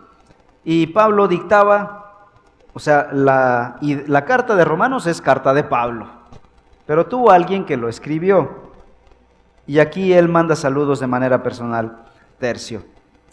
Y 0.64 0.88
Pablo 0.88 1.28
dictaba, 1.28 2.28
o 2.72 2.78
sea, 2.78 3.08
la, 3.12 3.76
y 3.80 4.06
la 4.06 4.24
carta 4.24 4.54
de 4.54 4.64
Romanos 4.64 5.06
es 5.06 5.20
carta 5.20 5.54
de 5.54 5.64
Pablo. 5.64 6.06
Pero 6.86 7.06
tuvo 7.06 7.30
alguien 7.30 7.64
que 7.64 7.76
lo 7.76 7.88
escribió. 7.88 8.70
Y 9.66 9.78
aquí 9.78 10.12
él 10.12 10.28
manda 10.28 10.56
saludos 10.56 11.00
de 11.00 11.06
manera 11.06 11.42
personal, 11.42 12.04
Tercio. 12.38 12.82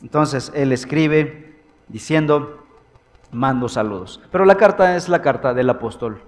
Entonces 0.01 0.51
él 0.53 0.71
escribe 0.71 1.55
diciendo, 1.87 2.63
mando 3.31 3.67
saludos. 3.67 4.21
Pero 4.31 4.45
la 4.45 4.55
carta 4.55 4.95
es 4.95 5.09
la 5.09 5.21
carta 5.21 5.53
del 5.53 5.69
apóstol 5.69 6.21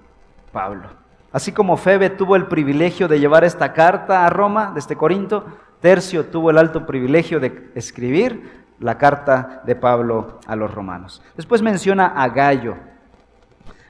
Pablo. 0.52 0.88
Así 1.32 1.52
como 1.52 1.76
Febe 1.76 2.10
tuvo 2.10 2.34
el 2.34 2.46
privilegio 2.46 3.06
de 3.06 3.20
llevar 3.20 3.44
esta 3.44 3.72
carta 3.72 4.26
a 4.26 4.30
Roma 4.30 4.72
desde 4.74 4.96
Corinto, 4.96 5.44
Tercio 5.80 6.26
tuvo 6.26 6.50
el 6.50 6.58
alto 6.58 6.86
privilegio 6.86 7.40
de 7.40 7.70
escribir 7.74 8.59
la 8.80 8.98
carta 8.98 9.62
de 9.64 9.76
Pablo 9.76 10.40
a 10.46 10.56
los 10.56 10.72
romanos. 10.72 11.22
Después 11.36 11.62
menciona 11.62 12.06
a 12.06 12.28
Gallo. 12.28 12.76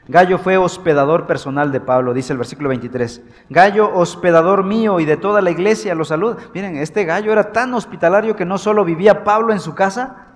Gallo 0.08 0.38
fue 0.38 0.56
hospedador 0.56 1.26
personal 1.28 1.70
de 1.70 1.80
Pablo, 1.80 2.12
dice 2.12 2.32
el 2.32 2.38
versículo 2.38 2.68
23. 2.68 3.22
Gallo, 3.48 3.94
hospedador 3.94 4.64
mío 4.64 4.98
y 4.98 5.04
de 5.04 5.16
toda 5.16 5.40
la 5.40 5.52
iglesia, 5.52 5.94
lo 5.94 6.04
saluda. 6.04 6.36
Miren, 6.52 6.76
este 6.76 7.04
gallo 7.04 7.30
era 7.30 7.52
tan 7.52 7.72
hospitalario 7.74 8.34
que 8.34 8.44
no 8.44 8.58
solo 8.58 8.84
vivía 8.84 9.22
Pablo 9.22 9.52
en 9.52 9.60
su 9.60 9.74
casa, 9.76 10.26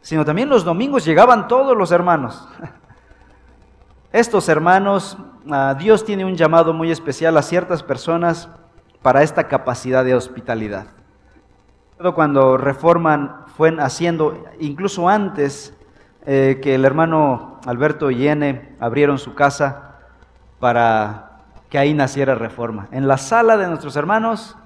sino 0.00 0.24
también 0.24 0.48
los 0.48 0.64
domingos 0.64 1.04
llegaban 1.04 1.46
todos 1.46 1.76
los 1.76 1.92
hermanos. 1.92 2.48
Estos 4.12 4.48
hermanos, 4.48 5.16
ah, 5.48 5.76
Dios 5.78 6.04
tiene 6.04 6.24
un 6.24 6.34
llamado 6.34 6.72
muy 6.72 6.90
especial 6.90 7.36
a 7.36 7.42
ciertas 7.42 7.84
personas 7.84 8.48
para 9.00 9.22
esta 9.22 9.46
capacidad 9.46 10.04
de 10.04 10.16
hospitalidad. 10.16 10.86
cuando 12.14 12.56
reforman, 12.56 13.39
fue 13.60 13.76
haciendo, 13.78 14.42
incluso 14.58 15.06
antes 15.06 15.74
eh, 16.24 16.60
que 16.62 16.74
el 16.74 16.86
hermano 16.86 17.60
Alberto 17.66 18.10
y 18.10 18.26
Ene 18.26 18.74
abrieron 18.80 19.18
su 19.18 19.34
casa 19.34 19.96
para 20.60 21.42
que 21.68 21.76
ahí 21.76 21.92
naciera 21.92 22.34
reforma. 22.34 22.88
En 22.90 23.06
la 23.06 23.18
sala 23.18 23.58
de 23.58 23.66
nuestros 23.66 23.96
hermanos 23.96 24.56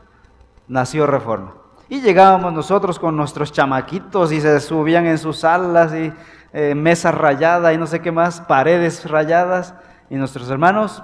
nació 0.68 1.08
reforma. 1.08 1.54
Y 1.88 2.02
llegábamos 2.02 2.52
nosotros 2.52 3.00
con 3.00 3.16
nuestros 3.16 3.50
chamaquitos 3.50 4.30
y 4.30 4.40
se 4.40 4.60
subían 4.60 5.06
en 5.06 5.18
sus 5.18 5.38
salas 5.38 5.92
y 5.92 6.12
eh, 6.52 6.76
mesa 6.76 7.10
rayada 7.10 7.72
y 7.72 7.78
no 7.78 7.88
sé 7.88 8.00
qué 8.00 8.12
más, 8.12 8.42
paredes 8.42 9.10
rayadas. 9.10 9.74
Y 10.08 10.14
nuestros 10.14 10.48
hermanos 10.50 11.02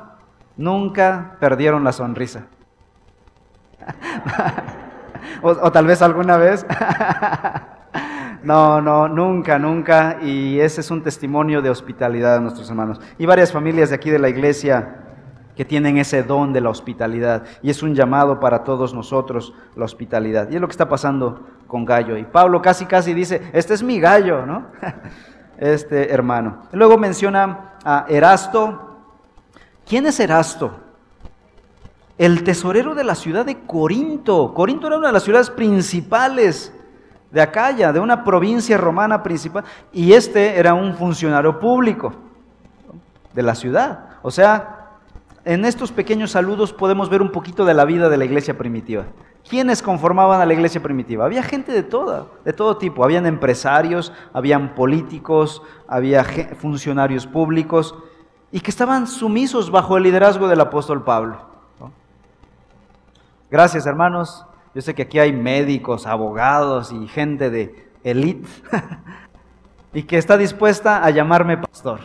nunca 0.57 1.39
perdieron 1.41 1.83
la 1.83 1.91
sonrisa. 1.91 2.45
o, 5.43 5.73
tal 5.73 5.87
vez 5.87 6.01
alguna 6.03 6.37
vez. 6.37 6.65
no, 8.43 8.81
no, 8.81 9.09
nunca, 9.09 9.59
nunca. 9.59 10.19
Y 10.23 10.61
ese 10.61 10.81
es 10.81 10.91
un 10.91 11.03
testimonio 11.03 11.63
de 11.63 11.71
hospitalidad 11.71 12.35
de 12.35 12.41
nuestros 12.41 12.69
hermanos. 12.69 13.01
Y 13.19 13.27
varias 13.27 13.53
familias 13.53 13.91
de 13.91 13.97
aquí 13.97 14.11
de 14.11 14.19
la 14.19 14.29
iglesia 14.29 14.97
que 15.57 15.65
tienen 15.65 15.99
ese 15.99 16.23
don 16.23 16.53
de 16.53 16.61
la 16.61 16.71
hospitalidad. 16.71 17.45
Y 17.63 17.71
es 17.71 17.83
un 17.83 17.95
llamado 17.95 18.41
para 18.41 18.65
todos 18.65 18.95
nosotros 18.95 19.53
la 19.77 19.85
hospitalidad. 19.85 20.51
Y 20.51 20.55
es 20.55 20.61
lo 20.61 20.69
que 20.69 20.73
está 20.73 20.89
pasando 20.89 21.47
con 21.67 21.85
Gallo. 21.85 22.17
Y 22.17 22.25
Pablo 22.25 22.63
casi, 22.63 22.87
casi 22.87 23.15
dice, 23.15 23.51
este 23.53 23.75
es 23.75 23.83
mi 23.83 24.01
gallo, 24.01 24.47
¿no? 24.47 24.67
este 25.59 26.13
hermano. 26.13 26.63
Luego 26.73 26.97
menciona 26.97 27.75
a 27.85 28.07
Erasto. 28.09 29.03
¿Quién 29.87 30.07
es 30.07 30.19
Erasto? 30.21 30.73
el 32.21 32.45
tesorero 32.45 32.95
de 32.95 33.03
la 33.03 33.15
ciudad 33.15 33.47
de 33.47 33.61
Corinto. 33.61 34.53
Corinto 34.53 34.89
era 34.89 34.99
una 34.99 35.07
de 35.07 35.15
las 35.15 35.23
ciudades 35.23 35.49
principales 35.49 36.71
de 37.31 37.41
Acaya, 37.41 37.93
de 37.93 38.01
una 38.01 38.25
provincia 38.25 38.77
romana 38.77 39.23
principal, 39.23 39.65
y 39.93 40.13
este 40.13 40.59
era 40.59 40.75
un 40.75 40.95
funcionario 40.95 41.59
público 41.59 42.13
de 43.33 43.43
la 43.43 43.55
ciudad. 43.55 44.11
O 44.23 44.31
sea, 44.31 44.99
en 45.45 45.65
estos 45.65 45.93
pequeños 45.93 46.33
saludos 46.33 46.73
podemos 46.73 47.09
ver 47.09 47.23
un 47.23 47.31
poquito 47.31 47.65
de 47.65 47.75
la 47.75 47.85
vida 47.85 48.09
de 48.09 48.17
la 48.17 48.25
iglesia 48.25 48.59
primitiva. 48.59 49.05
¿Quiénes 49.49 49.83
conformaban 49.83 50.41
a 50.41 50.47
la 50.47 50.53
iglesia 50.53 50.83
primitiva? 50.83 51.25
Había 51.25 51.43
gente 51.43 51.73
de 51.73 51.83
toda, 51.83 52.27
de 52.45 52.53
todo 52.53 52.77
tipo. 52.77 53.05
Habían 53.05 53.27
empresarios, 53.27 54.13
habían 54.33 54.75
políticos, 54.75 55.63
había 55.89 56.25
funcionarios 56.59 57.27
públicos 57.27 57.95
y 58.53 58.61
que 58.61 58.71
estaban 58.71 59.07
sumisos 59.07 59.71
bajo 59.71 59.97
el 59.97 60.03
liderazgo 60.03 60.47
del 60.47 60.61
apóstol 60.61 61.05
Pablo. 61.05 61.41
Gracias, 63.51 63.87
hermanos. 63.87 64.45
Yo 64.73 64.81
sé 64.83 64.95
que 64.95 65.03
aquí 65.03 65.19
hay 65.19 65.33
médicos, 65.33 66.07
abogados 66.07 66.93
y 66.93 67.09
gente 67.09 67.51
de 67.51 67.89
élite 68.05 68.49
y 69.93 70.05
que 70.05 70.17
está 70.17 70.37
dispuesta 70.37 71.05
a 71.05 71.11
llamarme 71.11 71.59
pastor. 71.59 72.01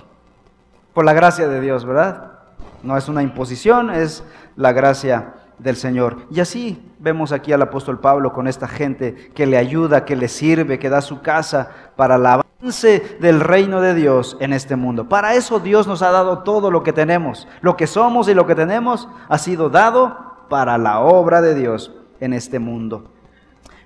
Por 0.93 1.05
la 1.05 1.13
gracia 1.13 1.47
de 1.47 1.61
Dios, 1.61 1.85
¿verdad? 1.85 2.39
No 2.81 2.97
es 2.97 3.07
una 3.07 3.21
imposición, 3.21 3.91
es 3.91 4.23
la 4.55 4.71
gracia 4.71 5.35
del 5.59 5.75
Señor. 5.75 6.25
Y 6.31 6.39
así 6.39 6.91
vemos 6.97 7.31
aquí 7.31 7.53
al 7.53 7.61
apóstol 7.61 7.99
Pablo 7.99 8.33
con 8.33 8.47
esta 8.47 8.67
gente 8.67 9.13
que 9.35 9.45
le 9.45 9.57
ayuda, 9.57 10.03
que 10.03 10.15
le 10.15 10.27
sirve, 10.27 10.79
que 10.79 10.89
da 10.89 11.01
su 11.01 11.21
casa 11.21 11.69
para 11.95 12.15
el 12.15 12.25
avance 12.25 13.17
del 13.19 13.41
reino 13.41 13.79
de 13.79 13.93
Dios 13.93 14.37
en 14.39 14.53
este 14.53 14.75
mundo. 14.75 15.07
Para 15.07 15.35
eso 15.35 15.59
Dios 15.59 15.85
nos 15.85 16.01
ha 16.01 16.09
dado 16.09 16.39
todo 16.39 16.71
lo 16.71 16.81
que 16.81 16.93
tenemos. 16.93 17.47
Lo 17.61 17.77
que 17.77 17.85
somos 17.85 18.27
y 18.27 18.33
lo 18.33 18.47
que 18.47 18.55
tenemos 18.55 19.07
ha 19.29 19.37
sido 19.37 19.69
dado 19.69 20.47
para 20.49 20.79
la 20.79 20.99
obra 20.99 21.41
de 21.41 21.53
Dios 21.53 21.91
en 22.25 22.33
este 22.33 22.59
mundo. 22.59 23.11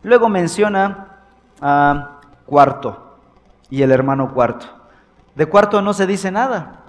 Luego 0.03 0.29
menciona 0.29 1.17
a 1.61 2.19
Cuarto 2.45 3.17
y 3.69 3.81
el 3.81 3.91
hermano 3.91 4.33
Cuarto. 4.33 4.65
De 5.35 5.45
Cuarto 5.45 5.81
no 5.81 5.93
se 5.93 6.07
dice 6.07 6.31
nada. 6.31 6.83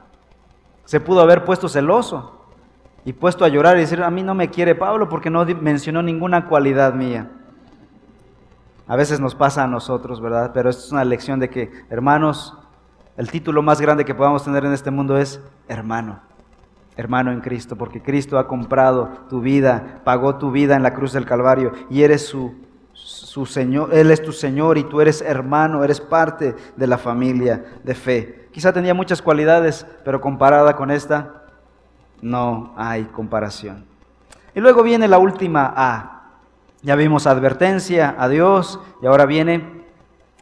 Se 0.85 1.01
pudo 1.01 1.21
haber 1.21 1.45
puesto 1.45 1.69
celoso 1.69 2.47
y 3.05 3.13
puesto 3.13 3.45
a 3.45 3.49
llorar 3.49 3.77
y 3.77 3.81
decir, 3.81 4.03
a 4.03 4.11
mí 4.11 4.23
no 4.23 4.35
me 4.35 4.51
quiere 4.51 4.75
Pablo 4.75 5.09
porque 5.09 5.31
no 5.31 5.45
mencionó 5.45 6.03
ninguna 6.03 6.47
cualidad 6.47 6.95
mía. 6.95 7.31
A 8.89 8.97
veces 8.97 9.21
nos 9.21 9.35
pasa 9.35 9.63
a 9.63 9.69
nosotros, 9.69 10.21
¿verdad? 10.21 10.51
Pero 10.53 10.71
esto 10.71 10.85
es 10.85 10.93
una 10.93 11.05
lección 11.05 11.39
de 11.39 11.49
que, 11.49 11.71
hermanos, 11.91 12.57
el 13.17 13.31
título 13.31 13.63
más 13.63 13.81
grande 13.81 14.05
que 14.05 14.15
podamos 14.15 14.45
tener 14.45 14.65
en 14.65 14.73
este 14.73 14.91
mundo 14.91 15.17
es 15.17 15.41
hermano 15.69 16.30
hermano 17.01 17.33
en 17.33 17.41
Cristo, 17.41 17.77
porque 17.77 18.03
Cristo 18.03 18.39
ha 18.39 18.47
comprado 18.47 19.09
tu 19.29 19.41
vida, 19.41 20.01
pagó 20.05 20.37
tu 20.37 20.51
vida 20.51 20.77
en 20.77 20.83
la 20.83 20.95
cruz 20.95 21.13
del 21.13 21.27
Calvario 21.27 21.73
y 21.89 22.03
eres 22.03 22.27
su, 22.27 22.55
su 22.93 23.47
Señor, 23.47 23.93
Él 23.93 24.11
es 24.11 24.23
tu 24.23 24.33
Señor 24.33 24.79
y 24.79 24.85
tú 24.85 25.01
eres 25.01 25.23
hermano, 25.23 25.83
eres 25.83 26.01
parte 26.01 26.55
de 26.77 26.87
la 26.87 26.99
familia 26.99 27.65
de 27.83 27.95
fe. 27.95 28.49
Quizá 28.53 28.73
tenía 28.73 28.95
muchas 28.95 29.23
cualidades, 29.23 29.87
pero 30.05 30.21
comparada 30.21 30.77
con 30.77 30.91
esta, 30.91 31.45
no 32.21 32.75
hay 32.77 33.05
comparación. 33.05 33.87
Y 34.55 34.61
luego 34.61 34.83
viene 34.83 35.09
la 35.09 35.19
última 35.19 35.73
A. 35.75 36.17
Ya 36.83 36.97
vimos 36.97 37.27
advertencia 37.27 38.15
a 38.19 38.29
Dios 38.29 38.81
y 39.03 39.07
ahora 39.07 39.27
viene 39.27 39.85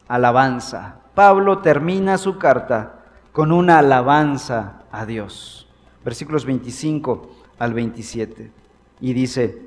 alabanza. 0.09 0.97
Pablo 1.15 1.59
termina 1.59 2.17
su 2.17 2.39
carta 2.39 3.01
con 3.33 3.53
una 3.53 3.79
alabanza 3.79 4.83
a 4.91 5.05
Dios 5.05 5.68
versículos 6.09 6.47
25 6.47 7.29
al 7.59 7.75
27. 7.75 8.51
Y 9.01 9.13
dice, 9.13 9.59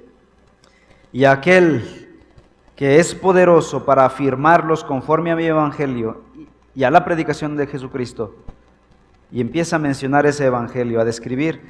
y 1.13 1.25
aquel 1.25 2.17
que 2.75 2.97
es 2.97 3.13
poderoso 3.13 3.85
para 3.85 4.05
afirmarlos 4.05 4.83
conforme 4.83 5.29
a 5.29 5.35
mi 5.35 5.45
evangelio 5.45 6.23
y 6.73 6.83
a 6.83 6.89
la 6.89 7.05
predicación 7.05 7.57
de 7.57 7.67
Jesucristo, 7.67 8.37
y 9.31 9.39
empieza 9.39 9.75
a 9.75 9.79
mencionar 9.79 10.25
ese 10.25 10.47
evangelio, 10.47 10.99
a 10.99 11.05
describir, 11.05 11.61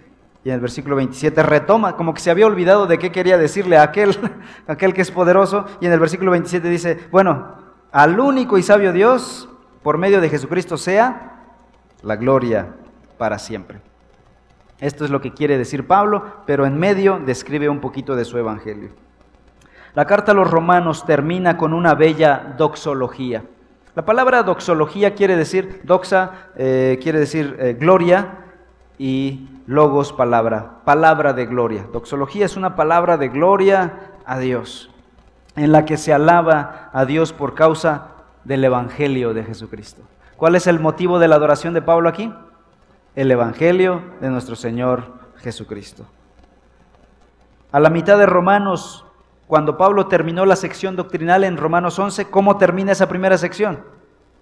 y 0.45 0.49
en 0.49 0.55
el 0.55 0.61
versículo 0.61 0.95
27 0.95 1.43
retoma, 1.43 1.97
como 1.97 2.13
que 2.13 2.21
se 2.21 2.31
había 2.31 2.47
olvidado 2.47 2.87
de 2.87 2.97
qué 2.97 3.11
quería 3.11 3.37
decirle 3.37 3.75
a 3.75 3.83
aquel, 3.83 4.17
aquel 4.67 4.93
que 4.93 5.01
es 5.01 5.11
poderoso, 5.11 5.65
y 5.81 5.85
en 5.85 5.91
el 5.91 5.99
versículo 5.99 6.31
27 6.31 6.69
dice, 6.69 6.97
bueno, 7.11 7.57
al 7.91 8.17
único 8.21 8.57
y 8.57 8.63
sabio 8.63 8.93
Dios, 8.93 9.49
por 9.83 9.97
medio 9.97 10.21
de 10.21 10.29
Jesucristo, 10.29 10.77
sea 10.77 11.41
la 12.03 12.15
gloria 12.15 12.69
para 13.17 13.37
siempre. 13.37 13.90
Esto 14.81 15.05
es 15.05 15.11
lo 15.11 15.21
que 15.21 15.31
quiere 15.31 15.59
decir 15.59 15.85
Pablo, 15.85 16.23
pero 16.45 16.65
en 16.65 16.77
medio 16.77 17.21
describe 17.23 17.69
un 17.69 17.79
poquito 17.79 18.15
de 18.15 18.25
su 18.25 18.37
evangelio. 18.37 18.89
La 19.93 20.05
carta 20.05 20.31
a 20.31 20.35
los 20.35 20.49
romanos 20.49 21.05
termina 21.05 21.55
con 21.55 21.73
una 21.73 21.93
bella 21.93 22.55
doxología. 22.57 23.43
La 23.93 24.05
palabra 24.05 24.41
doxología 24.41 25.13
quiere 25.13 25.35
decir, 25.35 25.81
doxa 25.83 26.49
eh, 26.55 26.97
quiere 27.01 27.19
decir 27.19 27.55
eh, 27.59 27.77
gloria 27.79 28.39
y 28.97 29.49
logos 29.67 30.13
palabra, 30.13 30.79
palabra 30.83 31.33
de 31.33 31.45
gloria. 31.45 31.85
Doxología 31.93 32.45
es 32.45 32.57
una 32.57 32.75
palabra 32.75 33.17
de 33.17 33.29
gloria 33.29 34.13
a 34.25 34.39
Dios, 34.39 34.89
en 35.55 35.71
la 35.71 35.85
que 35.85 35.97
se 35.97 36.11
alaba 36.11 36.89
a 36.91 37.05
Dios 37.05 37.33
por 37.33 37.53
causa 37.53 38.07
del 38.45 38.63
Evangelio 38.63 39.33
de 39.35 39.43
Jesucristo. 39.43 40.01
¿Cuál 40.37 40.55
es 40.55 40.65
el 40.65 40.79
motivo 40.79 41.19
de 41.19 41.27
la 41.27 41.35
adoración 41.35 41.75
de 41.75 41.83
Pablo 41.83 42.09
aquí? 42.09 42.33
El 43.15 43.29
Evangelio 43.29 44.01
de 44.21 44.29
nuestro 44.29 44.55
Señor 44.55 45.03
Jesucristo. 45.37 46.05
A 47.71 47.79
la 47.79 47.89
mitad 47.89 48.17
de 48.17 48.25
Romanos, 48.25 49.05
cuando 49.47 49.77
Pablo 49.77 50.07
terminó 50.07 50.45
la 50.45 50.55
sección 50.55 50.95
doctrinal 50.95 51.43
en 51.43 51.57
Romanos 51.57 51.99
11, 51.99 52.25
¿cómo 52.25 52.57
termina 52.57 52.93
esa 52.93 53.09
primera 53.09 53.37
sección? 53.37 53.79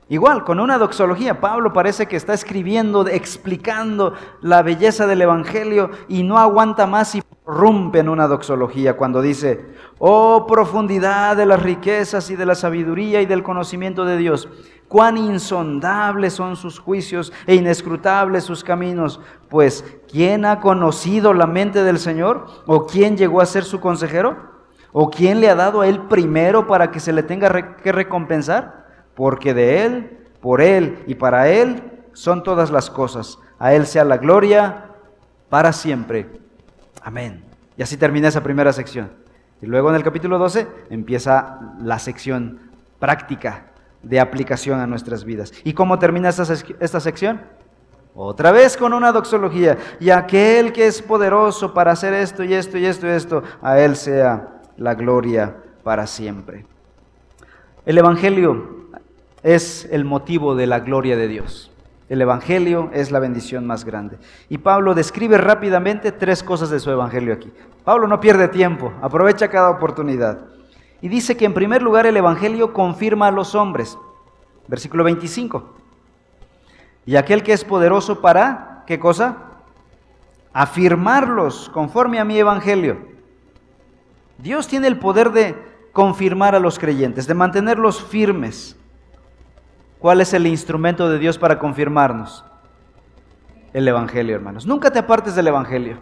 Igual, 0.08 0.44
con 0.44 0.60
una 0.60 0.80
doxología, 0.80 1.40
Pablo 1.40 1.72
parece 1.72 2.08
que 2.08 2.16
está 2.16 2.34
escribiendo, 2.34 3.08
explicando 3.08 4.14
la 4.42 4.64
belleza 4.64 5.06
del 5.06 5.22
Evangelio 5.22 5.92
y 6.08 6.24
no 6.24 6.40
aguanta 6.40 6.88
más 6.88 7.14
y 7.14 7.22
rompe 7.46 8.00
en 8.00 8.10
una 8.10 8.28
doxología 8.28 8.98
cuando 8.98 9.22
dice, 9.22 9.68
oh 10.00 10.46
profundidad 10.48 11.38
de 11.38 11.46
las 11.46 11.62
riquezas 11.62 12.30
y 12.32 12.36
de 12.36 12.46
la 12.46 12.56
sabiduría 12.56 13.22
y 13.22 13.28
del 13.28 13.44
conocimiento 13.44 14.06
de 14.06 14.18
Dios, 14.18 14.50
cuán 14.90 15.16
insondables 15.16 16.34
son 16.34 16.58
sus 16.58 16.78
juicios 16.78 17.32
e 17.48 17.56
inescrutables 17.56 18.44
sus 18.44 18.66
caminos, 18.66 19.22
pues 19.48 19.86
¿quién 20.12 20.44
ha 20.44 20.60
conocido 20.60 21.34
la 21.34 21.48
mente 21.48 21.84
del 21.84 22.00
Señor? 22.00 22.48
¿O 22.66 22.86
quién 22.86 23.16
llegó 23.16 23.40
a 23.40 23.46
ser 23.46 23.64
su 23.64 23.80
consejero? 23.80 24.50
¿O 24.92 25.10
quién 25.10 25.40
le 25.40 25.50
ha 25.50 25.56
dado 25.56 25.80
a 25.80 25.88
él 25.88 26.02
primero 26.10 26.68
para 26.68 26.92
que 26.92 27.00
se 27.00 27.14
le 27.14 27.24
tenga 27.24 27.78
que 27.78 27.92
recompensar? 27.94 28.80
porque 29.20 29.54
de 29.54 29.86
Él, 29.86 30.18
por 30.40 30.62
Él 30.62 31.04
y 31.06 31.16
para 31.16 31.50
Él 31.50 31.84
son 32.14 32.42
todas 32.42 32.72
las 32.72 32.90
cosas. 32.90 33.38
A 33.60 33.74
Él 33.74 33.86
sea 33.86 34.06
la 34.06 34.16
gloria 34.16 34.92
para 35.50 35.74
siempre. 35.74 36.40
Amén. 37.04 37.44
Y 37.76 37.84
así 37.84 37.98
termina 37.98 38.30
esa 38.30 38.44
primera 38.44 38.72
sección. 38.72 39.12
Y 39.62 39.66
luego 39.66 39.90
en 39.90 39.98
el 39.98 40.04
capítulo 40.04 40.38
12 40.38 40.70
empieza 40.90 41.60
la 41.82 42.00
sección 42.00 42.72
práctica 42.98 43.69
de 44.02 44.20
aplicación 44.20 44.80
a 44.80 44.88
nuestras 44.88 45.24
vidas. 45.24 45.54
¿Y 45.64 45.74
cómo 45.74 46.00
termina 46.00 46.30
esta, 46.30 46.44
esta 46.80 47.00
sección? 47.00 47.42
Otra 48.16 48.52
vez 48.52 48.76
con 48.76 48.94
una 48.94 49.12
doxología. 49.12 49.78
Y 50.00 50.10
aquel 50.10 50.74
que 50.74 50.88
es 50.88 51.02
poderoso 51.02 51.74
para 51.74 51.92
hacer 51.92 52.14
esto 52.14 52.44
y 52.44 52.54
esto 52.54 52.78
y 52.78 52.86
esto 52.86 53.08
y 53.08 53.12
esto, 53.12 53.44
a 53.62 53.80
Él 53.80 53.96
sea 53.96 54.62
la 54.78 54.96
gloria 54.96 55.56
para 55.84 56.08
siempre. 56.08 56.66
El 57.86 57.98
Evangelio 57.98 58.88
es 59.44 59.88
el 59.92 60.06
motivo 60.06 60.56
de 60.56 60.68
la 60.68 60.80
gloria 60.80 61.16
de 61.16 61.28
Dios. 61.28 61.72
El 62.10 62.22
Evangelio 62.22 62.90
es 62.92 63.12
la 63.12 63.20
bendición 63.20 63.68
más 63.68 63.86
grande. 63.86 64.18
Y 64.50 64.58
Pablo 64.58 64.96
describe 64.96 65.38
rápidamente 65.38 66.12
tres 66.12 66.44
cosas 66.44 66.70
de 66.70 66.80
su 66.80 66.90
Evangelio 66.90 67.34
aquí. 67.34 67.52
Pablo 67.84 68.08
no 68.08 68.20
pierde 68.20 68.48
tiempo, 68.48 68.92
aprovecha 69.02 69.48
cada 69.48 69.70
oportunidad. 69.70 70.40
Y 71.02 71.08
dice 71.08 71.38
que 71.38 71.46
en 71.46 71.54
primer 71.54 71.82
lugar 71.82 72.06
el 72.06 72.18
Evangelio 72.18 72.74
confirma 72.74 73.28
a 73.28 73.32
los 73.32 73.56
hombres. 73.56 73.98
Versículo 74.68 75.04
25. 75.04 75.76
Y 77.06 77.16
aquel 77.16 77.44
que 77.44 77.54
es 77.54 77.64
poderoso 77.64 78.22
para, 78.22 78.84
¿qué 78.86 79.00
cosa? 79.00 79.38
Afirmarlos 80.54 81.70
conforme 81.70 82.20
a 82.20 82.26
mi 82.26 82.38
Evangelio. 82.38 82.98
Dios 84.38 84.68
tiene 84.68 84.88
el 84.88 85.00
poder 85.00 85.32
de 85.32 85.56
confirmar 85.92 86.56
a 86.56 86.60
los 86.60 86.78
creyentes, 86.80 87.28
de 87.28 87.34
mantenerlos 87.34 88.04
firmes. 88.04 88.76
¿Cuál 90.00 90.22
es 90.22 90.34
el 90.34 90.48
instrumento 90.48 91.10
de 91.10 91.20
Dios 91.20 91.38
para 91.38 91.60
confirmarnos? 91.60 92.46
El 93.74 93.88
Evangelio, 93.88 94.36
hermanos. 94.36 94.66
Nunca 94.66 94.92
te 94.92 95.00
apartes 95.00 95.36
del 95.36 95.48
Evangelio. 95.48 95.98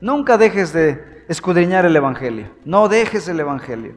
Nunca 0.00 0.38
dejes 0.38 0.72
de 0.72 1.24
escudriñar 1.28 1.84
el 1.84 1.96
Evangelio. 1.96 2.48
No 2.64 2.88
dejes 2.88 3.28
el 3.28 3.40
Evangelio. 3.40 3.94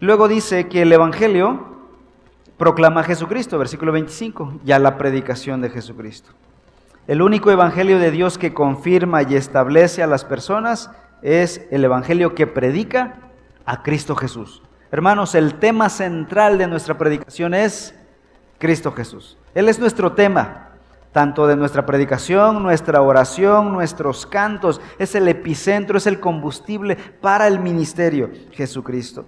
Luego 0.00 0.28
dice 0.28 0.66
que 0.68 0.80
el 0.80 0.92
Evangelio 0.92 1.76
proclama 2.56 3.02
a 3.02 3.04
Jesucristo, 3.04 3.58
versículo 3.58 3.92
25, 3.92 4.60
ya 4.64 4.78
la 4.78 4.96
predicación 4.96 5.60
de 5.60 5.68
Jesucristo. 5.68 6.30
El 7.06 7.20
único 7.20 7.50
Evangelio 7.50 7.98
de 7.98 8.10
Dios 8.10 8.38
que 8.38 8.54
confirma 8.54 9.22
y 9.22 9.34
establece 9.34 10.02
a 10.02 10.06
las 10.06 10.24
personas 10.24 10.90
es 11.20 11.66
el 11.70 11.84
Evangelio 11.84 12.34
que 12.34 12.46
predica 12.46 13.18
a 13.66 13.82
Cristo 13.82 14.16
Jesús. 14.16 14.62
Hermanos, 14.90 15.34
el 15.34 15.56
tema 15.56 15.90
central 15.90 16.56
de 16.56 16.66
nuestra 16.66 16.96
predicación 16.96 17.52
es 17.52 17.94
Cristo 18.58 18.92
Jesús. 18.92 19.36
Él 19.54 19.68
es 19.68 19.78
nuestro 19.78 20.12
tema, 20.12 20.70
tanto 21.12 21.46
de 21.46 21.56
nuestra 21.56 21.84
predicación, 21.84 22.62
nuestra 22.62 23.02
oración, 23.02 23.70
nuestros 23.70 24.24
cantos. 24.24 24.80
Es 24.98 25.14
el 25.14 25.28
epicentro, 25.28 25.98
es 25.98 26.06
el 26.06 26.20
combustible 26.20 26.96
para 27.20 27.46
el 27.46 27.60
ministerio, 27.60 28.30
Jesucristo. 28.52 29.26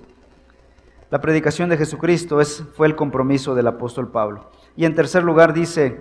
La 1.12 1.20
predicación 1.20 1.68
de 1.68 1.76
Jesucristo 1.76 2.40
es, 2.40 2.64
fue 2.74 2.86
el 2.86 2.96
compromiso 2.96 3.54
del 3.54 3.66
apóstol 3.66 4.10
Pablo. 4.10 4.48
Y 4.76 4.86
en 4.86 4.94
tercer 4.94 5.22
lugar 5.22 5.52
dice 5.52 6.00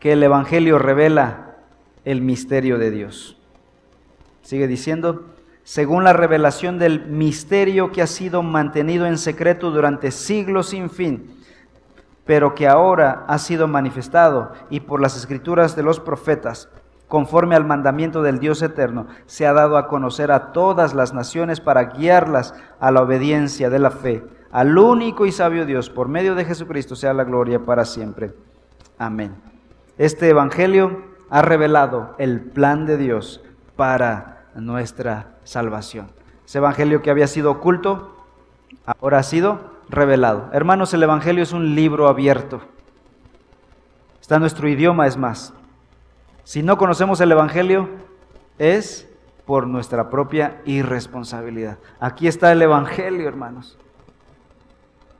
que 0.00 0.14
el 0.14 0.22
Evangelio 0.24 0.76
revela 0.76 1.58
el 2.04 2.20
misterio 2.20 2.78
de 2.78 2.90
Dios. 2.90 3.38
Sigue 4.42 4.66
diciendo, 4.66 5.26
según 5.62 6.02
la 6.02 6.14
revelación 6.14 6.80
del 6.80 7.06
misterio 7.06 7.92
que 7.92 8.02
ha 8.02 8.08
sido 8.08 8.42
mantenido 8.42 9.06
en 9.06 9.18
secreto 9.18 9.70
durante 9.70 10.10
siglos 10.10 10.70
sin 10.70 10.90
fin, 10.90 11.36
pero 12.24 12.56
que 12.56 12.66
ahora 12.66 13.24
ha 13.28 13.38
sido 13.38 13.68
manifestado 13.68 14.50
y 14.68 14.80
por 14.80 15.00
las 15.00 15.16
escrituras 15.16 15.76
de 15.76 15.84
los 15.84 16.00
profetas, 16.00 16.68
conforme 17.08 17.56
al 17.56 17.64
mandamiento 17.64 18.22
del 18.22 18.38
Dios 18.38 18.62
eterno, 18.62 19.06
se 19.26 19.46
ha 19.46 19.52
dado 19.52 19.76
a 19.76 19.88
conocer 19.88 20.30
a 20.30 20.52
todas 20.52 20.94
las 20.94 21.14
naciones 21.14 21.60
para 21.60 21.84
guiarlas 21.84 22.54
a 22.78 22.90
la 22.90 23.02
obediencia 23.02 23.70
de 23.70 23.78
la 23.78 23.90
fe, 23.90 24.24
al 24.52 24.78
único 24.78 25.26
y 25.26 25.32
sabio 25.32 25.66
Dios, 25.66 25.90
por 25.90 26.08
medio 26.08 26.34
de 26.34 26.44
Jesucristo, 26.44 26.96
sea 26.96 27.12
la 27.12 27.24
gloria 27.24 27.64
para 27.64 27.84
siempre. 27.84 28.34
Amén. 28.98 29.34
Este 29.96 30.28
Evangelio 30.28 31.02
ha 31.30 31.42
revelado 31.42 32.14
el 32.18 32.40
plan 32.40 32.86
de 32.86 32.96
Dios 32.96 33.42
para 33.76 34.44
nuestra 34.54 35.36
salvación. 35.44 36.10
Ese 36.46 36.58
evangelio 36.58 37.02
que 37.02 37.10
había 37.10 37.26
sido 37.26 37.50
oculto, 37.50 38.16
ahora 38.86 39.18
ha 39.18 39.22
sido 39.22 39.60
revelado. 39.90 40.48
Hermanos, 40.52 40.94
el 40.94 41.02
evangelio 41.02 41.42
es 41.42 41.52
un 41.52 41.74
libro 41.74 42.08
abierto. 42.08 42.62
Está 44.20 44.36
en 44.36 44.40
nuestro 44.40 44.68
idioma, 44.68 45.06
es 45.06 45.16
más. 45.16 45.52
Si 46.48 46.62
no 46.62 46.78
conocemos 46.78 47.20
el 47.20 47.30
evangelio, 47.30 47.90
es 48.56 49.06
por 49.44 49.66
nuestra 49.66 50.08
propia 50.08 50.62
irresponsabilidad. 50.64 51.76
Aquí 52.00 52.26
está 52.26 52.50
el 52.52 52.62
evangelio, 52.62 53.28
hermanos. 53.28 53.76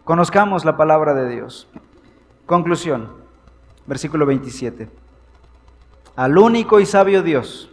Conozcamos 0.04 0.64
la 0.64 0.78
palabra 0.78 1.12
de 1.12 1.28
Dios. 1.28 1.68
Conclusión, 2.46 3.12
versículo 3.86 4.24
27. 4.24 4.88
Al 6.16 6.38
único 6.38 6.80
y 6.80 6.86
sabio 6.86 7.22
Dios 7.22 7.70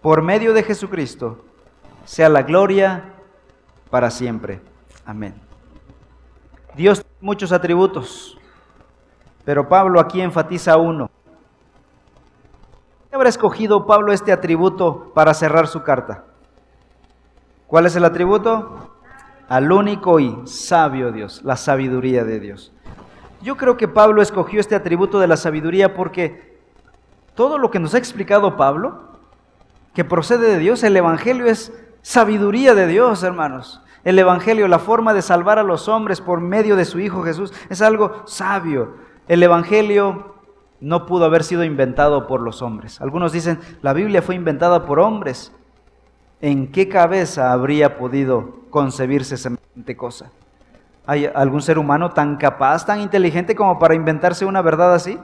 por 0.00 0.22
medio 0.22 0.54
de 0.54 0.62
Jesucristo, 0.62 1.44
sea 2.06 2.30
la 2.30 2.44
gloria 2.44 3.12
para 3.90 4.10
siempre. 4.10 4.62
Amén. 5.04 5.34
Dios 6.74 7.02
tiene 7.02 7.16
muchos 7.20 7.52
atributos, 7.52 8.38
pero 9.44 9.68
Pablo 9.68 10.00
aquí 10.00 10.22
enfatiza 10.22 10.78
uno. 10.78 11.10
¿Qué 13.16 13.18
habrá 13.18 13.30
escogido 13.30 13.86
Pablo 13.86 14.12
este 14.12 14.30
atributo 14.30 15.10
para 15.14 15.32
cerrar 15.32 15.68
su 15.68 15.82
carta? 15.82 16.24
¿Cuál 17.66 17.86
es 17.86 17.96
el 17.96 18.04
atributo? 18.04 18.90
Al 19.48 19.72
único 19.72 20.20
y 20.20 20.42
sabio 20.44 21.12
Dios, 21.12 21.40
la 21.42 21.56
sabiduría 21.56 22.24
de 22.24 22.40
Dios. 22.40 22.74
Yo 23.40 23.56
creo 23.56 23.78
que 23.78 23.88
Pablo 23.88 24.20
escogió 24.20 24.60
este 24.60 24.74
atributo 24.74 25.18
de 25.18 25.28
la 25.28 25.38
sabiduría 25.38 25.94
porque 25.94 26.58
todo 27.34 27.56
lo 27.56 27.70
que 27.70 27.78
nos 27.78 27.94
ha 27.94 27.98
explicado 27.98 28.58
Pablo 28.58 29.16
que 29.94 30.04
procede 30.04 30.50
de 30.50 30.58
Dios. 30.58 30.82
El 30.82 30.94
Evangelio 30.94 31.46
es 31.46 31.72
sabiduría 32.02 32.74
de 32.74 32.86
Dios, 32.86 33.22
hermanos. 33.22 33.80
El 34.04 34.18
Evangelio, 34.18 34.68
la 34.68 34.78
forma 34.78 35.14
de 35.14 35.22
salvar 35.22 35.58
a 35.58 35.62
los 35.62 35.88
hombres 35.88 36.20
por 36.20 36.42
medio 36.42 36.76
de 36.76 36.84
su 36.84 37.00
Hijo 37.00 37.22
Jesús, 37.22 37.54
es 37.70 37.80
algo 37.80 38.24
sabio. 38.26 38.96
El 39.26 39.42
Evangelio 39.42 40.35
no 40.80 41.06
pudo 41.06 41.24
haber 41.24 41.44
sido 41.44 41.64
inventado 41.64 42.26
por 42.26 42.40
los 42.40 42.62
hombres. 42.62 43.00
Algunos 43.00 43.32
dicen, 43.32 43.58
la 43.82 43.92
Biblia 43.92 44.22
fue 44.22 44.34
inventada 44.34 44.84
por 44.84 45.00
hombres. 45.00 45.52
¿En 46.40 46.70
qué 46.70 46.88
cabeza 46.88 47.52
habría 47.52 47.96
podido 47.96 48.60
concebirse 48.70 49.36
semejante 49.36 49.96
cosa? 49.96 50.30
¿Hay 51.06 51.26
algún 51.26 51.62
ser 51.62 51.78
humano 51.78 52.10
tan 52.10 52.36
capaz, 52.36 52.84
tan 52.84 53.00
inteligente 53.00 53.54
como 53.54 53.78
para 53.78 53.94
inventarse 53.94 54.44
una 54.44 54.60
verdad 54.60 54.94
así? 54.94 55.18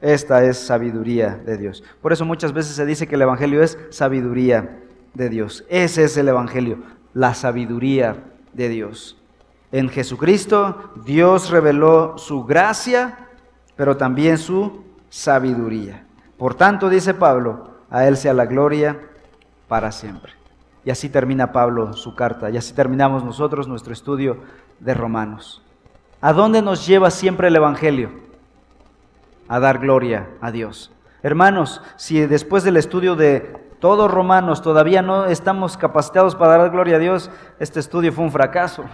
Esta 0.00 0.44
es 0.44 0.58
sabiduría 0.58 1.36
de 1.44 1.58
Dios. 1.58 1.84
Por 2.00 2.12
eso 2.12 2.24
muchas 2.24 2.52
veces 2.52 2.74
se 2.74 2.86
dice 2.86 3.06
que 3.06 3.16
el 3.16 3.22
Evangelio 3.22 3.62
es 3.62 3.78
sabiduría 3.90 4.78
de 5.14 5.28
Dios. 5.28 5.64
Ese 5.68 6.04
es 6.04 6.16
el 6.16 6.28
Evangelio, 6.28 6.78
la 7.14 7.34
sabiduría 7.34 8.16
de 8.52 8.68
Dios. 8.68 9.16
En 9.70 9.88
Jesucristo 9.88 10.92
Dios 11.04 11.50
reveló 11.50 12.16
su 12.16 12.44
gracia, 12.44 13.27
pero 13.78 13.96
también 13.96 14.36
su 14.36 14.84
sabiduría. 15.08 16.04
Por 16.36 16.54
tanto, 16.54 16.90
dice 16.90 17.14
Pablo, 17.14 17.70
a 17.88 18.06
Él 18.06 18.18
sea 18.18 18.34
la 18.34 18.44
gloria 18.44 19.00
para 19.68 19.90
siempre. 19.90 20.32
Y 20.84 20.90
así 20.90 21.08
termina 21.08 21.52
Pablo 21.52 21.94
su 21.94 22.14
carta, 22.14 22.50
y 22.50 22.58
así 22.58 22.74
terminamos 22.74 23.24
nosotros 23.24 23.66
nuestro 23.66 23.94
estudio 23.94 24.42
de 24.80 24.92
Romanos. 24.92 25.62
¿A 26.20 26.34
dónde 26.34 26.60
nos 26.60 26.86
lleva 26.86 27.10
siempre 27.10 27.48
el 27.48 27.56
Evangelio? 27.56 28.28
a 29.48 29.58
dar 29.58 29.78
gloria 29.78 30.28
a 30.40 30.50
Dios. 30.50 30.92
Hermanos, 31.22 31.82
si 31.96 32.20
después 32.20 32.62
del 32.62 32.76
estudio 32.76 33.16
de 33.16 33.56
todos 33.80 34.10
romanos 34.10 34.62
todavía 34.62 35.02
no 35.02 35.26
estamos 35.26 35.76
capacitados 35.76 36.36
para 36.36 36.58
dar 36.58 36.70
gloria 36.70 36.96
a 36.96 37.00
Dios, 37.00 37.30
este 37.58 37.80
estudio 37.80 38.12
fue 38.12 38.24
un 38.24 38.30
fracaso. 38.30 38.84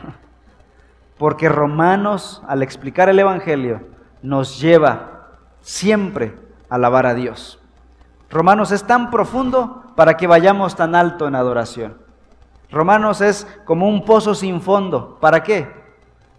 Porque 1.18 1.48
Romanos, 1.48 2.42
al 2.48 2.62
explicar 2.62 3.08
el 3.08 3.18
Evangelio, 3.18 3.80
nos 4.24 4.60
lleva 4.60 5.28
siempre 5.60 6.34
a 6.68 6.74
alabar 6.74 7.06
a 7.06 7.14
Dios. 7.14 7.60
Romanos 8.30 8.72
es 8.72 8.84
tan 8.84 9.10
profundo 9.10 9.84
para 9.94 10.16
que 10.16 10.26
vayamos 10.26 10.74
tan 10.74 10.94
alto 10.94 11.28
en 11.28 11.36
adoración. 11.36 11.96
Romanos 12.70 13.20
es 13.20 13.46
como 13.64 13.88
un 13.88 14.04
pozo 14.04 14.34
sin 14.34 14.60
fondo. 14.60 15.18
¿Para 15.20 15.42
qué? 15.42 15.84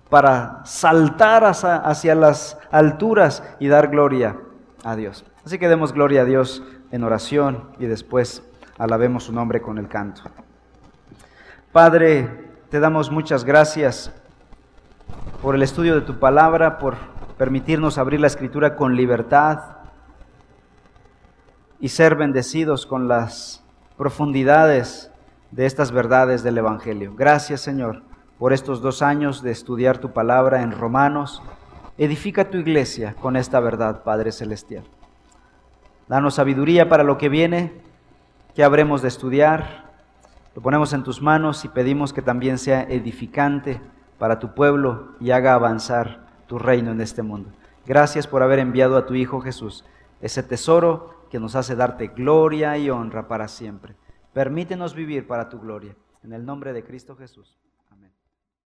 para 0.10 0.62
saltar 0.66 1.44
hacia, 1.44 2.16
las 2.16 2.58
alturas 2.72 3.44
y 3.60 3.68
dar 3.68 3.90
gloria 3.90 4.38
a 4.84 4.96
Dios. 4.96 5.26
Así 5.46 5.58
que 5.58 5.68
demos 5.68 5.94
gloria 5.94 6.22
a 6.22 6.26
Dios 6.26 6.64
en 6.92 7.04
oración 7.04 7.66
y 7.80 7.86
después 7.86 8.44
alabemos 8.78 9.26
su 9.26 9.34
nombre 9.34 9.62
con 9.62 9.78
el 9.78 9.88
canto. 9.88 10.22
Padre, 11.72 12.50
te 12.70 12.80
damos 12.80 13.12
muchas 13.12 13.44
gracias 13.44 14.12
por 15.42 15.56
el 15.56 15.62
estudio 15.62 15.96
de 15.96 16.02
tu 16.02 16.20
palabra, 16.20 16.78
por 16.78 16.96
permitirnos 17.38 17.98
abrir 17.98 18.20
la 18.20 18.28
escritura 18.28 18.76
con 18.76 18.96
libertad 18.96 19.60
y 21.80 21.90
ser 21.90 22.16
bendecidos 22.16 22.86
con 22.86 23.08
las 23.08 23.64
profundidades 23.98 25.12
de 25.52 25.66
estas 25.66 25.92
verdades 25.92 26.44
del 26.44 26.58
Evangelio. 26.58 27.14
Gracias 27.16 27.62
Señor 27.62 28.04
por 28.40 28.54
estos 28.54 28.82
dos 28.82 29.02
años 29.02 29.42
de 29.42 29.52
estudiar 29.52 29.98
tu 29.98 30.12
palabra 30.12 30.62
en 30.62 30.72
Romanos. 30.72 31.42
Edifica 31.98 32.50
tu 32.50 32.58
iglesia 32.58 33.16
con 33.22 33.36
esta 33.36 33.60
verdad, 33.60 34.04
Padre 34.04 34.32
Celestial. 34.32 34.84
Danos 36.08 36.36
sabiduría 36.36 36.90
para 36.90 37.04
lo 37.04 37.18
que 37.18 37.30
viene, 37.30 37.74
que 38.54 38.64
habremos 38.64 39.02
de 39.02 39.08
estudiar, 39.08 39.86
Lo 40.56 40.62
ponemos 40.62 40.94
en 40.94 41.04
tus 41.04 41.22
manos 41.22 41.66
y 41.66 41.68
pedimos 41.68 42.14
que 42.14 42.22
también 42.22 42.58
sea 42.58 42.84
edificante 42.84 43.82
para 44.18 44.40
tu 44.40 44.54
pueblo 44.54 45.10
y 45.20 45.32
haga 45.32 45.54
avanzar 45.54 46.25
tu 46.48 46.60
reino 46.60 46.92
en 46.92 47.02
este 47.02 47.24
mundo. 47.24 47.50
Gracias 47.86 48.28
por 48.28 48.44
haber 48.44 48.60
enviado 48.60 48.98
a 48.98 49.06
tu 49.06 49.16
Hijo 49.16 49.42
Jesús, 49.42 49.86
ese 50.22 50.44
tesoro 50.44 51.28
que 51.30 51.40
nos 51.40 51.56
hace 51.56 51.76
darte 51.76 52.08
gloria 52.08 52.78
y 52.78 52.90
honra 52.90 53.28
para 53.28 53.48
siempre. 53.48 53.96
Permítenos 54.34 54.96
vivir 54.96 55.28
para 55.28 55.50
tu 55.50 55.60
gloria. 55.60 55.96
En 56.24 56.34
el 56.34 56.46
nombre 56.46 56.74
de 56.74 56.84
Cristo 56.84 57.16
Jesús. 57.16 57.58